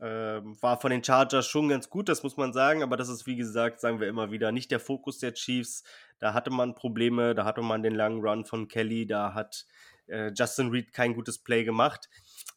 ähm, 0.00 0.56
war 0.62 0.80
von 0.80 0.90
den 0.92 1.02
Chargers 1.02 1.46
schon 1.48 1.68
ganz 1.68 1.90
gut, 1.90 2.08
das 2.08 2.22
muss 2.22 2.36
man 2.36 2.52
sagen. 2.52 2.82
Aber 2.84 2.96
das 2.96 3.08
ist, 3.08 3.26
wie 3.26 3.34
gesagt, 3.36 3.80
sagen 3.80 3.98
wir 3.98 4.08
immer 4.08 4.30
wieder, 4.30 4.52
nicht 4.52 4.70
der 4.70 4.78
Fokus 4.78 5.18
der 5.18 5.34
Chiefs. 5.34 5.82
Da 6.20 6.34
hatte 6.34 6.50
man 6.50 6.74
Probleme, 6.76 7.34
da 7.34 7.44
hatte 7.44 7.62
man 7.62 7.82
den 7.82 7.94
langen 7.96 8.20
Run 8.20 8.44
von 8.44 8.68
Kelly, 8.68 9.06
da 9.06 9.34
hat 9.34 9.66
äh, 10.08 10.32
Justin 10.34 10.70
Reed 10.70 10.92
kein 10.92 11.14
gutes 11.14 11.38
Play 11.38 11.64
gemacht. 11.64 12.08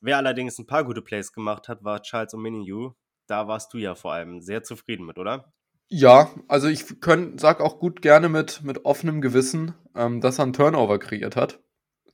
Wer 0.02 0.18
allerdings 0.18 0.58
ein 0.60 0.68
paar 0.68 0.84
gute 0.84 1.02
Plays 1.02 1.34
gemacht 1.34 1.68
hat, 1.68 1.84
war 1.84 2.02
Charles 2.02 2.34
Omenihu. 2.34 2.94
Da 3.28 3.48
warst 3.48 3.74
du 3.74 3.78
ja 3.78 3.96
vor 3.96 4.14
allem 4.14 4.42
sehr 4.42 4.64
zufrieden 4.64 5.06
mit, 5.06 5.18
oder? 5.18 5.54
Ja, 5.88 6.30
also 6.48 6.68
ich 6.68 7.00
könnt, 7.02 7.40
sag 7.40 7.62
auch 7.62 7.80
gut 7.80 8.02
gerne 8.02 8.30
mit, 8.30 8.62
mit 8.64 8.86
offenem 8.86 9.22
Gewissen, 9.22 9.74
ähm, 9.96 10.22
dass 10.22 10.40
er 10.40 10.44
einen 10.44 10.54
Turnover 10.54 11.00
kreiert 11.00 11.36
hat. 11.36 11.60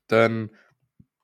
Denn 0.09 0.51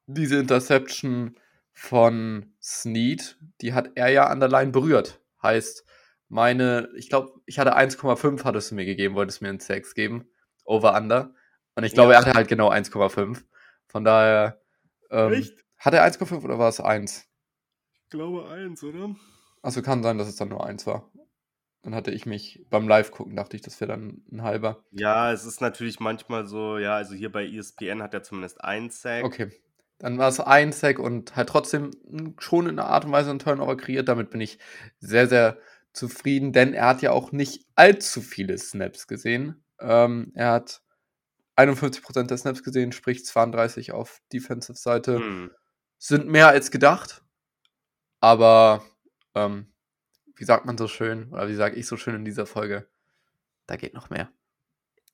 diese 0.06 0.38
Interception 0.38 1.38
von 1.71 2.54
Snead, 2.62 3.38
die 3.62 3.74
hat 3.74 3.91
er 3.95 4.10
ja 4.10 4.28
an 4.28 4.39
der 4.39 4.50
Line 4.50 4.71
berührt. 4.71 5.21
Heißt, 5.41 5.86
meine, 6.28 6.89
ich 6.95 7.10
glaube, 7.10 7.32
ich 7.45 7.58
hatte 7.60 7.76
1,5 7.76 8.43
hattest 8.43 8.71
du 8.71 8.76
mir 8.76 8.86
gegeben, 8.86 9.15
wolltest 9.15 9.41
mir 9.41 9.50
einen 9.50 9.60
Sex 9.60 9.93
geben. 9.95 10.30
Over 10.65 10.95
under. 10.95 11.34
Und 11.76 11.84
ich 11.84 11.93
glaube, 11.93 12.13
Ja. 12.13 12.19
er 12.19 12.26
hatte 12.26 12.34
halt 12.36 12.47
genau 12.47 12.69
1,5. 12.69 13.43
Von 13.91 14.06
daher. 14.06 14.62
Ähm, 15.10 15.45
Hat 15.77 15.93
er 15.93 16.06
1,5 16.06 16.43
oder 16.43 16.58
war 16.58 16.69
es 16.69 16.80
1? 16.80 17.27
Ich 17.93 18.10
glaube 18.10 18.49
eins, 18.49 18.84
oder? 18.84 19.15
Achso, 19.62 19.82
kann 19.82 20.01
sein, 20.01 20.17
dass 20.17 20.27
es 20.30 20.38
dann 20.38 20.49
nur 20.49 20.65
1 20.65 20.88
war. 20.88 21.12
Dann 21.82 21.95
hatte 21.95 22.12
ich 22.12 22.25
mich 22.25 22.65
beim 22.69 22.88
Live-Gucken, 22.88 23.36
dachte 23.36 23.56
ich, 23.56 23.63
das 23.63 23.82
wäre 23.82 23.91
dann 23.91 24.23
ein 24.32 24.43
halber. 24.43 24.86
Ja, 24.91 25.32
es 25.34 25.45
ist 25.45 25.62
natürlich 25.62 25.99
manchmal 25.99 26.45
so, 26.45 26.77
ja, 26.77 26.95
also 26.95 27.15
hier 27.15 27.32
bei 27.32 27.45
ESPN 27.45 28.01
hat 28.01 28.13
er 28.13 28.23
zumindest 28.23 28.63
ein 28.63 28.89
Sack. 28.89 29.25
Okay. 29.25 29.51
Dann 29.97 30.17
war 30.17 30.30
es 30.30 30.39
ein 30.39 30.71
Sack 30.71 30.99
und 30.99 31.36
halt 31.36 31.49
trotzdem 31.49 31.91
schon 32.39 32.67
in 32.67 32.80
einer 32.80 32.88
Art 32.89 33.06
und 33.06 33.12
Weise 33.12 33.30
einen 33.30 33.39
Turnover 33.39 33.75
kreiert. 33.77 34.08
Damit 34.08 34.30
bin 34.30 34.41
ich 34.41 34.58
sehr, 34.99 35.27
sehr 35.27 35.58
zufrieden, 35.91 36.54
denn 36.54 36.73
er 36.73 36.88
hat 36.88 37.01
ja 37.01 37.12
auch 37.12 37.32
nicht 37.32 37.65
allzu 37.75 38.21
viele 38.21 38.58
Snaps 38.58 39.08
gesehen. 39.08 39.63
Ähm, 39.80 40.32
er 40.36 40.51
hat 40.51 40.82
51% 41.56 42.28
der 42.28 42.38
Snaps 42.38 42.64
gesehen, 42.64 42.92
sprich 42.92 43.26
32 43.26 43.92
auf 43.92 44.22
Defensive-Seite. 44.34 45.20
Hm. 45.20 45.52
Sind 45.98 46.28
mehr 46.28 46.48
als 46.48 46.72
gedacht, 46.72 47.24
aber 48.22 48.84
ähm, 49.36 49.72
wie 50.36 50.46
sagt 50.46 50.66
man 50.66 50.78
so 50.78 50.88
schön, 50.88 51.32
oder 51.32 51.48
wie 51.48 51.56
sage 51.56 51.76
ich 51.76 51.86
so 51.86 51.98
schön 51.98 52.16
in 52.16 52.26
dieser 52.26 52.48
Folge, 52.48 52.88
da 53.68 53.76
geht 53.76 53.94
noch 53.94 54.10
mehr. 54.10 54.32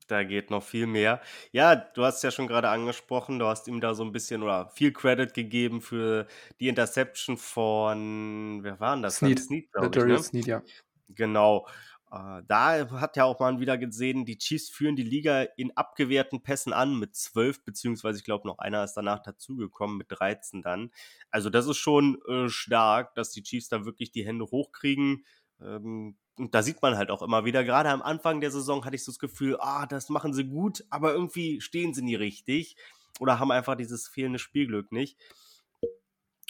Da 0.07 0.23
geht 0.23 0.49
noch 0.51 0.63
viel 0.63 0.87
mehr. 0.87 1.21
Ja, 1.51 1.75
du 1.75 2.05
hast 2.05 2.17
es 2.17 2.21
ja 2.21 2.31
schon 2.31 2.47
gerade 2.47 2.69
angesprochen, 2.69 3.39
du 3.39 3.45
hast 3.45 3.67
ihm 3.67 3.81
da 3.81 3.93
so 3.93 4.03
ein 4.05 4.13
bisschen 4.13 4.41
oder 4.41 4.69
viel 4.69 4.93
Credit 4.93 5.33
gegeben 5.33 5.81
für 5.81 6.27
die 6.61 6.69
Interception 6.69 7.37
von, 7.37 8.59
wer 8.63 8.79
war 8.79 8.95
denn 8.95 9.03
das? 9.03 9.17
Snead, 9.17 9.41
glaub 9.73 9.93
ich, 9.93 10.03
ne? 10.05 10.23
Snead, 10.23 10.45
ja. 10.45 10.63
Genau. 11.09 11.67
Äh, 12.11 12.41
da 12.47 12.89
hat 12.91 13.17
ja 13.17 13.25
auch 13.25 13.39
mal 13.39 13.59
wieder 13.59 13.77
gesehen, 13.77 14.25
die 14.25 14.37
Chiefs 14.37 14.69
führen 14.69 14.95
die 14.95 15.03
Liga 15.03 15.43
in 15.57 15.75
abgewehrten 15.75 16.41
Pässen 16.41 16.73
an 16.73 16.97
mit 16.97 17.15
12, 17.15 17.65
beziehungsweise 17.65 18.19
ich 18.19 18.23
glaube 18.25 18.47
noch 18.47 18.59
einer 18.59 18.83
ist 18.83 18.93
danach 18.93 19.19
dazugekommen 19.19 19.97
mit 19.97 20.07
13 20.09 20.61
dann. 20.61 20.91
Also 21.31 21.49
das 21.49 21.67
ist 21.67 21.77
schon 21.77 22.21
äh, 22.27 22.49
stark, 22.49 23.15
dass 23.15 23.31
die 23.31 23.43
Chiefs 23.43 23.69
da 23.69 23.85
wirklich 23.85 24.11
die 24.11 24.25
Hände 24.25 24.45
hochkriegen. 24.45 25.25
Ähm, 25.61 26.17
und 26.37 26.53
da 26.53 26.61
sieht 26.61 26.81
man 26.81 26.97
halt 26.97 27.09
auch 27.09 27.23
immer 27.23 27.45
wieder, 27.45 27.63
gerade 27.63 27.89
am 27.89 28.01
Anfang 28.01 28.41
der 28.41 28.51
Saison 28.51 28.85
hatte 28.85 28.95
ich 28.95 29.03
so 29.03 29.11
das 29.11 29.19
Gefühl, 29.19 29.57
ah, 29.59 29.87
das 29.87 30.09
machen 30.09 30.33
sie 30.33 30.45
gut, 30.45 30.85
aber 30.89 31.11
irgendwie 31.11 31.61
stehen 31.61 31.93
sie 31.93 32.03
nie 32.03 32.15
richtig 32.15 32.77
oder 33.19 33.39
haben 33.39 33.51
einfach 33.51 33.75
dieses 33.75 34.07
fehlende 34.07 34.39
Spielglück 34.39 34.91
nicht. 34.91 35.17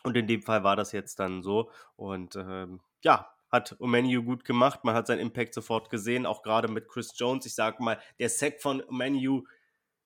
Und 0.03 0.15
in 0.15 0.27
dem 0.27 0.41
Fall 0.41 0.63
war 0.63 0.75
das 0.75 0.91
jetzt 0.91 1.19
dann 1.19 1.41
so. 1.41 1.71
Und 1.95 2.35
ähm, 2.35 2.81
ja, 3.01 3.29
hat 3.51 3.75
Omenu 3.79 4.23
gut 4.23 4.45
gemacht. 4.45 4.83
Man 4.83 4.95
hat 4.95 5.07
seinen 5.07 5.19
Impact 5.19 5.53
sofort 5.53 5.89
gesehen, 5.89 6.25
auch 6.25 6.41
gerade 6.41 6.67
mit 6.67 6.87
Chris 6.87 7.13
Jones. 7.15 7.45
Ich 7.45 7.55
sag 7.55 7.79
mal, 7.79 7.99
der 8.19 8.29
Sack 8.29 8.61
von 8.61 8.83
Omenu, 8.83 9.43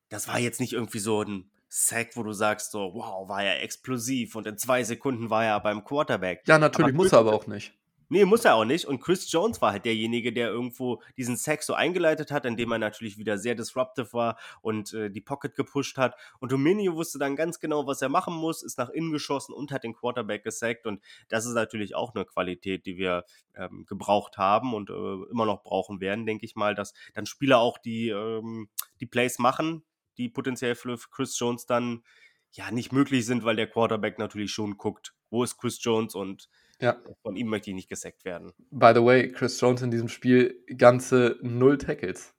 das 0.09 0.27
war 0.27 0.39
jetzt 0.39 0.59
nicht 0.59 0.73
irgendwie 0.73 0.99
so 0.99 1.21
ein 1.21 1.51
Sack, 1.69 2.17
wo 2.17 2.23
du 2.23 2.33
sagst 2.33 2.71
so, 2.71 2.93
wow, 2.93 3.29
war 3.29 3.43
er 3.43 3.63
explosiv 3.63 4.35
und 4.35 4.45
in 4.45 4.57
zwei 4.57 4.83
Sekunden 4.83 5.29
war 5.29 5.45
er 5.45 5.59
beim 5.61 5.83
Quarterback. 5.83 6.43
Ja, 6.45 6.59
natürlich 6.59 6.89
aber 6.93 7.03
muss 7.03 7.13
er 7.13 7.19
aber 7.19 7.33
auch 7.33 7.47
nicht. 7.47 7.73
Nee, 8.13 8.25
muss 8.25 8.43
er 8.43 8.55
auch 8.55 8.65
nicht. 8.65 8.83
Und 8.83 8.99
Chris 8.99 9.31
Jones 9.31 9.61
war 9.61 9.71
halt 9.71 9.85
derjenige, 9.85 10.33
der 10.33 10.49
irgendwo 10.49 11.01
diesen 11.15 11.37
Sack 11.37 11.63
so 11.63 11.73
eingeleitet 11.73 12.29
hat, 12.29 12.45
indem 12.45 12.73
er 12.73 12.77
natürlich 12.77 13.17
wieder 13.17 13.37
sehr 13.37 13.55
disruptive 13.55 14.11
war 14.11 14.37
und 14.61 14.93
äh, 14.93 15.09
die 15.09 15.21
Pocket 15.21 15.55
gepusht 15.55 15.97
hat. 15.97 16.17
Und 16.39 16.51
Dominio 16.51 16.93
wusste 16.95 17.19
dann 17.19 17.37
ganz 17.37 17.61
genau, 17.61 17.87
was 17.87 18.01
er 18.01 18.09
machen 18.09 18.33
muss, 18.33 18.63
ist 18.63 18.77
nach 18.77 18.89
innen 18.89 19.13
geschossen 19.13 19.53
und 19.53 19.71
hat 19.71 19.85
den 19.85 19.93
Quarterback 19.93 20.43
gesackt. 20.43 20.87
Und 20.87 21.01
das 21.29 21.45
ist 21.45 21.53
natürlich 21.53 21.95
auch 21.95 22.13
eine 22.13 22.25
Qualität, 22.25 22.85
die 22.85 22.97
wir 22.97 23.23
ähm, 23.55 23.85
gebraucht 23.87 24.37
haben 24.37 24.73
und 24.73 24.89
äh, 24.89 25.31
immer 25.31 25.45
noch 25.45 25.63
brauchen 25.63 26.01
werden, 26.01 26.25
denke 26.25 26.45
ich 26.45 26.57
mal, 26.57 26.75
dass 26.75 26.93
dann 27.13 27.25
Spieler 27.25 27.59
auch 27.59 27.77
die, 27.77 28.09
ähm, 28.09 28.67
die 28.99 29.05
Plays 29.05 29.39
machen, 29.39 29.83
die 30.17 30.27
potenziell 30.27 30.75
für 30.75 30.97
Chris 30.97 31.39
Jones 31.39 31.65
dann 31.65 32.03
ja 32.51 32.71
nicht 32.71 32.91
möglich 32.91 33.25
sind, 33.25 33.45
weil 33.45 33.55
der 33.55 33.67
Quarterback 33.67 34.19
natürlich 34.19 34.51
schon 34.51 34.75
guckt, 34.75 35.15
wo 35.29 35.45
ist 35.45 35.57
Chris 35.57 35.81
Jones 35.81 36.13
und 36.13 36.49
ja. 36.81 37.01
Von 37.21 37.35
ihm 37.35 37.47
möchte 37.47 37.69
ich 37.69 37.75
nicht 37.75 37.89
gesackt 37.89 38.25
werden. 38.25 38.51
By 38.71 38.91
the 38.93 39.03
way, 39.03 39.31
Chris 39.31 39.59
Jones 39.59 39.81
in 39.81 39.91
diesem 39.91 40.09
Spiel 40.09 40.63
ganze 40.77 41.37
null 41.41 41.77
Tackles. 41.77 42.33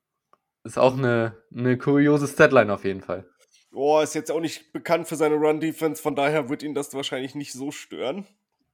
Ist 0.65 0.79
auch 0.79 0.97
eine, 0.97 1.37
eine 1.55 1.79
kuriose 1.79 2.29
Statline 2.29 2.73
auf 2.73 2.85
jeden 2.85 3.01
Fall. 3.01 3.27
Oh, 3.73 4.01
ist 4.01 4.15
jetzt 4.15 4.31
auch 4.31 4.41
nicht 4.41 4.73
bekannt 4.73 5.09
für 5.09 5.17
seine 5.17 5.37
Run-Defense, 5.37 6.03
von 6.03 6.15
daher 6.15 6.49
wird 6.51 6.63
ihn 6.63 6.75
das 6.75 6.93
wahrscheinlich 6.93 7.35
nicht 7.35 7.53
so 7.53 7.71
stören. 7.71 8.27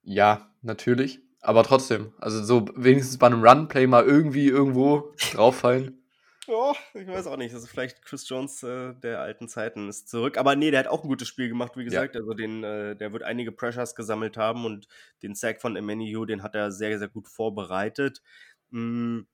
Ja, 0.02 0.50
natürlich. 0.62 1.20
Aber 1.40 1.62
trotzdem, 1.62 2.12
also 2.18 2.42
so 2.42 2.66
wenigstens 2.74 3.18
bei 3.18 3.26
einem 3.26 3.44
Run-Play 3.44 3.86
mal 3.86 4.04
irgendwie 4.04 4.48
irgendwo 4.48 5.12
drauffallen. 5.32 6.02
Ja, 6.48 6.72
ich 6.94 7.06
weiß 7.06 7.26
auch 7.26 7.36
nicht. 7.36 7.54
Also 7.54 7.66
vielleicht 7.66 8.02
Chris 8.02 8.28
Jones 8.28 8.62
äh, 8.62 8.94
der 8.94 9.20
alten 9.20 9.48
Zeiten 9.48 9.88
ist 9.88 10.08
zurück. 10.08 10.38
Aber 10.38 10.56
nee, 10.56 10.70
der 10.70 10.80
hat 10.80 10.86
auch 10.86 11.02
ein 11.02 11.08
gutes 11.08 11.28
Spiel 11.28 11.48
gemacht, 11.48 11.76
wie 11.76 11.84
gesagt. 11.84 12.14
Ja. 12.14 12.22
Also 12.22 12.32
den, 12.32 12.64
äh, 12.64 12.96
der 12.96 13.12
wird 13.12 13.22
einige 13.22 13.52
Pressures 13.52 13.94
gesammelt 13.94 14.38
haben 14.38 14.64
und 14.64 14.88
den 15.22 15.34
Sack 15.34 15.60
von 15.60 15.76
Emmanuel, 15.76 16.26
den 16.26 16.42
hat 16.42 16.54
er 16.54 16.72
sehr, 16.72 16.98
sehr 16.98 17.08
gut 17.08 17.28
vorbereitet. 17.28 18.22
Hm, 18.70 19.26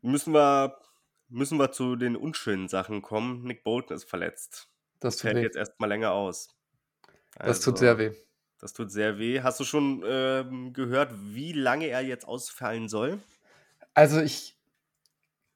müssen 0.00 0.32
wir 0.32 0.80
müssen 1.28 1.58
wir 1.58 1.70
zu 1.70 1.96
den 1.96 2.16
unschönen 2.16 2.68
Sachen 2.68 3.02
kommen. 3.02 3.44
Nick 3.44 3.62
Bolton 3.62 3.96
ist 3.96 4.04
verletzt. 4.04 4.68
Das 4.98 5.20
Fällt 5.20 5.38
jetzt 5.38 5.56
erstmal 5.56 5.88
länger 5.88 6.12
aus. 6.12 6.56
Also, 7.36 7.50
das 7.50 7.60
tut 7.60 7.78
sehr 7.78 7.98
weh. 7.98 8.12
Das 8.58 8.72
tut 8.72 8.90
sehr 8.90 9.18
weh. 9.18 9.40
Hast 9.40 9.60
du 9.60 9.64
schon 9.64 10.02
ähm, 10.06 10.72
gehört, 10.72 11.12
wie 11.14 11.52
lange 11.52 11.86
er 11.86 12.02
jetzt 12.02 12.26
ausfallen 12.26 12.88
soll? 12.88 13.18
Also 13.94 14.20
ich 14.20 14.59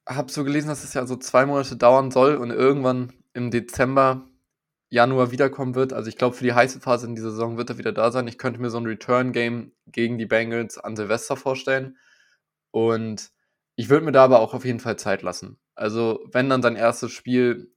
habe 0.07 0.31
so 0.31 0.43
gelesen, 0.43 0.67
dass 0.67 0.83
es 0.83 0.93
ja 0.93 1.05
so 1.05 1.15
zwei 1.15 1.45
Monate 1.45 1.75
dauern 1.75 2.11
soll 2.11 2.35
und 2.35 2.51
irgendwann 2.51 3.13
im 3.33 3.51
Dezember, 3.51 4.27
Januar 4.89 5.31
wiederkommen 5.31 5.75
wird. 5.75 5.93
Also 5.93 6.09
ich 6.09 6.17
glaube, 6.17 6.35
für 6.35 6.43
die 6.43 6.53
heiße 6.53 6.79
Phase 6.79 7.07
in 7.07 7.15
dieser 7.15 7.31
Saison 7.31 7.57
wird 7.57 7.69
er 7.69 7.77
wieder 7.77 7.91
da 7.91 8.11
sein. 8.11 8.27
Ich 8.27 8.37
könnte 8.37 8.61
mir 8.61 8.69
so 8.69 8.77
ein 8.77 8.85
Return-Game 8.85 9.71
gegen 9.87 10.17
die 10.17 10.27
Bengals 10.27 10.77
an 10.77 10.95
Silvester 10.95 11.35
vorstellen. 11.35 11.97
Und 12.71 13.31
ich 13.75 13.89
würde 13.89 14.05
mir 14.05 14.11
da 14.11 14.23
aber 14.23 14.39
auch 14.39 14.53
auf 14.53 14.63
jeden 14.63 14.79
Fall 14.79 14.97
Zeit 14.97 15.21
lassen. 15.21 15.59
Also 15.75 16.23
wenn 16.31 16.49
dann 16.49 16.61
sein 16.61 16.75
erstes 16.75 17.11
Spiel 17.11 17.73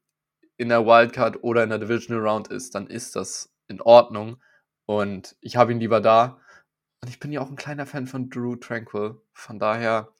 in 0.58 0.68
der 0.68 0.86
Wildcard 0.86 1.42
oder 1.42 1.64
in 1.64 1.70
der 1.70 1.78
Divisional 1.78 2.26
Round 2.26 2.48
ist, 2.48 2.74
dann 2.74 2.86
ist 2.86 3.16
das 3.16 3.52
in 3.68 3.80
Ordnung. 3.80 4.36
Und 4.86 5.36
ich 5.40 5.56
habe 5.56 5.72
ihn 5.72 5.80
lieber 5.80 6.00
da. 6.00 6.40
Und 7.02 7.08
ich 7.08 7.20
bin 7.20 7.32
ja 7.32 7.40
auch 7.40 7.50
ein 7.50 7.56
kleiner 7.56 7.86
Fan 7.86 8.06
von 8.06 8.28
Drew 8.28 8.56
Tranquil. 8.56 9.20
Von 9.32 9.58
daher 9.58 10.12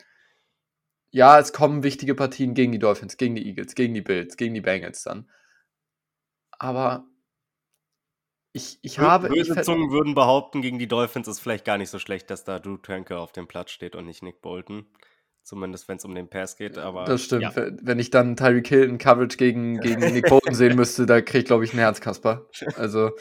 ja, 1.10 1.38
es 1.38 1.52
kommen 1.52 1.82
wichtige 1.82 2.14
Partien 2.14 2.54
gegen 2.54 2.72
die 2.72 2.78
Dolphins, 2.78 3.16
gegen 3.16 3.34
die 3.34 3.46
Eagles, 3.46 3.74
gegen 3.74 3.94
die 3.94 4.02
Bills, 4.02 4.36
gegen 4.36 4.54
die 4.54 4.60
Bengals 4.60 5.02
dann. 5.02 5.28
Aber 6.58 7.06
ich, 8.52 8.78
ich 8.82 8.98
habe. 8.98 9.28
Böse 9.28 9.60
Zungen 9.62 9.90
würden 9.90 10.14
behaupten, 10.14 10.62
gegen 10.62 10.78
die 10.78 10.88
Dolphins 10.88 11.28
ist 11.28 11.40
vielleicht 11.40 11.64
gar 11.64 11.78
nicht 11.78 11.90
so 11.90 11.98
schlecht, 11.98 12.30
dass 12.30 12.44
da 12.44 12.58
Drew 12.58 12.76
Tranke 12.76 13.18
auf 13.18 13.32
dem 13.32 13.46
Platz 13.46 13.70
steht 13.70 13.94
und 13.94 14.06
nicht 14.06 14.22
Nick 14.22 14.42
Bolton. 14.42 14.86
Zumindest 15.42 15.88
wenn 15.88 15.96
es 15.96 16.04
um 16.04 16.14
den 16.14 16.28
Pass 16.28 16.56
geht. 16.56 16.76
Aber, 16.76 17.04
das 17.04 17.24
stimmt. 17.24 17.42
Ja. 17.42 17.52
Wenn 17.54 17.98
ich 17.98 18.10
dann 18.10 18.36
Tyreek 18.36 18.68
Hill 18.68 18.84
in 18.84 18.98
Coverage 18.98 19.38
gegen, 19.38 19.80
gegen 19.80 20.00
Nick 20.00 20.28
Bolton 20.28 20.54
sehen 20.54 20.76
müsste, 20.76 21.06
da 21.06 21.22
kriege 21.22 21.38
ich, 21.38 21.44
glaube 21.46 21.64
ich, 21.64 21.72
ein 21.72 21.78
Herz, 21.78 22.00
Kasper. 22.00 22.46
Also. 22.76 23.12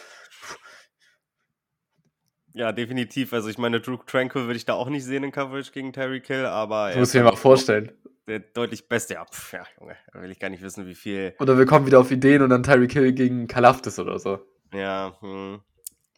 Ja, 2.57 2.71
definitiv. 2.71 3.33
Also 3.33 3.49
ich 3.49 3.59
meine, 3.59 3.79
Drew 3.79 3.97
Tranquil 3.97 4.45
würde 4.47 4.57
ich 4.57 4.65
da 4.65 4.73
auch 4.73 4.89
nicht 4.89 5.05
sehen 5.05 5.23
in 5.23 5.31
Coverage 5.31 5.71
gegen 5.71 5.93
Terry 5.93 6.21
Kill, 6.21 6.45
aber. 6.47 6.91
Du 6.91 6.99
musst 6.99 7.13
dir 7.13 7.23
mal 7.23 7.35
vorstellen. 7.35 7.91
Der 8.25 8.39
deutlich 8.39 8.87
beste. 8.89 9.13
Ja, 9.13 9.25
pf, 9.25 9.53
ja, 9.53 9.63
Junge, 9.79 9.95
da 10.11 10.21
will 10.21 10.31
ich 10.31 10.39
gar 10.39 10.49
nicht 10.49 10.63
wissen, 10.63 10.87
wie 10.87 10.95
viel. 10.95 11.35
Oder 11.39 11.57
wir 11.59 11.67
kommen 11.67 11.85
wieder 11.85 11.99
auf 11.99 12.09
Ideen 12.09 12.41
und 12.41 12.49
dann 12.49 12.63
Terry 12.63 12.87
Kill 12.87 13.13
gegen 13.13 13.47
Kalaftis 13.47 13.99
oder 13.99 14.17
so. 14.17 14.39
Ja, 14.73 15.15
hm, 15.19 15.61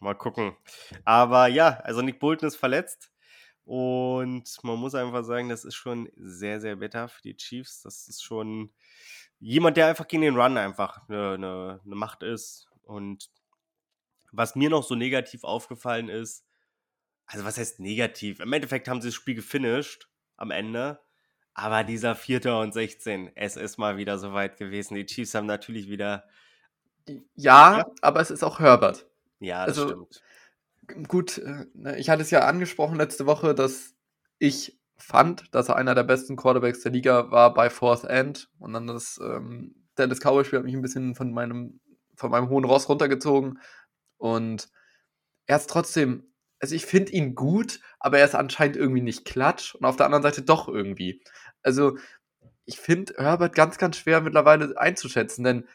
mal 0.00 0.14
gucken. 0.14 0.56
Aber 1.04 1.46
ja, 1.46 1.78
also 1.84 2.00
Nick 2.00 2.18
Bolton 2.18 2.48
ist 2.48 2.56
verletzt. 2.56 3.12
Und 3.64 4.44
man 4.62 4.78
muss 4.78 4.94
einfach 4.94 5.22
sagen, 5.22 5.50
das 5.50 5.66
ist 5.66 5.74
schon 5.74 6.08
sehr, 6.16 6.60
sehr 6.60 6.76
bitter 6.76 7.08
für 7.08 7.20
die 7.22 7.36
Chiefs. 7.36 7.82
Das 7.82 8.08
ist 8.08 8.24
schon 8.24 8.72
jemand, 9.38 9.76
der 9.76 9.88
einfach 9.88 10.08
gegen 10.08 10.22
den 10.22 10.36
Run 10.36 10.56
einfach 10.56 11.06
eine, 11.08 11.34
eine, 11.34 11.80
eine 11.84 11.94
Macht 11.94 12.22
ist. 12.22 12.66
Und 12.82 13.28
was 14.32 14.54
mir 14.54 14.70
noch 14.70 14.82
so 14.82 14.94
negativ 14.94 15.44
aufgefallen 15.44 16.08
ist, 16.08 16.44
also 17.26 17.44
was 17.44 17.58
heißt 17.58 17.80
negativ? 17.80 18.40
Im 18.40 18.52
Endeffekt 18.52 18.88
haben 18.88 19.00
sie 19.00 19.08
das 19.08 19.14
Spiel 19.14 19.34
gefinisht 19.34 20.08
am 20.36 20.50
Ende. 20.50 21.00
Aber 21.54 21.84
dieser 21.84 22.14
Vierte 22.14 22.56
und 22.56 22.72
16, 22.72 23.32
es 23.34 23.56
ist 23.56 23.78
mal 23.78 23.96
wieder 23.96 24.18
soweit 24.18 24.56
gewesen. 24.56 24.94
Die 24.94 25.06
Chiefs 25.06 25.34
haben 25.34 25.46
natürlich 25.46 25.88
wieder. 25.88 26.24
Ja, 27.34 27.78
ja. 27.78 27.86
aber 28.02 28.20
es 28.20 28.30
ist 28.30 28.42
auch 28.42 28.60
Herbert. 28.60 29.06
Ja, 29.40 29.66
das 29.66 29.78
also, 29.78 30.06
stimmt. 30.86 31.08
Gut, 31.08 31.38
äh, 31.38 31.66
ne, 31.74 31.98
ich 31.98 32.10
hatte 32.10 32.22
es 32.22 32.30
ja 32.30 32.46
angesprochen 32.46 32.96
letzte 32.96 33.26
Woche, 33.26 33.54
dass 33.54 33.94
ich 34.38 34.80
fand, 34.96 35.54
dass 35.54 35.68
er 35.68 35.76
einer 35.76 35.94
der 35.94 36.02
besten 36.02 36.36
Quarterbacks 36.36 36.80
der 36.80 36.92
Liga 36.92 37.30
war 37.30 37.54
bei 37.54 37.70
Fourth 37.70 38.04
End. 38.04 38.48
Und 38.58 38.72
dann 38.72 38.86
das 38.86 39.20
ähm, 39.22 39.74
Dallas 39.94 40.20
Cowboys-Spiel 40.20 40.58
hat 40.58 40.66
mich 40.66 40.74
ein 40.74 40.82
bisschen 40.82 41.14
von 41.14 41.32
meinem, 41.32 41.80
von 42.16 42.30
meinem 42.30 42.48
hohen 42.48 42.64
Ross 42.64 42.88
runtergezogen. 42.88 43.58
Und 44.20 44.68
er 45.46 45.56
ist 45.56 45.70
trotzdem, 45.70 46.32
also 46.60 46.74
ich 46.74 46.84
finde 46.84 47.12
ihn 47.12 47.34
gut, 47.34 47.80
aber 47.98 48.18
er 48.18 48.26
ist 48.26 48.34
anscheinend 48.34 48.76
irgendwie 48.76 49.00
nicht 49.00 49.24
klatsch 49.24 49.74
und 49.74 49.86
auf 49.86 49.96
der 49.96 50.06
anderen 50.06 50.22
Seite 50.22 50.42
doch 50.42 50.68
irgendwie. 50.68 51.22
Also 51.62 51.96
ich 52.66 52.78
finde 52.78 53.14
Herbert 53.16 53.54
ganz, 53.54 53.78
ganz 53.78 53.96
schwer 53.96 54.20
mittlerweile 54.20 54.78
einzuschätzen, 54.78 55.42
denn 55.42 55.66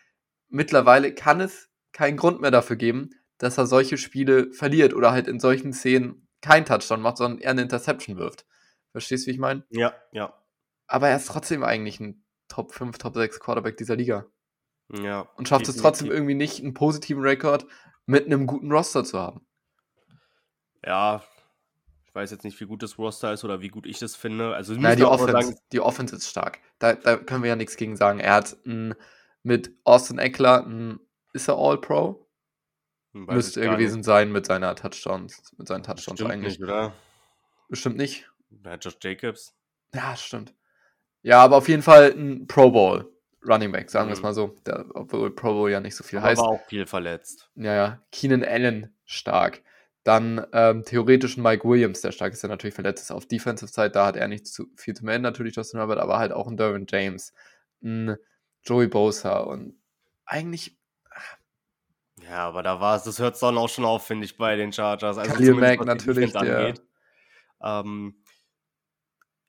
mittlerweile 0.47 1.13
kann 1.13 1.41
es 1.41 1.69
keinen 1.91 2.17
Grund 2.17 2.39
mehr 2.39 2.51
dafür 2.51 2.75
geben, 2.75 3.09
dass 3.39 3.57
er 3.57 3.65
solche 3.65 3.97
Spiele 3.97 4.53
verliert 4.53 4.93
oder 4.93 5.11
halt 5.11 5.27
in 5.27 5.39
solchen 5.39 5.73
Szenen 5.73 6.27
kein 6.41 6.65
Touchdown 6.65 7.01
macht, 7.01 7.17
sondern 7.17 7.39
eher 7.39 7.51
eine 7.51 7.63
Interception 7.63 8.17
wirft. 8.17 8.45
Verstehst 8.91 9.25
du, 9.25 9.29
wie 9.29 9.33
ich 9.33 9.39
meine? 9.39 9.65
Ja, 9.71 9.95
ja. 10.11 10.39
Aber 10.87 11.09
er 11.09 11.17
ist 11.17 11.27
trotzdem 11.27 11.63
eigentlich 11.63 11.99
ein 11.99 12.23
Top 12.47 12.73
5, 12.73 12.99
Top 12.99 13.15
6 13.15 13.39
Quarterback 13.39 13.75
dieser 13.77 13.95
Liga. 13.95 14.27
Ja. 14.93 15.21
Und 15.35 15.47
schafft 15.47 15.67
es 15.67 15.77
trotzdem 15.77 16.11
irgendwie 16.11 16.35
nicht, 16.35 16.61
einen 16.61 16.75
positiven 16.75 17.23
Rekord 17.23 17.65
mit 18.05 18.25
einem 18.25 18.47
guten 18.47 18.71
Roster 18.71 19.03
zu 19.03 19.19
haben. 19.19 19.45
Ja, 20.85 21.23
ich 22.05 22.13
weiß 22.13 22.31
jetzt 22.31 22.43
nicht, 22.43 22.59
wie 22.59 22.65
gut 22.65 22.83
das 22.83 22.97
Roster 22.97 23.33
ist 23.33 23.43
oder 23.43 23.61
wie 23.61 23.67
gut 23.69 23.85
ich 23.85 23.99
das 23.99 24.15
finde. 24.15 24.55
Also 24.55 24.73
Nein, 24.73 24.97
die 24.97 25.03
Offense, 25.03 25.31
sagen, 25.31 25.57
die 25.71 25.79
Offense 25.79 26.15
ist 26.15 26.29
stark. 26.29 26.59
Da, 26.79 26.93
da 26.93 27.17
können 27.17 27.43
wir 27.43 27.49
ja 27.49 27.55
nichts 27.55 27.75
gegen 27.75 27.97
sagen. 27.97 28.19
Er 28.19 28.35
hat 28.35 28.55
m, 28.65 28.93
mit 29.43 29.71
Austin 29.83 30.17
Eckler, 30.19 30.63
m, 30.65 30.99
ist 31.33 31.47
er 31.49 31.57
All-Pro? 31.57 32.25
Hm, 33.13 33.25
Müsste 33.25 33.61
er 33.61 33.71
gewesen 33.71 33.97
nicht. 33.97 34.05
sein 34.05 34.31
mit 34.31 34.45
seiner 34.45 34.75
Touchdowns, 34.75 35.53
mit 35.57 35.67
seinen 35.67 35.83
Touchdowns 35.83 36.05
Bestimmt 36.19 36.31
eigentlich. 36.31 36.59
Nicht, 36.59 36.63
oder? 36.63 36.93
Bestimmt 37.67 37.97
nicht. 37.97 38.29
Ja, 38.63 38.75
Josh 38.75 38.97
Jacobs. 39.01 39.53
Ja, 39.93 40.15
stimmt. 40.15 40.53
Ja, 41.21 41.41
aber 41.43 41.57
auf 41.57 41.67
jeden 41.67 41.81
Fall 41.81 42.13
ein 42.15 42.47
Pro 42.47 42.71
Bowl. 42.71 43.11
Running 43.47 43.71
Back, 43.71 43.89
sagen 43.89 44.07
mhm. 44.07 44.09
wir 44.09 44.13
es 44.15 44.21
mal 44.23 44.33
so. 44.33 44.55
Der, 44.65 44.85
obwohl 44.93 45.33
Pro 45.33 45.53
Bowl 45.53 45.71
ja 45.71 45.79
nicht 45.79 45.95
so 45.95 46.03
viel 46.03 46.19
Aber 46.19 46.27
heißt. 46.27 46.41
Aber 46.41 46.49
auch 46.49 46.65
viel 46.67 46.85
verletzt. 46.85 47.49
Ja, 47.55 47.73
ja. 47.73 48.01
Keenan 48.11 48.43
Allen 48.43 48.93
stark. 49.05 49.61
Dann 50.03 50.45
ähm, 50.53 50.83
theoretisch 50.83 51.37
Mike 51.37 51.67
Williams, 51.67 52.01
der 52.01 52.11
stark 52.11 52.33
ist, 52.33 52.43
der 52.43 52.49
natürlich 52.49 52.75
verletzt 52.75 53.03
ist 53.03 53.11
auf 53.11 53.25
Defensive 53.25 53.71
Side. 53.71 53.89
Da 53.91 54.05
hat 54.05 54.15
er 54.15 54.27
nicht 54.27 54.45
zu, 54.47 54.67
viel 54.75 54.93
zu 54.93 55.03
melden, 55.03 55.23
natürlich 55.23 55.55
Justin 55.55 55.79
Herbert, 55.79 55.97
aber 55.97 56.19
halt 56.19 56.31
auch 56.31 56.47
ein 56.47 56.57
Derwin 56.57 56.85
James, 56.87 57.33
ein 57.83 58.15
Joey 58.63 58.87
Bosa 58.87 59.39
und 59.39 59.75
eigentlich. 60.25 60.77
Ja, 62.21 62.47
aber 62.47 62.63
da 62.63 62.79
war 62.79 62.95
es, 62.95 63.03
das 63.03 63.19
hört 63.19 63.33
es 63.33 63.39
dann 63.39 63.57
auch 63.57 63.69
schon 63.69 63.85
auf, 63.85 64.05
finde 64.05 64.25
ich, 64.25 64.37
bei 64.37 64.55
den 64.55 64.71
Chargers. 64.71 65.17
Also 65.17 65.33
Khalil 65.33 65.55
Mack 65.55 65.83
natürlich, 65.85 66.33
der, 66.33 66.75
ähm, 67.63 68.15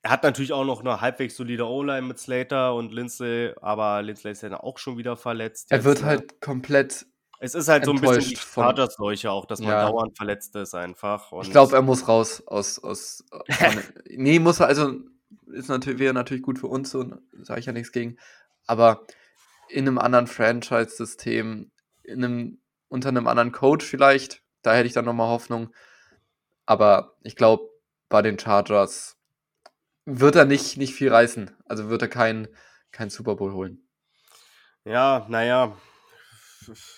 er 0.07 0.11
hat 0.11 0.23
natürlich 0.23 0.53
auch 0.53 0.63
noch 0.63 0.79
eine 0.79 1.01
halbwegs 1.01 1.35
solide 1.35 1.67
O-Line 1.67 2.07
mit 2.07 2.17
Slater 2.17 2.73
und 2.75 2.93
Lindsay, 2.93 3.53
aber 3.61 4.01
Lindsay 4.01 4.31
ist 4.31 4.41
ja 4.41 4.57
auch 4.57 4.77
schon 4.77 4.97
wieder 4.97 5.17
verletzt. 5.17 5.69
Er 5.69 5.83
wird 5.83 5.99
ne? 5.99 6.07
halt 6.07 6.39
komplett 6.39 7.05
es 7.39 7.55
ist 7.55 7.67
halt 7.67 7.83
so 7.83 7.91
ein 7.91 7.99
bisschen 7.99 8.21
die 8.21 8.37
Chargers-Seuche 8.37 9.29
auch, 9.29 9.45
dass 9.45 9.59
man 9.59 9.71
ja. 9.71 9.85
dauernd 9.85 10.15
verletzt 10.15 10.55
ist 10.55 10.73
einfach. 10.73 11.33
ich 11.41 11.51
glaube, 11.51 11.75
er 11.75 11.81
muss 11.81 12.07
raus 12.07 12.41
aus. 12.47 12.79
aus 12.79 13.25
von, 13.49 13.83
nee, 14.09 14.39
muss 14.39 14.61
er, 14.61 14.67
also 14.67 14.93
ist 15.47 15.67
natürlich, 15.67 15.99
wäre 15.99 16.13
natürlich 16.13 16.41
gut 16.41 16.57
für 16.57 16.67
uns, 16.67 16.89
so 16.89 17.05
sage 17.41 17.59
ich 17.59 17.65
ja 17.65 17.73
nichts 17.73 17.91
gegen. 17.91 18.17
Aber 18.65 19.05
in 19.67 19.87
einem 19.87 19.97
anderen 19.97 20.27
Franchise-System, 20.27 21.69
in 22.03 22.23
einem, 22.23 22.61
unter 22.87 23.09
einem 23.09 23.27
anderen 23.27 23.51
Coach 23.51 23.85
vielleicht, 23.85 24.41
da 24.61 24.73
hätte 24.73 24.87
ich 24.87 24.93
dann 24.93 25.05
nochmal 25.05 25.27
Hoffnung. 25.27 25.73
Aber 26.65 27.17
ich 27.23 27.35
glaube, 27.35 27.69
bei 28.07 28.21
den 28.21 28.39
Chargers 28.39 29.16
wird 30.07 30.35
er 30.35 30.45
nicht, 30.45 30.77
nicht 30.77 30.93
viel 30.93 31.11
reißen. 31.11 31.51
Also 31.65 31.89
wird 31.89 32.01
er 32.01 32.07
keinen 32.07 32.47
kein 32.91 33.09
Super 33.09 33.35
Bowl 33.35 33.53
holen. 33.53 33.87
Ja, 34.85 35.27
naja, 35.29 35.77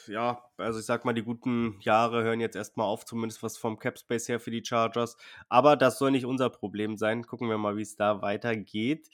ja, 0.08 0.44
also 0.58 0.80
ich 0.80 0.86
sag 0.86 1.06
mal, 1.06 1.14
die 1.14 1.24
guten 1.24 1.78
Jahre 1.82 2.24
hören 2.24 2.40
jetzt 2.40 2.56
erstmal 2.56 2.88
auf, 2.88 3.06
zumindest 3.06 3.44
was 3.44 3.58
vom 3.58 3.80
Cap 3.80 3.98
Space 4.00 4.28
her 4.28 4.40
für 4.40 4.52
die 4.52 4.64
Chargers. 4.64 5.18
Aber 5.48 5.76
das 5.76 6.00
soll 6.00 6.12
nicht 6.12 6.26
unser 6.26 6.50
Problem 6.50 6.98
sein. 6.98 7.26
Gucken 7.26 7.50
wir 7.50 7.58
mal, 7.58 7.78
wie 7.78 7.82
es 7.82 7.96
da 7.96 8.22
weitergeht. 8.22 9.10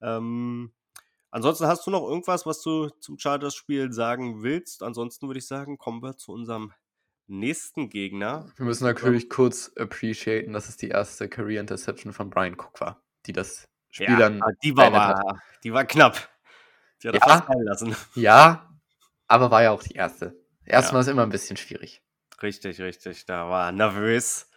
Ähm, 0.00 0.72
ansonsten 1.30 1.66
hast 1.66 1.86
du 1.86 1.90
noch 1.90 2.08
irgendwas, 2.08 2.46
was 2.46 2.62
du 2.62 2.88
zum 3.00 3.18
Chargers-Spiel 3.18 3.92
sagen 3.92 4.42
willst? 4.42 4.82
Ansonsten 4.82 5.28
würde 5.28 5.38
ich 5.38 5.46
sagen, 5.46 5.78
kommen 5.78 6.02
wir 6.02 6.16
zu 6.16 6.32
unserem 6.32 6.72
nächsten 7.26 7.90
Gegner. 7.90 8.52
Wir 8.56 8.66
müssen 8.66 8.84
natürlich 8.84 9.28
kurz 9.28 9.72
appreciaten, 9.76 10.52
dass 10.52 10.68
es 10.68 10.76
die 10.76 10.88
erste 10.88 11.28
Career 11.28 11.60
Interception 11.60 12.12
von 12.12 12.30
Brian 12.30 12.54
Cook 12.54 12.80
war, 12.80 13.02
die 13.26 13.32
das 13.32 13.68
Spiel 13.90 14.10
ja, 14.10 14.16
dann. 14.16 14.42
Die 14.62 14.76
war, 14.76 14.92
war, 14.92 15.42
die 15.64 15.72
war 15.72 15.84
knapp. 15.84 16.28
Die 17.02 17.08
hat 17.08 17.14
ja, 17.14 17.20
fast 17.20 17.44
fallen 17.44 17.64
lassen. 17.64 17.96
Ja, 18.14 18.70
aber 19.26 19.50
war 19.50 19.62
ja 19.62 19.70
auch 19.70 19.82
die 19.82 19.94
erste. 19.94 20.36
Erstmal 20.64 21.00
ja. 21.00 21.06
ist 21.06 21.08
immer 21.08 21.22
ein 21.22 21.30
bisschen 21.30 21.56
schwierig. 21.56 22.02
Richtig, 22.42 22.80
richtig. 22.80 23.26
Da 23.26 23.48
war 23.48 23.72
nervös. 23.72 24.50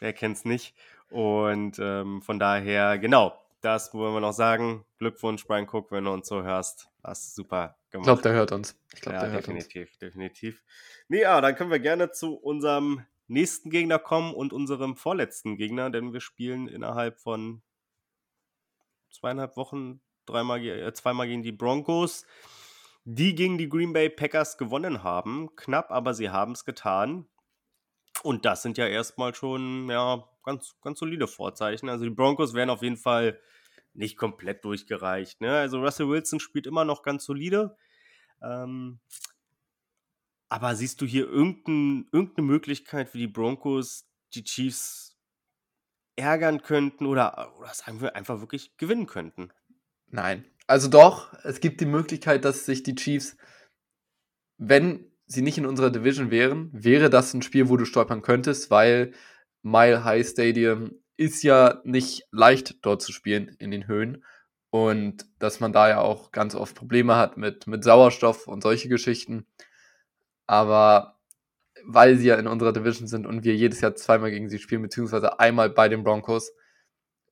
Wer 0.00 0.12
kennt's 0.12 0.44
nicht? 0.44 0.74
Und 1.08 1.78
ähm, 1.78 2.22
von 2.22 2.38
daher, 2.38 2.98
genau, 2.98 3.38
das 3.60 3.94
wollen 3.94 4.14
wir 4.14 4.20
noch 4.20 4.32
sagen. 4.32 4.84
Glückwunsch, 4.98 5.46
Brian 5.46 5.68
Cook, 5.70 5.90
wenn 5.90 6.04
du 6.04 6.12
uns 6.12 6.28
so 6.28 6.42
hörst. 6.42 6.88
Hast 7.02 7.34
super 7.34 7.76
gemacht. 7.90 8.02
Ich 8.02 8.04
glaube, 8.04 8.22
der 8.22 8.32
hört 8.32 8.52
uns. 8.52 8.76
Ich 8.94 9.00
glaube, 9.00 9.16
ja, 9.16 9.22
der 9.22 9.32
hört 9.32 9.46
definitiv, 9.46 9.88
uns. 9.90 9.98
definitiv. 9.98 10.62
Nee, 11.08 11.22
ja, 11.22 11.40
dann 11.40 11.54
können 11.54 11.70
wir 11.70 11.78
gerne 11.80 12.10
zu 12.10 12.34
unserem 12.34 13.04
nächsten 13.26 13.70
Gegner 13.70 13.98
kommen 13.98 14.34
und 14.34 14.52
unserem 14.52 14.96
vorletzten 14.96 15.56
Gegner, 15.56 15.90
denn 15.90 16.12
wir 16.12 16.20
spielen 16.20 16.68
innerhalb 16.68 17.20
von 17.20 17.62
zweieinhalb 19.14 19.56
Wochen 19.56 20.00
dreimal, 20.26 20.64
äh, 20.64 20.92
zweimal 20.92 21.26
gegen 21.26 21.42
die 21.42 21.52
Broncos 21.52 22.26
die 23.04 23.34
gegen 23.34 23.58
die 23.58 23.68
Green 23.68 23.92
Bay 23.92 24.08
Packers 24.08 24.56
gewonnen 24.56 25.02
haben. 25.02 25.54
Knapp, 25.56 25.90
aber 25.90 26.14
sie 26.14 26.30
haben 26.30 26.52
es 26.52 26.64
getan. 26.64 27.26
Und 28.22 28.44
das 28.44 28.62
sind 28.62 28.78
ja 28.78 28.86
erstmal 28.86 29.34
schon 29.34 29.88
ja, 29.90 30.26
ganz, 30.42 30.76
ganz 30.80 30.98
solide 30.98 31.28
Vorzeichen. 31.28 31.88
Also 31.88 32.04
die 32.04 32.10
Broncos 32.10 32.54
werden 32.54 32.70
auf 32.70 32.82
jeden 32.82 32.96
Fall 32.96 33.38
nicht 33.92 34.16
komplett 34.16 34.64
durchgereicht. 34.64 35.40
Ne? 35.40 35.54
Also 35.54 35.80
Russell 35.80 36.08
Wilson 36.08 36.40
spielt 36.40 36.66
immer 36.66 36.84
noch 36.84 37.02
ganz 37.02 37.24
solide. 37.24 37.76
Ähm, 38.42 39.00
aber 40.48 40.74
siehst 40.74 41.00
du 41.00 41.06
hier 41.06 41.28
irgendein, 41.28 42.08
irgendeine 42.10 42.46
Möglichkeit 42.46 43.10
für 43.10 43.18
die 43.18 43.26
Broncos, 43.26 44.08
die 44.32 44.44
Chiefs 44.44 45.03
ärgern 46.16 46.62
könnten 46.62 47.06
oder, 47.06 47.52
oder 47.58 47.72
sagen 47.74 48.00
wir 48.00 48.16
einfach 48.16 48.40
wirklich 48.40 48.76
gewinnen 48.76 49.06
könnten? 49.06 49.50
Nein. 50.08 50.44
Also 50.66 50.88
doch, 50.88 51.32
es 51.44 51.60
gibt 51.60 51.80
die 51.80 51.86
Möglichkeit, 51.86 52.44
dass 52.44 52.64
sich 52.64 52.82
die 52.82 52.94
Chiefs, 52.94 53.36
wenn 54.56 55.10
sie 55.26 55.42
nicht 55.42 55.58
in 55.58 55.66
unserer 55.66 55.90
Division 55.90 56.30
wären, 56.30 56.70
wäre 56.72 57.10
das 57.10 57.34
ein 57.34 57.42
Spiel, 57.42 57.68
wo 57.68 57.76
du 57.76 57.84
stolpern 57.84 58.22
könntest, 58.22 58.70
weil 58.70 59.12
Mile 59.62 60.04
High 60.04 60.26
Stadium 60.26 60.92
ist 61.16 61.42
ja 61.42 61.80
nicht 61.84 62.24
leicht 62.30 62.84
dort 62.84 63.02
zu 63.02 63.12
spielen 63.12 63.48
in 63.58 63.70
den 63.70 63.86
Höhen 63.86 64.24
und 64.70 65.26
dass 65.38 65.60
man 65.60 65.72
da 65.72 65.88
ja 65.88 66.00
auch 66.00 66.32
ganz 66.32 66.54
oft 66.54 66.74
Probleme 66.74 67.16
hat 67.16 67.36
mit, 67.36 67.66
mit 67.66 67.84
Sauerstoff 67.84 68.48
und 68.48 68.62
solche 68.62 68.88
Geschichten. 68.88 69.46
Aber 70.46 71.13
weil 71.86 72.16
sie 72.16 72.28
ja 72.28 72.36
in 72.36 72.46
unserer 72.46 72.72
Division 72.72 73.06
sind 73.06 73.26
und 73.26 73.44
wir 73.44 73.54
jedes 73.54 73.80
Jahr 73.80 73.94
zweimal 73.94 74.30
gegen 74.30 74.48
sie 74.48 74.58
spielen, 74.58 74.82
beziehungsweise 74.82 75.38
einmal 75.38 75.70
bei 75.70 75.88
den 75.88 76.04
Broncos, 76.04 76.52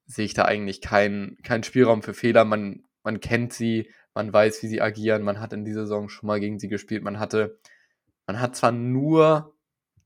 sehe 0.06 0.24
ich 0.24 0.34
da 0.34 0.44
eigentlich 0.44 0.80
keinen 0.80 1.36
kein 1.42 1.62
Spielraum 1.62 2.02
für 2.02 2.14
Fehler. 2.14 2.44
Man, 2.44 2.84
man 3.02 3.20
kennt 3.20 3.52
sie, 3.52 3.90
man 4.14 4.32
weiß, 4.32 4.62
wie 4.62 4.68
sie 4.68 4.82
agieren, 4.82 5.22
man 5.22 5.40
hat 5.40 5.52
in 5.52 5.64
dieser 5.64 5.82
Saison 5.82 6.08
schon 6.08 6.26
mal 6.26 6.40
gegen 6.40 6.58
sie 6.58 6.68
gespielt. 6.68 7.02
Man 7.02 7.18
hatte, 7.18 7.58
man 8.26 8.40
hat 8.40 8.56
zwar 8.56 8.72
nur 8.72 9.56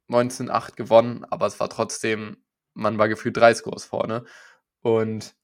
19-8 0.09 0.77
gewonnen, 0.77 1.25
aber 1.25 1.47
es 1.47 1.59
war 1.59 1.69
trotzdem, 1.69 2.39
man 2.75 2.99
war 2.99 3.09
gefühlt 3.09 3.37
drei 3.37 3.55
Scores 3.55 3.85
vorne. 3.85 4.25
Und 4.83 5.35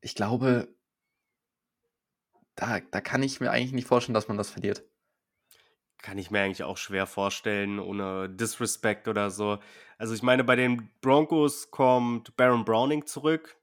ich 0.00 0.14
glaube, 0.14 0.68
da, 2.54 2.80
da 2.90 3.00
kann 3.00 3.22
ich 3.22 3.40
mir 3.40 3.50
eigentlich 3.50 3.72
nicht 3.72 3.88
vorstellen, 3.88 4.14
dass 4.14 4.28
man 4.28 4.36
das 4.36 4.50
verliert. 4.50 4.84
Kann 6.02 6.18
ich 6.18 6.30
mir 6.30 6.40
eigentlich 6.40 6.62
auch 6.62 6.76
schwer 6.76 7.06
vorstellen, 7.06 7.78
ohne 7.78 8.28
Disrespect 8.28 9.08
oder 9.08 9.30
so. 9.30 9.58
Also 9.98 10.14
ich 10.14 10.22
meine, 10.22 10.44
bei 10.44 10.56
den 10.56 10.90
Broncos 11.00 11.70
kommt 11.70 12.36
Baron 12.36 12.64
Browning 12.64 13.06
zurück. 13.06 13.56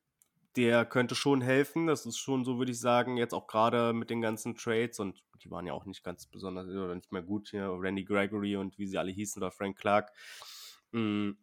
Der 0.55 0.85
könnte 0.85 1.15
schon 1.15 1.41
helfen. 1.41 1.87
Das 1.87 2.05
ist 2.05 2.17
schon 2.17 2.43
so, 2.43 2.57
würde 2.57 2.71
ich 2.71 2.79
sagen, 2.79 3.17
jetzt 3.17 3.33
auch 3.33 3.47
gerade 3.47 3.93
mit 3.93 4.09
den 4.09 4.21
ganzen 4.21 4.55
Trades 4.55 4.99
und 4.99 5.23
die 5.43 5.51
waren 5.51 5.65
ja 5.65 5.73
auch 5.73 5.85
nicht 5.85 6.03
ganz 6.03 6.25
besonders 6.25 6.67
oder 6.67 6.95
nicht 6.95 7.11
mehr 7.11 7.21
gut 7.21 7.49
hier. 7.49 7.69
Randy 7.69 8.03
Gregory 8.03 8.55
und 8.55 8.77
wie 8.77 8.87
sie 8.87 8.97
alle 8.97 9.11
hießen 9.11 9.41
oder 9.41 9.51
Frank 9.51 9.77
Clark. 9.77 10.11
Mhm. 10.91 11.37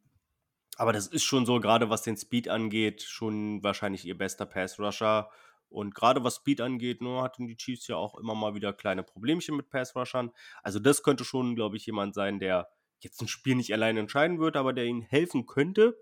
Aber 0.76 0.92
das 0.92 1.06
ist 1.08 1.24
schon 1.24 1.44
so, 1.44 1.60
gerade 1.60 1.90
was 1.90 2.02
den 2.02 2.16
Speed 2.16 2.48
angeht, 2.48 3.02
schon 3.02 3.62
wahrscheinlich 3.62 4.06
ihr 4.06 4.16
bester 4.16 4.46
Pass-Rusher. 4.46 5.30
Und 5.70 5.94
gerade 5.94 6.24
was 6.24 6.36
Speed 6.36 6.60
angeht, 6.60 7.00
nur 7.00 7.18
ne, 7.18 7.22
hatten 7.22 7.46
die 7.46 7.56
Chiefs 7.56 7.86
ja 7.86 7.96
auch 7.96 8.18
immer 8.18 8.34
mal 8.34 8.54
wieder 8.54 8.72
kleine 8.72 9.02
Problemchen 9.02 9.56
mit 9.56 9.70
Pass-Rushern. 9.70 10.30
Also 10.62 10.80
das 10.80 11.02
könnte 11.02 11.24
schon, 11.24 11.54
glaube 11.54 11.76
ich, 11.76 11.86
jemand 11.86 12.14
sein, 12.14 12.40
der 12.40 12.68
jetzt 12.98 13.20
ein 13.22 13.28
Spiel 13.28 13.54
nicht 13.54 13.72
allein 13.72 13.96
entscheiden 13.96 14.40
wird, 14.40 14.56
aber 14.56 14.72
der 14.72 14.84
ihnen 14.84 15.02
helfen 15.02 15.46
könnte. 15.46 15.96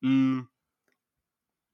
Mhm. 0.00 0.48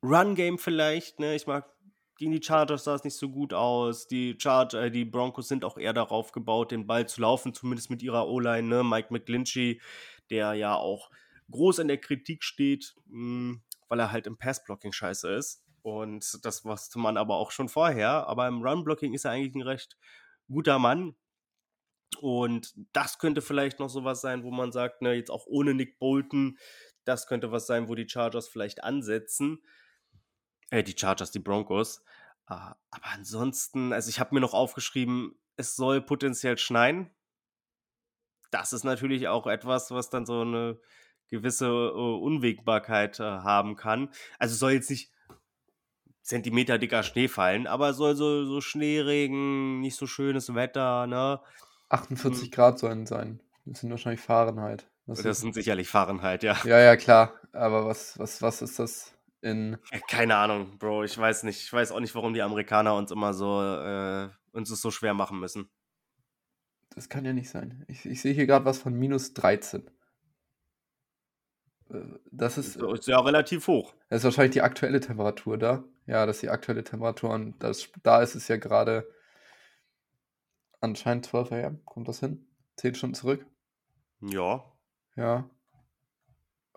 Run-Game 0.02 0.58
vielleicht, 0.58 1.20
ne? 1.20 1.34
Ich 1.36 1.46
mag, 1.46 1.70
gegen 2.16 2.32
die 2.32 2.42
Chargers 2.42 2.84
sah 2.84 2.94
es 2.94 3.04
nicht 3.04 3.16
so 3.16 3.28
gut 3.28 3.54
aus. 3.54 4.08
Die, 4.08 4.36
Charge, 4.38 4.78
äh, 4.78 4.90
die 4.90 5.04
Broncos 5.04 5.48
sind 5.48 5.64
auch 5.64 5.78
eher 5.78 5.92
darauf 5.92 6.32
gebaut, 6.32 6.72
den 6.72 6.86
Ball 6.86 7.08
zu 7.08 7.20
laufen, 7.20 7.54
zumindest 7.54 7.90
mit 7.90 8.02
ihrer 8.02 8.28
O-Line, 8.28 8.68
ne? 8.68 8.84
Mike 8.84 9.08
McGlinchey, 9.12 9.80
der 10.30 10.54
ja 10.54 10.74
auch 10.74 11.10
groß 11.50 11.80
in 11.80 11.88
der 11.88 11.98
Kritik 11.98 12.42
steht, 12.42 12.94
mh, 13.06 13.60
weil 13.88 14.00
er 14.00 14.10
halt 14.10 14.26
im 14.26 14.38
Pass-Blocking 14.38 14.92
scheiße 14.92 15.32
ist. 15.34 15.61
Und 15.82 16.44
das 16.44 16.64
wusste 16.64 16.98
man 16.98 17.16
aber 17.16 17.36
auch 17.36 17.50
schon 17.50 17.68
vorher. 17.68 18.26
Aber 18.28 18.46
im 18.48 18.62
Run-Blocking 18.62 19.14
ist 19.14 19.24
er 19.24 19.32
eigentlich 19.32 19.54
ein 19.54 19.62
recht 19.62 19.96
guter 20.48 20.78
Mann. 20.78 21.16
Und 22.20 22.74
das 22.92 23.18
könnte 23.18 23.42
vielleicht 23.42 23.80
noch 23.80 23.88
sowas 23.88 24.20
sein, 24.20 24.44
wo 24.44 24.50
man 24.50 24.70
sagt, 24.70 25.02
ne, 25.02 25.14
jetzt 25.14 25.30
auch 25.30 25.46
ohne 25.46 25.74
Nick 25.74 25.98
Bolton, 25.98 26.58
das 27.04 27.26
könnte 27.26 27.50
was 27.50 27.66
sein, 27.66 27.88
wo 27.88 27.94
die 27.94 28.08
Chargers 28.08 28.48
vielleicht 28.48 28.84
ansetzen. 28.84 29.62
Äh, 30.70 30.84
die 30.84 30.96
Chargers, 30.96 31.30
die 31.30 31.40
Broncos. 31.40 32.04
Äh, 32.48 32.54
aber 32.54 33.06
ansonsten, 33.12 33.92
also 33.92 34.08
ich 34.08 34.20
habe 34.20 34.34
mir 34.34 34.40
noch 34.40 34.54
aufgeschrieben, 34.54 35.34
es 35.56 35.74
soll 35.74 36.00
potenziell 36.00 36.58
schneien. 36.58 37.10
Das 38.50 38.72
ist 38.72 38.84
natürlich 38.84 39.28
auch 39.28 39.46
etwas, 39.46 39.90
was 39.90 40.10
dann 40.10 40.26
so 40.26 40.42
eine 40.42 40.78
gewisse 41.28 41.94
uh, 41.94 42.18
Unwägbarkeit 42.18 43.18
uh, 43.18 43.24
haben 43.24 43.76
kann. 43.76 44.10
Also 44.38 44.54
soll 44.54 44.72
jetzt 44.72 44.90
nicht 44.90 45.10
Zentimeter 46.22 46.78
dicker 46.78 47.02
Schnee 47.02 47.28
fallen, 47.28 47.66
aber 47.66 47.94
soll 47.94 48.14
so, 48.14 48.44
so 48.44 48.60
Schneeregen, 48.60 49.80
nicht 49.80 49.96
so 49.96 50.06
schönes 50.06 50.54
Wetter, 50.54 51.06
ne? 51.06 51.40
48 51.88 52.44
hm. 52.44 52.50
Grad 52.50 52.78
sollen 52.78 53.06
sein. 53.06 53.40
Das 53.64 53.80
sind 53.80 53.90
wahrscheinlich 53.90 54.20
Fahrenheit. 54.20 54.88
Was 55.06 55.22
das 55.22 55.40
sind 55.40 55.54
sicherlich 55.54 55.88
Fahrenheit, 55.88 56.42
ja. 56.42 56.56
Ja, 56.64 56.78
ja, 56.78 56.96
klar. 56.96 57.32
Aber 57.52 57.86
was, 57.86 58.18
was, 58.18 58.40
was 58.40 58.62
ist 58.62 58.78
das 58.78 59.12
in. 59.40 59.76
Keine 60.08 60.36
Ahnung, 60.36 60.78
Bro. 60.78 61.04
Ich 61.04 61.18
weiß 61.18 61.42
nicht. 61.42 61.60
Ich 61.60 61.72
weiß 61.72 61.92
auch 61.92 62.00
nicht, 62.00 62.14
warum 62.14 62.34
die 62.34 62.42
Amerikaner 62.42 62.94
uns 62.94 63.10
immer 63.10 63.34
so, 63.34 63.60
äh, 63.60 64.28
uns 64.52 64.70
es 64.70 64.80
so 64.80 64.90
schwer 64.90 65.14
machen 65.14 65.40
müssen. 65.40 65.68
Das 66.94 67.08
kann 67.08 67.24
ja 67.24 67.32
nicht 67.32 67.50
sein. 67.50 67.84
Ich, 67.88 68.06
ich 68.06 68.20
sehe 68.20 68.32
hier 68.34 68.46
gerade 68.46 68.64
was 68.64 68.78
von 68.78 68.94
minus 68.94 69.34
13. 69.34 69.90
Äh, 71.90 71.98
das 72.30 72.58
ist, 72.58 72.76
Ist, 72.76 72.82
ist 72.82 73.08
ja 73.08 73.18
relativ 73.20 73.66
hoch. 73.66 73.94
das 74.08 74.18
ist 74.18 74.24
wahrscheinlich 74.24 74.52
die 74.52 74.62
aktuelle 74.62 75.00
Temperatur 75.00 75.58
da. 75.58 75.84
Ja, 76.06 76.26
das 76.26 76.36
ist 76.36 76.42
die 76.42 76.50
aktuelle 76.50 76.84
Temperatur 76.84 77.30
und 77.30 77.62
das, 77.62 77.88
da 78.02 78.22
ist 78.22 78.34
es 78.34 78.48
ja 78.48 78.56
gerade 78.56 79.08
anscheinend 80.80 81.26
12 81.26 81.52
AM. 81.52 81.84
Kommt 81.84 82.08
das 82.08 82.20
hin? 82.20 82.46
10 82.76 82.94
Stunden 82.94 83.14
zurück? 83.14 83.46
Ja. 84.20 84.64
Ja. 85.16 85.48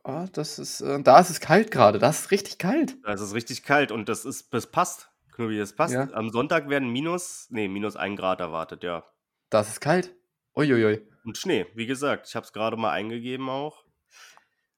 Ah, 0.04 0.28
das 0.34 0.60
ist, 0.60 0.82
äh, 0.82 1.02
da 1.02 1.20
ist 1.20 1.32
es 1.32 1.40
kalt 1.40 1.72
gerade. 1.72 1.98
Das 1.98 2.22
ist 2.22 2.32
richtig 2.32 2.60
kalt. 2.60 2.98
Da 3.04 3.14
ist 3.14 3.22
es 3.22 3.34
richtig 3.34 3.64
kalt 3.64 3.92
und 3.92 4.08
das 4.08 4.24
ist, 4.26 4.54
das 4.54 4.68
passt. 4.68 5.10
Knubi, 5.32 5.58
das 5.58 5.74
passt. 5.74 5.96
Ja. 5.96 6.08
Am 6.14 6.30
Sonntag 6.30 6.70
werden 6.70 6.90
minus, 6.90 7.48
nee, 7.50 7.68
minus 7.68 7.96
ein 7.96 8.16
Grad 8.16 8.40
erwartet, 8.40 8.84
ja. 8.84 9.04
Das 9.50 9.68
ist 9.68 9.82
kalt. 9.82 10.14
Uiuiui. 10.56 11.02
Und 11.26 11.38
Schnee, 11.38 11.66
wie 11.74 11.88
gesagt, 11.88 12.28
ich 12.28 12.36
habe 12.36 12.46
es 12.46 12.54
gerade 12.54 12.78
mal 12.78 12.92
eingegeben 12.92 13.50
auch. 13.50 13.85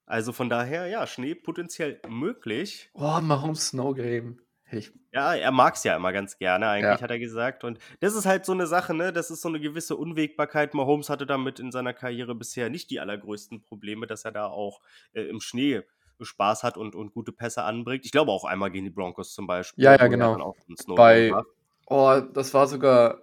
Also 0.08 0.32
von 0.32 0.49
daher, 0.49 0.88
ja, 0.88 1.05
Schnee 1.05 1.36
potenziell 1.36 1.99
möglich. 2.08 2.89
Oh, 2.93 3.20
Mahomes 3.22 3.68
Snow 3.68 3.93
Game. 3.93 4.39
Ich, 4.72 4.91
Ja, 5.14 5.34
er 5.36 5.51
mag 5.51 5.76
es 5.76 5.84
ja 5.84 5.95
immer 5.95 6.12
ganz 6.12 6.38
gerne, 6.38 6.68
eigentlich 6.70 6.99
Ja. 6.99 7.01
hat 7.01 7.12
er 7.12 7.20
gesagt. 7.20 7.64
Und 7.64 7.78
das 7.99 8.16
ist 8.16 8.26
halt 8.26 8.45
so 8.45 8.51
eine 8.53 8.68
Sache, 8.68 8.93
ne? 8.93 9.14
Das 9.14 9.30
ist 9.32 9.41
so 9.41 9.47
eine 9.49 9.60
gewisse 9.60 9.95
Unwägbarkeit. 9.95 10.74
Mahomes 10.74 11.10
hatte 11.10 11.26
damit 11.26 11.60
in 11.60 11.72
seiner 11.72 11.93
Karriere 11.93 12.36
bisher 12.36 12.70
nicht 12.70 12.89
die 12.89 12.99
allergrößten 12.99 13.64
Probleme, 13.64 14.08
dass 14.08 14.26
er 14.26 14.32
da 14.32 14.47
auch 14.47 14.82
äh, 15.14 15.22
im 15.24 15.39
Schnee 15.41 15.84
Spaß 16.20 16.64
hat 16.64 16.78
und, 16.78 16.95
und 16.95 17.14
gute 17.14 17.32
Pässe 17.32 17.64
anbringt. 17.64 18.03
Ich 18.05 18.12
glaube 18.12 18.32
auch 18.32 18.43
einmal 18.43 18.72
gegen 18.72 18.86
die 18.86 18.91
Broncos 18.91 19.34
zum 19.34 19.45
Beispiel. 19.45 19.84
Ja, 19.84 19.95
ja, 19.95 20.08
genau. 20.08 20.55
Bei- 20.95 21.30
macht. 21.30 21.45
oh, 21.88 22.20
das 22.34 22.53
war 22.53 22.68
sogar. 22.68 23.22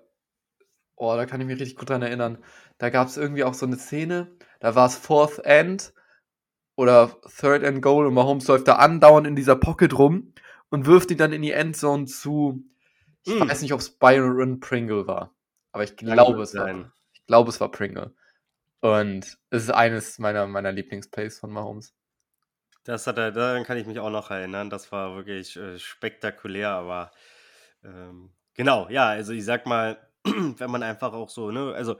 Oh, 0.96 1.14
da 1.16 1.26
kann 1.26 1.40
ich 1.40 1.46
mich 1.46 1.58
richtig 1.60 1.76
gut 1.76 1.90
dran 1.90 2.02
erinnern. 2.02 2.38
Da 2.78 2.90
gab 2.90 3.08
es 3.08 3.16
irgendwie 3.16 3.42
auch 3.44 3.54
so 3.54 3.66
eine 3.66 3.76
Szene. 3.76 4.30
Da 4.60 4.74
war 4.76 4.86
es 4.86 4.96
Fourth 4.96 5.40
End 5.44 5.92
oder 6.76 7.16
Third 7.38 7.64
and 7.64 7.82
Goal 7.82 8.06
und 8.06 8.14
Mahomes 8.14 8.46
läuft 8.48 8.68
da 8.68 8.76
andauernd 8.76 9.26
in 9.26 9.36
dieser 9.36 9.56
Pocket 9.56 9.96
rum 9.98 10.32
und 10.70 10.86
wirft 10.86 11.10
ihn 11.10 11.18
dann 11.18 11.32
in 11.32 11.42
die 11.42 11.52
Endzone 11.52 12.06
zu. 12.06 12.64
Ich 13.24 13.32
Hm. 13.32 13.48
weiß 13.48 13.62
nicht, 13.62 13.72
ob 13.72 13.80
es 13.80 13.90
Byron 13.90 14.60
Pringle 14.60 15.06
war. 15.06 15.34
Aber 15.72 15.84
ich 15.84 15.96
glaube, 15.96 16.42
es 16.42 16.54
war. 16.54 16.66
sein. 16.66 16.92
Ich 17.12 17.26
glaube, 17.26 17.50
es 17.50 17.60
war 17.60 17.70
Pringle. 17.70 18.14
Und 18.80 19.38
es 19.50 19.62
ist 19.64 19.70
eines 19.70 20.18
meiner, 20.18 20.46
meiner 20.46 20.72
Lieblingsplays 20.72 21.38
von 21.38 21.50
Mahomes. 21.50 21.94
Das 22.84 23.06
hat 23.06 23.16
er, 23.16 23.32
daran 23.32 23.64
kann 23.64 23.78
ich 23.78 23.86
mich 23.86 23.98
auch 23.98 24.10
noch 24.10 24.30
erinnern. 24.30 24.68
Das 24.68 24.92
war 24.92 25.16
wirklich 25.16 25.56
äh, 25.56 25.78
spektakulär, 25.78 26.68
aber 26.70 27.12
ähm, 27.82 28.30
genau, 28.54 28.88
ja, 28.90 29.08
also 29.08 29.32
ich 29.32 29.44
sag 29.44 29.64
mal, 29.66 29.98
wenn 30.24 30.70
man 30.70 30.82
einfach 30.82 31.14
auch 31.14 31.30
so, 31.30 31.50
ne, 31.50 31.72
also 31.74 31.96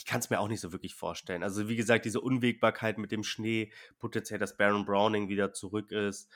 ich 0.00 0.06
kann 0.06 0.20
es 0.20 0.30
mir 0.30 0.40
auch 0.40 0.48
nicht 0.48 0.62
so 0.62 0.72
wirklich 0.72 0.94
vorstellen. 0.94 1.42
Also 1.42 1.68
wie 1.68 1.76
gesagt, 1.76 2.06
diese 2.06 2.22
Unwägbarkeit 2.22 2.96
mit 2.96 3.12
dem 3.12 3.22
Schnee, 3.22 3.70
potenziell, 3.98 4.38
dass 4.38 4.56
Baron 4.56 4.86
Browning 4.86 5.28
wieder 5.28 5.52
zurück 5.52 5.92
ist. 5.92 6.30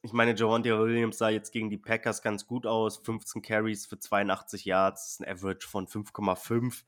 Ich 0.00 0.14
meine, 0.14 0.34
Javonte 0.34 0.78
Williams 0.78 1.18
sah 1.18 1.28
jetzt 1.28 1.52
gegen 1.52 1.68
die 1.68 1.76
Packers 1.76 2.22
ganz 2.22 2.46
gut 2.46 2.64
aus. 2.64 2.96
15 2.96 3.42
Carries 3.42 3.84
für 3.84 3.98
82 3.98 4.64
Yards, 4.64 5.20
ein 5.20 5.28
Average 5.28 5.68
von 5.68 5.86
5,5. 5.86 6.84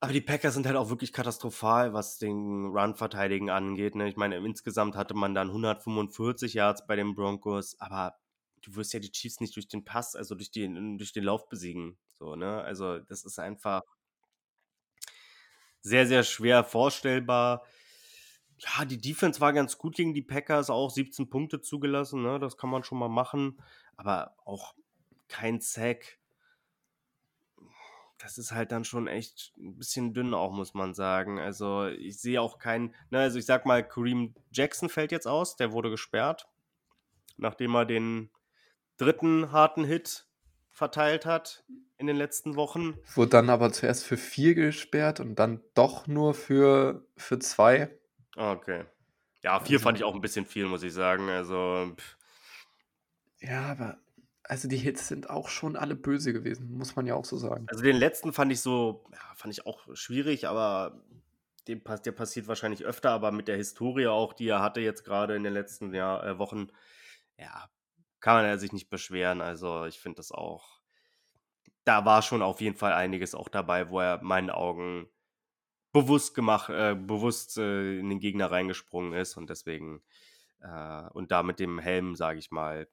Aber 0.00 0.12
die 0.12 0.20
Packers 0.20 0.52
sind 0.52 0.66
halt 0.66 0.76
auch 0.76 0.90
wirklich 0.90 1.14
katastrophal, 1.14 1.94
was 1.94 2.18
den 2.18 2.66
Run-Verteidigen 2.66 3.48
angeht. 3.48 3.94
Ne? 3.94 4.10
Ich 4.10 4.16
meine, 4.16 4.36
insgesamt 4.36 4.94
hatte 4.94 5.14
man 5.14 5.34
dann 5.34 5.48
145 5.48 6.52
Yards 6.52 6.86
bei 6.86 6.96
den 6.96 7.14
Broncos, 7.14 7.80
aber 7.80 8.18
du 8.60 8.76
wirst 8.76 8.92
ja 8.92 9.00
die 9.00 9.10
Chiefs 9.10 9.40
nicht 9.40 9.56
durch 9.56 9.68
den 9.68 9.86
Pass, 9.86 10.14
also 10.14 10.34
durch 10.34 10.50
den, 10.50 10.98
durch 10.98 11.14
den 11.14 11.24
Lauf 11.24 11.48
besiegen. 11.48 11.96
So, 12.18 12.36
ne? 12.36 12.60
Also, 12.60 12.98
das 12.98 13.24
ist 13.24 13.38
einfach 13.38 13.82
sehr, 15.86 16.06
sehr 16.06 16.24
schwer 16.24 16.64
vorstellbar. 16.64 17.64
Ja, 18.58 18.84
die 18.84 19.00
Defense 19.00 19.40
war 19.40 19.52
ganz 19.52 19.78
gut 19.78 19.94
gegen 19.94 20.14
die 20.14 20.22
Packers, 20.22 20.68
auch 20.68 20.90
17 20.90 21.30
Punkte 21.30 21.60
zugelassen, 21.60 22.22
ne? 22.22 22.40
Das 22.40 22.56
kann 22.56 22.70
man 22.70 22.82
schon 22.82 22.98
mal 22.98 23.08
machen. 23.08 23.62
Aber 23.96 24.34
auch 24.44 24.74
kein 25.28 25.60
Sack. 25.60 26.18
Das 28.18 28.36
ist 28.36 28.50
halt 28.50 28.72
dann 28.72 28.84
schon 28.84 29.06
echt 29.06 29.52
ein 29.58 29.76
bisschen 29.76 30.12
dünn 30.12 30.34
auch, 30.34 30.50
muss 30.50 30.74
man 30.74 30.92
sagen. 30.92 31.38
Also 31.38 31.86
ich 31.86 32.18
sehe 32.18 32.40
auch 32.40 32.58
keinen, 32.58 32.94
ne, 33.10 33.20
also 33.20 33.38
ich 33.38 33.46
sag 33.46 33.64
mal, 33.64 33.86
Kareem 33.86 34.34
Jackson 34.50 34.88
fällt 34.88 35.12
jetzt 35.12 35.28
aus, 35.28 35.54
der 35.54 35.70
wurde 35.70 35.90
gesperrt, 35.90 36.48
nachdem 37.36 37.76
er 37.76 37.84
den 37.84 38.30
dritten 38.96 39.52
harten 39.52 39.84
Hit 39.84 40.26
verteilt 40.70 41.26
hat 41.26 41.64
in 41.98 42.06
den 42.06 42.16
letzten 42.16 42.56
Wochen. 42.56 42.94
Wurde 43.14 43.30
dann 43.30 43.50
aber 43.50 43.72
zuerst 43.72 44.04
für 44.04 44.16
vier 44.16 44.54
gesperrt 44.54 45.20
und 45.20 45.36
dann 45.38 45.62
doch 45.74 46.06
nur 46.06 46.34
für, 46.34 47.06
für 47.16 47.38
zwei. 47.38 47.90
Ah, 48.36 48.52
Okay. 48.52 48.84
Ja, 49.42 49.60
vier 49.60 49.76
Also- 49.76 49.84
fand 49.84 49.98
ich 49.98 50.04
auch 50.04 50.14
ein 50.14 50.20
bisschen 50.20 50.44
viel, 50.46 50.66
muss 50.66 50.82
ich 50.82 50.92
sagen. 50.92 51.28
Also, 51.28 51.92
pff, 51.96 52.16
Ja, 53.40 53.62
aber 53.70 53.98
also 54.42 54.68
die 54.68 54.76
Hits 54.76 55.08
sind 55.08 55.28
auch 55.30 55.48
schon 55.48 55.76
alle 55.76 55.94
böse 55.94 56.32
gewesen, 56.32 56.70
muss 56.72 56.96
man 56.96 57.06
ja 57.06 57.14
auch 57.14 57.24
so 57.24 57.36
sagen. 57.36 57.66
also 57.68 57.82
den 57.82 57.96
letzten 57.96 58.32
fand 58.32 58.50
ich 58.52 58.60
so, 58.60 59.04
ja, 59.12 59.18
fand 59.34 59.52
ich 59.52 59.66
auch 59.66 59.86
schwierig, 59.94 60.46
aber 60.48 61.00
dem, 61.68 61.82
der 62.04 62.12
passiert 62.12 62.46
wahrscheinlich 62.48 62.84
öfter, 62.84 63.10
aber 63.10 63.32
mit 63.32 63.48
der 63.48 63.56
Historie 63.56 64.06
auch, 64.06 64.32
die 64.32 64.48
er 64.48 64.60
hatte 64.62 64.80
jetzt 64.80 65.04
gerade 65.04 65.34
in 65.36 65.42
den 65.44 65.52
letzten 65.52 65.92
Jahr, 65.94 66.24
äh, 66.24 66.38
Wochen, 66.38 66.68
ja, 67.38 67.68
kann 68.20 68.42
man 68.44 68.58
sich 68.58 68.72
nicht 68.72 68.88
beschweren. 68.88 69.40
Also 69.40 69.84
ich 69.84 69.98
finde 69.98 70.16
das 70.16 70.30
auch, 70.32 70.75
da 71.86 72.04
war 72.04 72.22
schon 72.22 72.42
auf 72.42 72.60
jeden 72.60 72.76
Fall 72.76 72.92
einiges 72.92 73.34
auch 73.34 73.48
dabei, 73.48 73.90
wo 73.90 74.00
er 74.00 74.20
in 74.20 74.26
meinen 74.26 74.50
Augen 74.50 75.08
bewusst 75.92 76.34
gemacht, 76.34 76.70
äh, 76.70 76.94
bewusst 76.94 77.58
äh, 77.58 77.98
in 77.98 78.10
den 78.10 78.20
Gegner 78.20 78.50
reingesprungen 78.50 79.14
ist 79.14 79.36
und 79.36 79.48
deswegen 79.50 80.02
äh, 80.60 81.02
und 81.12 81.32
da 81.32 81.42
mit 81.42 81.60
dem 81.60 81.78
Helm, 81.78 82.14
sage 82.16 82.38
ich 82.38 82.50
mal, 82.50 82.88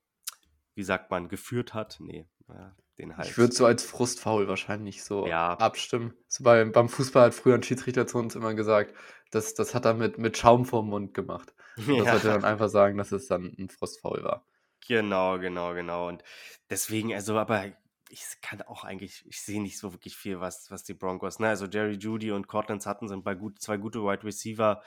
wie 0.76 0.84
sagt 0.84 1.12
man, 1.12 1.30
geführt 1.30 1.74
hat. 1.74 1.98
Nee, 2.00 2.28
den 2.98 3.18
halt. 3.18 3.30
Ich 3.30 3.38
würde 3.38 3.54
so 3.54 3.66
als 3.66 3.84
Frustfaul 3.84 4.48
wahrscheinlich 4.48 5.04
so 5.04 5.28
Ja. 5.28 5.56
abstimmen. 5.58 6.14
So 6.28 6.44
beim, 6.44 6.72
beim 6.72 6.89
Fußball 6.89 7.26
hat 7.26 7.34
früher 7.34 7.56
ein 7.56 7.64
Schiedsrichter 7.64 8.08
zu 8.08 8.18
uns 8.18 8.36
immer 8.36 8.54
gesagt, 8.54 8.94
das, 9.32 9.54
das 9.54 9.74
hat 9.76 9.86
er 9.86 9.94
mit, 9.96 10.18
mit 10.18 10.38
Schaum 10.38 10.66
vorm 10.66 10.89
Mund 10.89 11.14
gemacht. 11.14 11.54
Und 11.78 11.98
das 12.00 12.06
Ja. 12.06 12.12
sollte 12.12 12.28
dann 12.28 12.46
einfach 12.46 12.70
sagen, 12.70 12.98
dass 12.98 13.12
es 13.12 13.28
dann 13.28 13.56
ein 13.58 13.70
Frustfaul 13.70 14.24
war. 14.24 14.46
Genau, 14.88 15.39
genau, 15.39 15.74
genau. 15.74 16.10
Und 16.10 16.24
deswegen, 16.70 17.14
also, 17.14 17.38
aber 17.38 17.72
ich 18.14 18.41
kann 18.41 18.61
auch 18.61 18.84
eigentlich, 18.84 19.26
ich 19.28 19.41
sehe 19.41 19.61
nicht 19.61 19.80
so 19.80 19.91
wirklich 19.91 20.16
viel, 20.16 20.39
was, 20.39 20.70
was 20.70 20.84
die 20.84 20.93
Broncos, 20.93 21.39
ne? 21.39 21.49
Also 21.49 21.66
Jerry 21.66 21.95
Judy 21.95 22.32
und 22.32 22.47
Cortland 22.47 22.84
Sutton 22.84 23.07
sind 23.07 23.24
bei 23.24 23.34
gut, 23.34 23.59
zwei 23.59 23.78
gute 23.78 24.03
Wide 24.03 24.24
Receiver. 24.24 24.84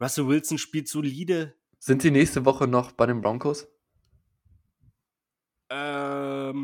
Russell 0.00 0.28
Wilson 0.28 0.58
spielt 0.58 0.88
solide. 0.88 1.54
Sind 1.78 2.00
Sie 2.02 2.12
nächste 2.12 2.44
Woche 2.44 2.68
noch 2.68 2.92
bei 2.92 3.06
den 3.06 3.20
Broncos? 3.20 3.66
Ähm, 5.68 6.54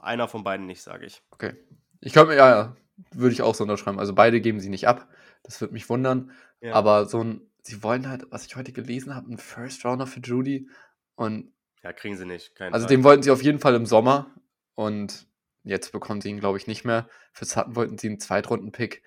einer 0.00 0.28
von 0.28 0.44
beiden 0.44 0.66
nicht, 0.66 0.82
sage 0.82 1.06
ich. 1.06 1.22
Okay. 1.30 1.54
Ich 2.00 2.12
glaube, 2.12 2.36
ja, 2.36 2.48
ja, 2.48 2.76
würde 3.12 3.32
ich 3.32 3.42
auch 3.42 3.56
so 3.56 3.64
unterschreiben. 3.64 3.98
Also 3.98 4.14
beide 4.14 4.40
geben 4.40 4.60
sie 4.60 4.68
nicht 4.68 4.86
ab. 4.86 5.08
Das 5.42 5.60
würde 5.60 5.74
mich 5.74 5.88
wundern. 5.88 6.30
Ja. 6.60 6.74
Aber 6.74 7.06
so 7.06 7.22
ein, 7.22 7.40
sie 7.62 7.82
wollen 7.82 8.08
halt, 8.08 8.26
was 8.30 8.46
ich 8.46 8.54
heute 8.54 8.72
gelesen 8.72 9.16
habe, 9.16 9.26
einen 9.26 9.38
First 9.38 9.84
Rounder 9.84 10.06
für 10.06 10.20
Judy. 10.20 10.68
Und 11.16 11.52
Ja, 11.82 11.92
kriegen 11.92 12.16
sie 12.16 12.26
nicht. 12.26 12.54
Kein 12.54 12.72
also 12.72 12.86
Fall. 12.86 12.96
den 12.96 13.04
wollten 13.04 13.22
sie 13.22 13.30
auf 13.30 13.42
jeden 13.42 13.60
Fall 13.60 13.74
im 13.74 13.86
Sommer. 13.86 14.34
Und 14.74 15.26
jetzt 15.64 15.92
bekommen 15.92 16.20
sie 16.20 16.30
ihn, 16.30 16.40
glaube 16.40 16.58
ich, 16.58 16.66
nicht 16.66 16.84
mehr. 16.84 17.08
Für 17.32 17.44
Sutton 17.44 17.76
wollten 17.76 17.98
sie 17.98 18.08
einen 18.08 18.20
Zweitrunden-Pick. 18.20 19.02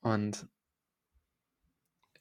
Und 0.00 0.46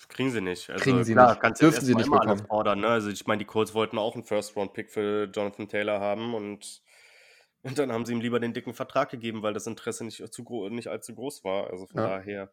Kriegen 0.10 0.32
sie 0.32 0.42
nicht. 0.42 0.70
Also, 0.70 0.84
Kriegen 0.84 1.04
sie 1.04 1.14
klar, 1.14 1.40
nicht. 1.42 1.62
Dürfen 1.62 1.86
sie 1.86 1.96
nicht 1.96 2.12
bekommen. 2.12 2.46
fordern, 2.46 2.82
ne? 2.82 2.88
Also 2.88 3.10
ich 3.10 3.26
meine, 3.26 3.40
die 3.40 3.46
Colts 3.46 3.74
wollten 3.74 3.98
auch 3.98 4.16
einen 4.16 4.24
First-Round-Pick 4.24 4.92
für 4.92 5.26
Jonathan 5.26 5.68
Taylor 5.68 6.00
haben 6.00 6.34
und, 6.34 6.82
und 7.64 7.78
dann 7.78 7.92
haben 7.92 8.06
sie 8.06 8.14
ihm 8.14 8.22
lieber 8.22 8.40
den 8.40 8.54
dicken 8.54 8.74
Vertrag 8.74 9.10
gegeben, 9.10 9.42
weil 9.42 9.54
das 9.54 9.68
Interesse 9.68 10.04
nicht, 10.04 10.32
zu 10.32 10.70
nicht 10.70 10.88
allzu 10.88 11.16
groß 11.16 11.44
war. 11.44 11.70
Also 11.70 11.88
von 11.88 12.02
Ja. 12.02 12.08
daher, 12.10 12.52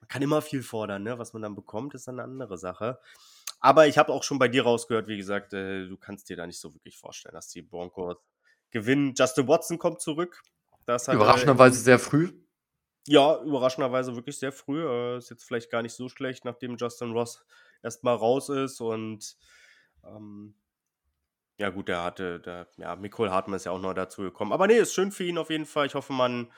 man 0.00 0.08
kann 0.08 0.22
immer 0.22 0.42
viel 0.42 0.62
fordern, 0.62 1.02
ne? 1.02 1.18
Was 1.18 1.32
man 1.32 1.42
dann 1.42 1.54
bekommt, 1.54 1.94
ist 1.94 2.06
dann 2.06 2.20
eine 2.20 2.24
andere 2.24 2.58
Sache. 2.58 3.00
Aber 3.66 3.88
ich 3.88 3.98
habe 3.98 4.12
auch 4.12 4.22
schon 4.22 4.38
bei 4.38 4.46
dir 4.46 4.62
rausgehört, 4.62 5.08
wie 5.08 5.16
gesagt, 5.16 5.52
äh, 5.52 5.88
du 5.88 5.96
kannst 5.96 6.28
dir 6.28 6.36
da 6.36 6.46
nicht 6.46 6.60
so 6.60 6.72
wirklich 6.72 6.96
vorstellen, 6.96 7.34
dass 7.34 7.48
die 7.48 7.62
Broncos 7.62 8.16
gewinnen. 8.70 9.12
Justin 9.18 9.48
Watson 9.48 9.76
kommt 9.76 10.00
zurück. 10.00 10.40
Das 10.84 11.08
hat, 11.08 11.14
äh, 11.14 11.16
überraschenderweise 11.16 11.80
sehr 11.80 11.98
früh. 11.98 12.30
ja, 13.08 13.42
überraschenderweise 13.42 14.14
wirklich 14.14 14.38
sehr 14.38 14.52
früh. 14.52 14.86
Äh, 14.86 15.18
ist 15.18 15.30
jetzt 15.30 15.42
vielleicht 15.42 15.68
gar 15.68 15.82
nicht 15.82 15.94
so 15.94 16.08
schlecht, 16.08 16.44
nachdem 16.44 16.76
Justin 16.76 17.10
Ross 17.10 17.44
erstmal 17.82 18.14
raus 18.14 18.50
ist 18.50 18.80
und 18.80 19.36
ähm, 20.04 20.54
ja 21.58 21.70
gut, 21.70 21.88
der 21.88 22.04
hatte, 22.04 22.38
der, 22.38 22.68
ja, 22.76 22.94
Nicole 22.94 23.32
Hartmann 23.32 23.56
ist 23.56 23.64
ja 23.64 23.72
auch 23.72 23.80
noch 23.80 23.94
dazu 23.94 24.22
gekommen. 24.22 24.52
Aber 24.52 24.68
nee, 24.68 24.78
ist 24.78 24.94
schön 24.94 25.10
für 25.10 25.24
ihn 25.24 25.38
auf 25.38 25.50
jeden 25.50 25.66
Fall. 25.66 25.86
Ich 25.86 25.96
hoffe, 25.96 26.12
man, 26.12 26.52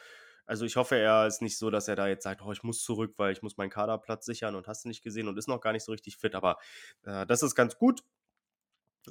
also 0.49 0.64
ich 0.64 0.76
hoffe, 0.76 0.96
er 0.96 1.26
ist 1.26 1.42
nicht 1.42 1.59
so, 1.59 1.68
dass 1.68 1.88
er 1.88 1.96
da 1.96 2.09
jetzt 2.09 2.24
sagt, 2.24 2.40
oh, 2.42 2.51
ich 2.51 2.62
muss 2.62 2.82
zurück, 2.82 3.12
weil 3.18 3.32
ich 3.32 3.42
muss 3.42 3.59
meinen 3.59 3.68
Kaderplatz 3.68 4.24
sichern 4.24 4.55
und 4.55 4.66
hast 4.66 4.84
du 4.84 4.88
nicht 4.88 5.03
gesehen 5.03 5.28
und 5.28 5.36
ist 5.36 5.46
noch 5.46 5.61
gar 5.61 5.74
nicht 5.74 5.84
so 5.84 5.92
richtig 5.92 6.16
fit. 6.16 6.34
Aber 6.34 6.57
äh, 7.05 7.26
das 7.26 7.42
ist 7.42 7.55
ganz 7.55 7.76
gut. 7.76 8.03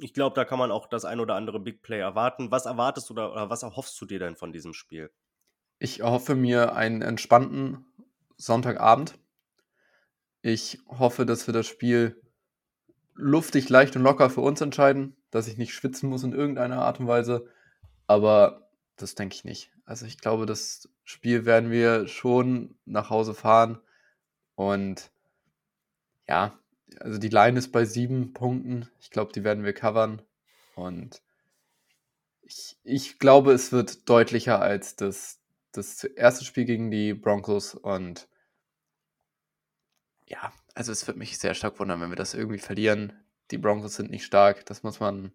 Ich 0.00 0.12
glaube, 0.12 0.34
da 0.34 0.44
kann 0.44 0.58
man 0.58 0.72
auch 0.72 0.88
das 0.88 1.04
ein 1.04 1.20
oder 1.20 1.36
andere 1.36 1.60
Big 1.60 1.80
Play 1.80 2.00
erwarten. 2.00 2.50
Was 2.50 2.66
erwartest 2.66 3.08
du 3.08 3.14
da 3.14 3.30
oder 3.30 3.50
was 3.50 3.62
erhoffst 3.62 4.00
du 4.00 4.06
dir 4.06 4.18
denn 4.18 4.34
von 4.34 4.52
diesem 4.52 4.74
Spiel? 4.74 5.12
Ich 5.78 6.00
erhoffe 6.00 6.34
mir 6.34 6.74
einen 6.74 7.02
entspannten 7.02 7.86
Sonntagabend. 8.36 9.16
Ich 10.42 10.80
hoffe, 10.88 11.24
dass 11.24 11.46
wir 11.46 11.54
das 11.54 11.68
Spiel 11.68 12.20
luftig, 13.14 13.68
leicht 13.68 13.94
und 13.94 14.02
locker 14.02 14.28
für 14.28 14.40
uns 14.40 14.60
entscheiden, 14.60 15.16
dass 15.30 15.46
ich 15.46 15.56
nicht 15.56 15.72
schwitzen 15.72 16.08
muss 16.08 16.24
in 16.24 16.32
irgendeiner 16.32 16.82
Art 16.82 16.98
und 16.98 17.06
Weise. 17.06 17.46
Aber 18.08 18.68
das 18.96 19.14
denke 19.14 19.36
ich 19.36 19.44
nicht. 19.44 19.70
Also 19.88 20.04
ich 20.04 20.18
glaube, 20.18 20.44
das 20.44 20.86
Spiel 21.02 21.46
werden 21.46 21.70
wir 21.70 22.08
schon 22.08 22.76
nach 22.84 23.08
Hause 23.08 23.32
fahren. 23.32 23.80
Und 24.54 25.10
ja, 26.28 26.58
also 27.00 27.18
die 27.18 27.30
Line 27.30 27.58
ist 27.58 27.72
bei 27.72 27.86
sieben 27.86 28.34
Punkten. 28.34 28.86
Ich 29.00 29.10
glaube, 29.10 29.32
die 29.32 29.44
werden 29.44 29.64
wir 29.64 29.72
covern. 29.72 30.20
Und 30.74 31.22
ich, 32.42 32.76
ich 32.84 33.18
glaube, 33.18 33.52
es 33.52 33.72
wird 33.72 34.06
deutlicher 34.10 34.60
als 34.60 34.94
das, 34.94 35.40
das 35.72 36.04
erste 36.04 36.44
Spiel 36.44 36.66
gegen 36.66 36.90
die 36.90 37.14
Broncos. 37.14 37.74
Und 37.74 38.28
ja, 40.26 40.52
also 40.74 40.92
es 40.92 41.06
wird 41.06 41.16
mich 41.16 41.38
sehr 41.38 41.54
stark 41.54 41.78
wundern, 41.78 42.02
wenn 42.02 42.10
wir 42.10 42.16
das 42.16 42.34
irgendwie 42.34 42.58
verlieren. 42.58 43.24
Die 43.50 43.58
Broncos 43.58 43.96
sind 43.96 44.10
nicht 44.10 44.26
stark. 44.26 44.66
Das 44.66 44.82
muss 44.82 45.00
man, 45.00 45.32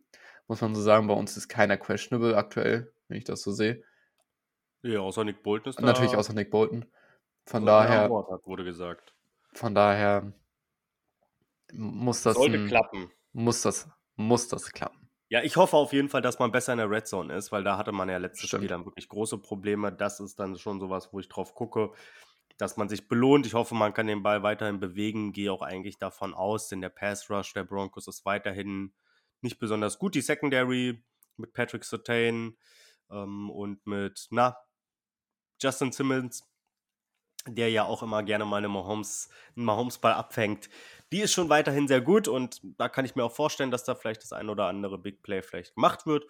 muss 0.48 0.62
man 0.62 0.76
so 0.76 0.82
sagen. 0.84 1.08
Bei 1.08 1.16
uns 1.16 1.38
ist 1.38 1.48
keiner 1.48 1.78
questionable 1.78 2.38
aktuell, 2.38 2.94
wenn 3.08 3.18
ich 3.18 3.24
das 3.24 3.42
so 3.42 3.52
sehe. 3.52 3.84
Ja, 4.84 5.00
außer 5.00 5.24
Nick 5.24 5.44
Bolton 5.44 5.70
ist 5.72 5.80
da. 5.80 5.86
Natürlich 5.86 6.16
außer 6.16 6.34
Nick 6.34 6.52
Bolton. 6.52 6.86
Von 7.46 7.68
Also, 7.68 7.88
daher, 7.88 8.02
hat, 8.04 8.46
wurde 8.46 8.64
gesagt. 8.64 9.16
von 9.54 9.74
daher 9.76 10.34
muss 11.74 12.22
das, 12.24 12.36
Sollte 12.36 12.58
ein, 12.58 12.68
klappen. 12.68 13.12
muss 13.32 13.62
das, 13.62 13.90
muss 14.16 14.48
das 14.48 14.72
klappen. 14.72 15.10
Ja, 15.30 15.42
ich 15.42 15.58
hoffe 15.58 15.76
auf 15.78 15.94
jeden 15.94 16.10
Fall, 16.10 16.22
dass 16.22 16.38
man 16.38 16.52
besser 16.52 16.74
in 16.74 16.78
der 16.78 16.90
Red 16.90 17.08
Zone 17.08 17.34
ist, 17.34 17.52
weil 17.52 17.64
da 17.64 17.78
hatte 17.78 17.92
man 17.92 18.08
ja 18.10 18.18
letztes 18.18 18.48
Stimmt. 18.50 18.62
Spiel 18.62 18.70
dann 18.70 18.86
wirklich 18.86 19.10
große 19.10 19.40
Probleme. 19.40 19.92
Das 19.92 20.20
ist 20.20 20.40
dann 20.40 20.58
schon 20.58 20.80
sowas, 20.80 21.10
wo 21.12 21.20
ich 21.20 21.28
drauf 21.28 21.56
gucke, 21.56 21.92
dass 22.58 22.78
man 22.78 22.88
sich 22.88 23.08
belohnt. 23.08 23.46
Ich 23.48 23.56
hoffe, 23.56 23.74
man 23.74 23.94
kann 23.94 24.06
den 24.06 24.22
Ball 24.22 24.44
weiterhin 24.44 24.80
bewegen. 24.80 25.34
Gehe 25.34 25.52
auch 25.52 25.64
eigentlich 25.64 25.98
davon 25.98 26.34
aus, 26.36 26.68
denn 26.68 26.82
der 26.82 26.90
Pass 26.90 27.30
Rush 27.32 27.54
der 27.54 27.64
Broncos 27.64 28.08
ist 28.08 28.26
weiterhin 28.26 28.94
nicht 29.42 29.58
besonders 29.60 29.98
gut. 29.98 30.14
Die 30.14 30.22
Secondary 30.22 31.04
mit 31.38 31.54
Patrick 31.54 31.84
Sertain 31.84 32.56
ähm, 33.10 33.50
und 33.50 33.86
mit, 33.88 34.28
na, 34.30 34.56
Justin 35.64 35.92
Simmons, 35.92 36.50
der 37.48 37.70
ja 37.70 37.84
auch 37.84 38.04
immer 38.04 38.24
gerne 38.24 38.46
mal 38.46 38.58
eine 38.58 38.70
Mahomes, 38.70 39.30
einen 39.56 39.66
Mahomes-Ball 39.66 40.14
abfängt. 40.14 40.70
Die 41.12 41.22
ist 41.22 41.34
schon 41.34 41.50
weiterhin 41.50 41.88
sehr 41.88 42.02
gut 42.02 42.28
und 42.28 42.62
da 42.78 42.90
kann 42.90 43.06
ich 43.06 43.16
mir 43.16 43.24
auch 43.24 43.34
vorstellen, 43.34 43.72
dass 43.72 43.84
da 43.84 43.96
vielleicht 43.96 44.24
das 44.24 44.34
ein 44.34 44.50
oder 44.50 44.68
andere 44.68 44.98
Big 44.98 45.22
Play 45.24 45.42
vielleicht 45.42 45.76
gemacht 45.76 46.06
wird. 46.06 46.26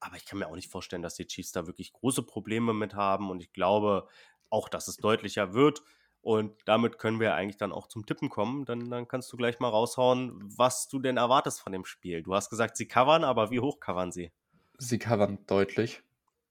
Aber 0.00 0.16
ich 0.16 0.26
kann 0.26 0.38
mir 0.38 0.48
auch 0.48 0.54
nicht 0.54 0.70
vorstellen, 0.70 1.02
dass 1.02 1.14
die 1.14 1.26
Chiefs 1.26 1.52
da 1.52 1.66
wirklich 1.66 1.92
große 1.92 2.22
Probleme 2.22 2.74
mit 2.74 2.94
haben 2.94 3.30
und 3.30 3.40
ich 3.40 3.52
glaube 3.52 4.08
auch, 4.50 4.68
dass 4.68 4.88
es 4.88 4.96
deutlicher 4.96 5.54
wird. 5.54 5.82
Und 6.20 6.56
damit 6.64 6.98
können 6.98 7.20
wir 7.20 7.34
eigentlich 7.34 7.56
dann 7.56 7.70
auch 7.70 7.86
zum 7.86 8.04
Tippen 8.04 8.30
kommen. 8.30 8.64
Dann, 8.64 8.90
dann 8.90 9.06
kannst 9.06 9.32
du 9.32 9.36
gleich 9.36 9.60
mal 9.60 9.68
raushauen, 9.68 10.32
was 10.56 10.88
du 10.88 10.98
denn 10.98 11.18
erwartest 11.18 11.60
von 11.60 11.72
dem 11.72 11.84
Spiel. 11.84 12.22
Du 12.22 12.34
hast 12.34 12.50
gesagt, 12.50 12.76
sie 12.76 12.88
covern, 12.88 13.22
aber 13.22 13.50
wie 13.52 13.60
hoch 13.60 13.78
covern 13.78 14.10
sie? 14.10 14.32
Sie 14.76 14.98
covern 14.98 15.38
deutlich. 15.46 16.02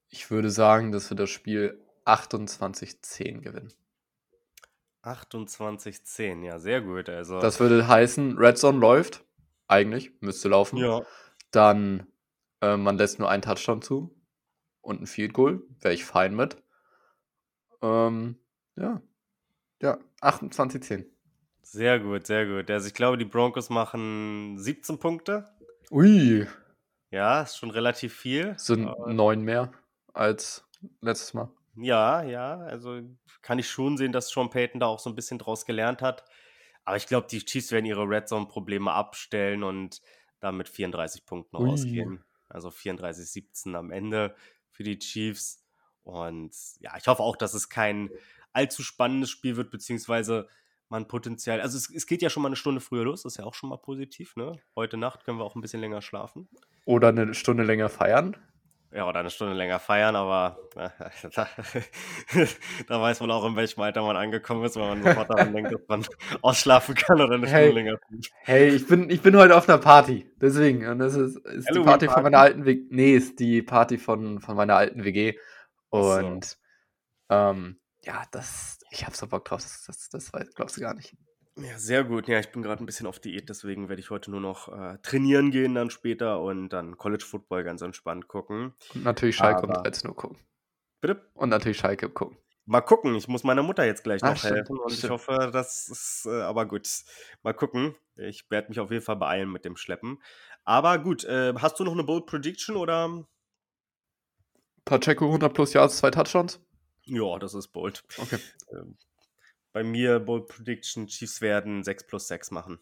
Ich 0.09 0.31
würde 0.31 0.49
sagen, 0.49 0.93
dass 0.93 1.09
wir 1.09 1.17
das 1.17 1.29
Spiel 1.29 1.84
28-10 2.05 3.41
gewinnen. 3.41 3.73
28-10, 5.03 6.43
ja, 6.43 6.59
sehr 6.59 6.81
gut. 6.81 7.09
Also, 7.09 7.39
Das 7.39 7.59
würde 7.59 7.87
heißen, 7.87 8.37
Red 8.37 8.57
Zone 8.57 8.79
läuft. 8.79 9.23
Eigentlich, 9.67 10.11
müsste 10.21 10.49
laufen. 10.49 10.77
ja, 10.77 11.01
Dann, 11.51 12.07
äh, 12.61 12.77
man 12.77 12.97
lässt 12.97 13.19
nur 13.19 13.29
einen 13.29 13.41
Touchdown 13.41 13.81
zu 13.81 14.15
und 14.81 15.01
ein 15.01 15.07
Field 15.07 15.33
Goal. 15.33 15.61
Wäre 15.81 15.93
ich 15.93 16.05
fein 16.05 16.35
mit. 16.35 16.61
Ähm, 17.81 18.37
ja. 18.75 19.01
Ja, 19.81 19.97
28-10. 20.21 21.05
sehr 21.61 21.99
gut, 21.99 22.25
sehr 22.27 22.45
gut. 22.47 22.69
Also 22.71 22.87
ich 22.87 22.93
glaube, 22.93 23.17
die 23.17 23.25
Broncos 23.25 23.69
machen 23.69 24.57
17 24.57 24.99
Punkte. 24.99 25.45
Ui, 25.91 26.47
Ja, 27.11 27.41
ist 27.41 27.57
schon 27.57 27.69
relativ 27.71 28.15
viel. 28.15 28.55
sind 28.57 28.85
neun 29.07 29.41
mehr 29.41 29.71
als 30.13 30.65
letztes 31.01 31.33
Mal. 31.33 31.49
Ja, 31.77 32.23
ja, 32.23 32.57
also 32.57 33.01
kann 33.41 33.59
ich 33.59 33.69
schon 33.69 33.97
sehen, 33.97 34.11
dass 34.11 34.29
Sean 34.29 34.49
Payton 34.49 34.79
da 34.79 34.87
auch 34.87 34.99
so 34.99 35.09
ein 35.09 35.15
bisschen 35.15 35.39
draus 35.39 35.65
gelernt 35.65 36.01
hat. 36.01 36.23
Aber 36.83 36.97
ich 36.97 37.07
glaube, 37.07 37.27
die 37.29 37.43
Chiefs 37.43 37.71
werden 37.71 37.85
ihre 37.85 38.07
Red 38.07 38.27
Zone-Probleme 38.27 38.91
abstellen 38.91 39.63
und 39.63 40.01
dann 40.39 40.57
mit 40.57 40.69
34 40.69 41.25
Punkten 41.25 41.57
Ui. 41.57 41.69
rausgehen. 41.69 42.23
Also 42.47 42.69
34-17 42.69 43.75
am 43.75 43.91
Ende 43.91 44.35
für 44.69 44.83
die 44.83 44.99
Chiefs. 44.99 45.65
Und 46.03 46.55
ja, 46.79 46.95
ich 46.97 47.07
hoffe 47.07 47.23
auch, 47.23 47.35
dass 47.35 47.53
es 47.53 47.69
kein 47.69 48.11
allzu 48.53 48.83
spannendes 48.83 49.31
Spiel 49.31 49.57
wird, 49.57 49.71
beziehungsweise 49.71 50.47
man 50.87 51.07
potenziell, 51.07 51.61
also 51.61 51.77
es, 51.77 51.89
es 51.89 52.05
geht 52.05 52.21
ja 52.21 52.29
schon 52.29 52.43
mal 52.43 52.49
eine 52.49 52.55
Stunde 52.55 52.79
früher 52.79 53.03
los, 53.03 53.23
das 53.23 53.33
ist 53.33 53.37
ja 53.39 53.45
auch 53.45 53.55
schon 53.55 53.69
mal 53.69 53.77
positiv, 53.77 54.35
ne? 54.35 54.59
Heute 54.75 54.97
Nacht 54.97 55.23
können 55.23 55.39
wir 55.39 55.43
auch 55.43 55.55
ein 55.55 55.61
bisschen 55.61 55.81
länger 55.81 56.03
schlafen. 56.03 56.47
Oder 56.85 57.09
eine 57.09 57.33
Stunde 57.33 57.63
länger 57.63 57.89
feiern. 57.89 58.37
Ja, 58.95 59.09
oder 59.09 59.19
eine 59.19 59.29
Stunde 59.29 59.53
länger 59.55 59.77
feiern, 59.79 60.15
aber 60.15 60.57
äh, 60.77 60.89
da, 61.35 61.47
da 62.87 63.01
weiß 63.01 63.19
man 63.19 63.29
auch, 63.29 63.45
in 63.45 63.57
welchem 63.57 63.81
Alter 63.81 64.01
man 64.03 64.15
angekommen 64.15 64.63
ist, 64.63 64.77
wenn 64.77 64.83
man 64.87 65.03
sofort 65.03 65.29
daran 65.37 65.53
denkt, 65.53 65.73
dass 65.73 65.81
man 65.89 66.05
ausschlafen 66.41 66.95
kann 66.95 67.19
oder 67.19 67.35
eine 67.35 67.45
Hey. 67.45 67.65
Stunde 67.65 67.81
länger. 67.81 67.99
Hey, 68.43 68.69
ich 68.69 68.87
bin, 68.87 69.09
ich 69.09 69.21
bin 69.21 69.35
heute 69.35 69.57
auf 69.57 69.67
einer 69.67 69.79
Party. 69.79 70.31
Deswegen. 70.39 70.87
Und 70.87 70.99
das 70.99 71.15
ist, 71.15 71.35
ist 71.35 71.65
die 71.65 71.71
Halloween 71.71 71.85
Party 71.85 72.05
von 72.05 72.13
Party? 72.13 72.23
meiner 72.23 72.39
alten 72.39 72.65
WG. 72.65 72.85
Nee, 72.89 73.15
ist 73.15 73.37
die 73.41 73.61
Party 73.61 73.97
von, 73.97 74.39
von 74.39 74.55
meiner 74.55 74.77
alten 74.77 75.03
WG. 75.03 75.37
Ach 75.91 76.01
so. 76.01 76.25
Und 76.25 76.57
ähm, 77.29 77.79
ja, 78.01 78.23
das, 78.31 78.79
ich 78.91 79.05
hab 79.05 79.13
so 79.13 79.27
Bock 79.27 79.43
drauf, 79.43 79.61
das, 79.61 80.07
das, 80.09 80.31
das 80.31 80.31
glaubst 80.55 80.77
du 80.77 80.81
gar 80.81 80.93
nicht. 80.93 81.17
Ja, 81.57 81.79
sehr 81.79 82.03
gut. 82.03 82.27
Ja, 82.27 82.39
ich 82.39 82.51
bin 82.51 82.61
gerade 82.61 82.83
ein 82.83 82.85
bisschen 82.85 83.07
auf 83.07 83.19
Diät, 83.19 83.47
deswegen 83.47 83.87
werde 83.87 84.01
ich 84.01 84.09
heute 84.09 84.29
nur 84.29 84.41
noch 84.41 84.67
äh, 84.67 84.97
trainieren 85.01 85.51
gehen 85.51 85.73
dann 85.75 85.89
später 85.89 86.41
und 86.41 86.69
dann 86.69 86.97
College 86.97 87.23
Football 87.23 87.63
ganz 87.63 87.81
entspannt 87.81 88.27
gucken. 88.27 88.73
Und 88.93 89.03
natürlich 89.03 89.37
Schalke 89.37 89.63
Aber- 89.63 89.81
13 89.81 90.09
Uhr 90.09 90.15
gucken. 90.15 90.37
Bitte? 90.99 91.29
Und 91.33 91.49
natürlich 91.49 91.77
Schalke 91.77 92.09
gucken. 92.09 92.37
Mal 92.65 92.81
gucken. 92.81 93.15
Ich 93.15 93.27
muss 93.27 93.43
meiner 93.43 93.61
Mutter 93.63 93.85
jetzt 93.85 94.03
gleich 94.03 94.21
noch 94.21 94.35
stimmt, 94.35 94.55
helfen 94.55 94.77
und 94.79 94.91
ich 94.91 94.97
stimmt. 94.97 95.13
hoffe, 95.13 95.49
das 95.53 95.87
ist 95.87 96.25
äh, 96.25 96.41
aber 96.41 96.65
gut. 96.65 96.89
Mal 97.43 97.53
gucken. 97.53 97.95
Ich 98.15 98.49
werde 98.49 98.69
mich 98.69 98.79
auf 98.79 98.89
jeden 98.91 99.03
Fall 99.03 99.15
beeilen 99.17 99.51
mit 99.51 99.65
dem 99.65 99.77
Schleppen. 99.77 100.21
Aber 100.63 100.97
gut, 100.97 101.23
äh, 101.25 101.53
hast 101.57 101.79
du 101.79 101.83
noch 101.83 101.91
eine 101.93 102.03
Bold 102.03 102.25
Prediction 102.25 102.75
oder? 102.75 103.23
Pacheco 104.83 105.25
100 105.25 105.53
plus 105.53 105.73
Yards, 105.73 105.97
zwei 105.97 106.11
Touchdowns. 106.11 106.59
Ja, 107.05 107.37
das 107.39 107.53
ist 107.53 107.67
bold. 107.69 108.03
Okay. 108.17 108.39
Ähm, 108.71 108.97
bei 109.75 109.83
mir 109.83 110.21
Bold 110.21 110.47
Prediction, 110.47 111.05
Chiefs 111.07 111.41
werden 111.41 111.83
6 111.83 112.07
plus 112.07 112.29
6 112.29 112.49
machen. 112.51 112.79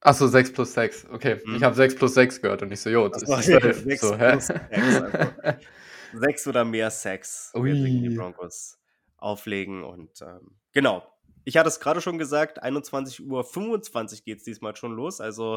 Achso, 0.00 0.26
6 0.26 0.52
plus 0.52 0.72
6. 0.74 1.06
Okay, 1.12 1.40
Hm. 1.44 1.54
ich 1.54 1.62
habe 1.62 1.76
6 1.76 1.94
plus 1.94 2.14
6 2.14 2.42
gehört 2.42 2.62
und 2.62 2.72
ich 2.72 2.80
so, 2.80 2.90
jo, 2.90 3.06
das 3.08 3.22
ist 3.22 3.28
so, 3.28 3.36
12. 3.40 3.84
6 3.84 4.00
So, 4.00 4.16
hä? 4.18 4.30
plus 4.32 4.46
6, 4.46 4.60
also. 4.72 5.06
Sechs 6.12 6.46
oder 6.48 6.64
mehr 6.64 6.90
Sex 6.90 7.52
werden 7.54 7.84
die. 8.02 8.08
Broncos 8.16 8.76
auflegen. 9.18 9.84
Und 9.84 10.20
ähm, 10.22 10.56
genau. 10.72 11.06
Ich 11.44 11.56
hatte 11.56 11.68
es 11.68 11.80
gerade 11.80 12.00
schon 12.00 12.18
gesagt, 12.18 12.62
21.25 12.62 13.28
Uhr 13.28 14.24
geht 14.24 14.38
es 14.38 14.44
diesmal 14.44 14.76
schon 14.76 14.92
los. 14.92 15.20
Also 15.20 15.56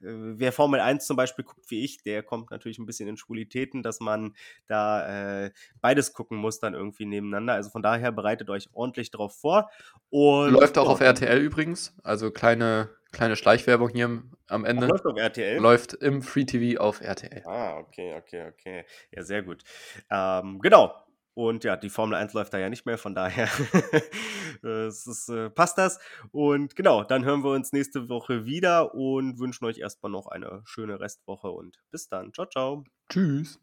äh, 0.00 0.06
wer 0.08 0.52
Formel 0.52 0.80
1 0.80 1.06
zum 1.06 1.16
Beispiel 1.16 1.44
guckt 1.44 1.70
wie 1.70 1.84
ich, 1.84 2.02
der 2.02 2.22
kommt 2.22 2.50
natürlich 2.50 2.78
ein 2.78 2.86
bisschen 2.86 3.08
in 3.08 3.16
Schwulitäten, 3.16 3.82
dass 3.82 4.00
man 4.00 4.34
da 4.66 5.44
äh, 5.46 5.50
beides 5.80 6.12
gucken 6.12 6.38
muss 6.38 6.58
dann 6.60 6.74
irgendwie 6.74 7.06
nebeneinander. 7.06 7.54
Also 7.54 7.70
von 7.70 7.82
daher 7.82 8.12
bereitet 8.12 8.50
euch 8.50 8.68
ordentlich 8.72 9.10
drauf 9.10 9.36
vor. 9.38 9.70
Und 10.10 10.50
Läuft 10.52 10.78
auch 10.78 10.88
auf 10.88 11.00
RTL 11.00 11.38
übrigens. 11.38 11.94
Also 12.02 12.30
kleine, 12.30 12.90
kleine 13.12 13.36
Schleichwerbung 13.36 13.88
hier 13.88 14.06
am- 14.06 14.32
am 14.48 14.64
Ach, 14.64 14.68
Ende. 14.68 14.86
läuft 14.86 15.06
auf 15.06 15.16
RTL. 15.16 15.58
Läuft 15.58 15.94
im 15.94 16.22
Free 16.22 16.44
TV 16.44 16.80
auf 16.80 17.00
RTL. 17.00 17.42
Ah, 17.46 17.78
okay, 17.78 18.14
okay, 18.18 18.48
okay. 18.48 18.84
Ja, 19.10 19.22
sehr 19.22 19.42
gut. 19.42 19.62
Ähm, 20.10 20.58
genau. 20.60 20.94
Und 21.34 21.64
ja, 21.64 21.76
die 21.76 21.90
Formel 21.90 22.16
1 22.16 22.34
läuft 22.34 22.52
da 22.52 22.58
ja 22.58 22.68
nicht 22.68 22.84
mehr, 22.84 22.98
von 22.98 23.14
daher 23.14 23.48
es 24.62 25.06
ist, 25.06 25.28
äh, 25.28 25.50
passt 25.50 25.78
das. 25.78 25.98
Und 26.30 26.76
genau, 26.76 27.04
dann 27.04 27.24
hören 27.24 27.42
wir 27.42 27.52
uns 27.52 27.72
nächste 27.72 28.08
Woche 28.08 28.44
wieder 28.44 28.94
und 28.94 29.38
wünschen 29.38 29.64
euch 29.64 29.78
erstmal 29.78 30.12
noch 30.12 30.26
eine 30.26 30.62
schöne 30.64 31.00
Restwoche 31.00 31.50
und 31.50 31.82
bis 31.90 32.08
dann. 32.08 32.32
Ciao, 32.32 32.46
ciao. 32.46 32.84
Tschüss. 33.08 33.58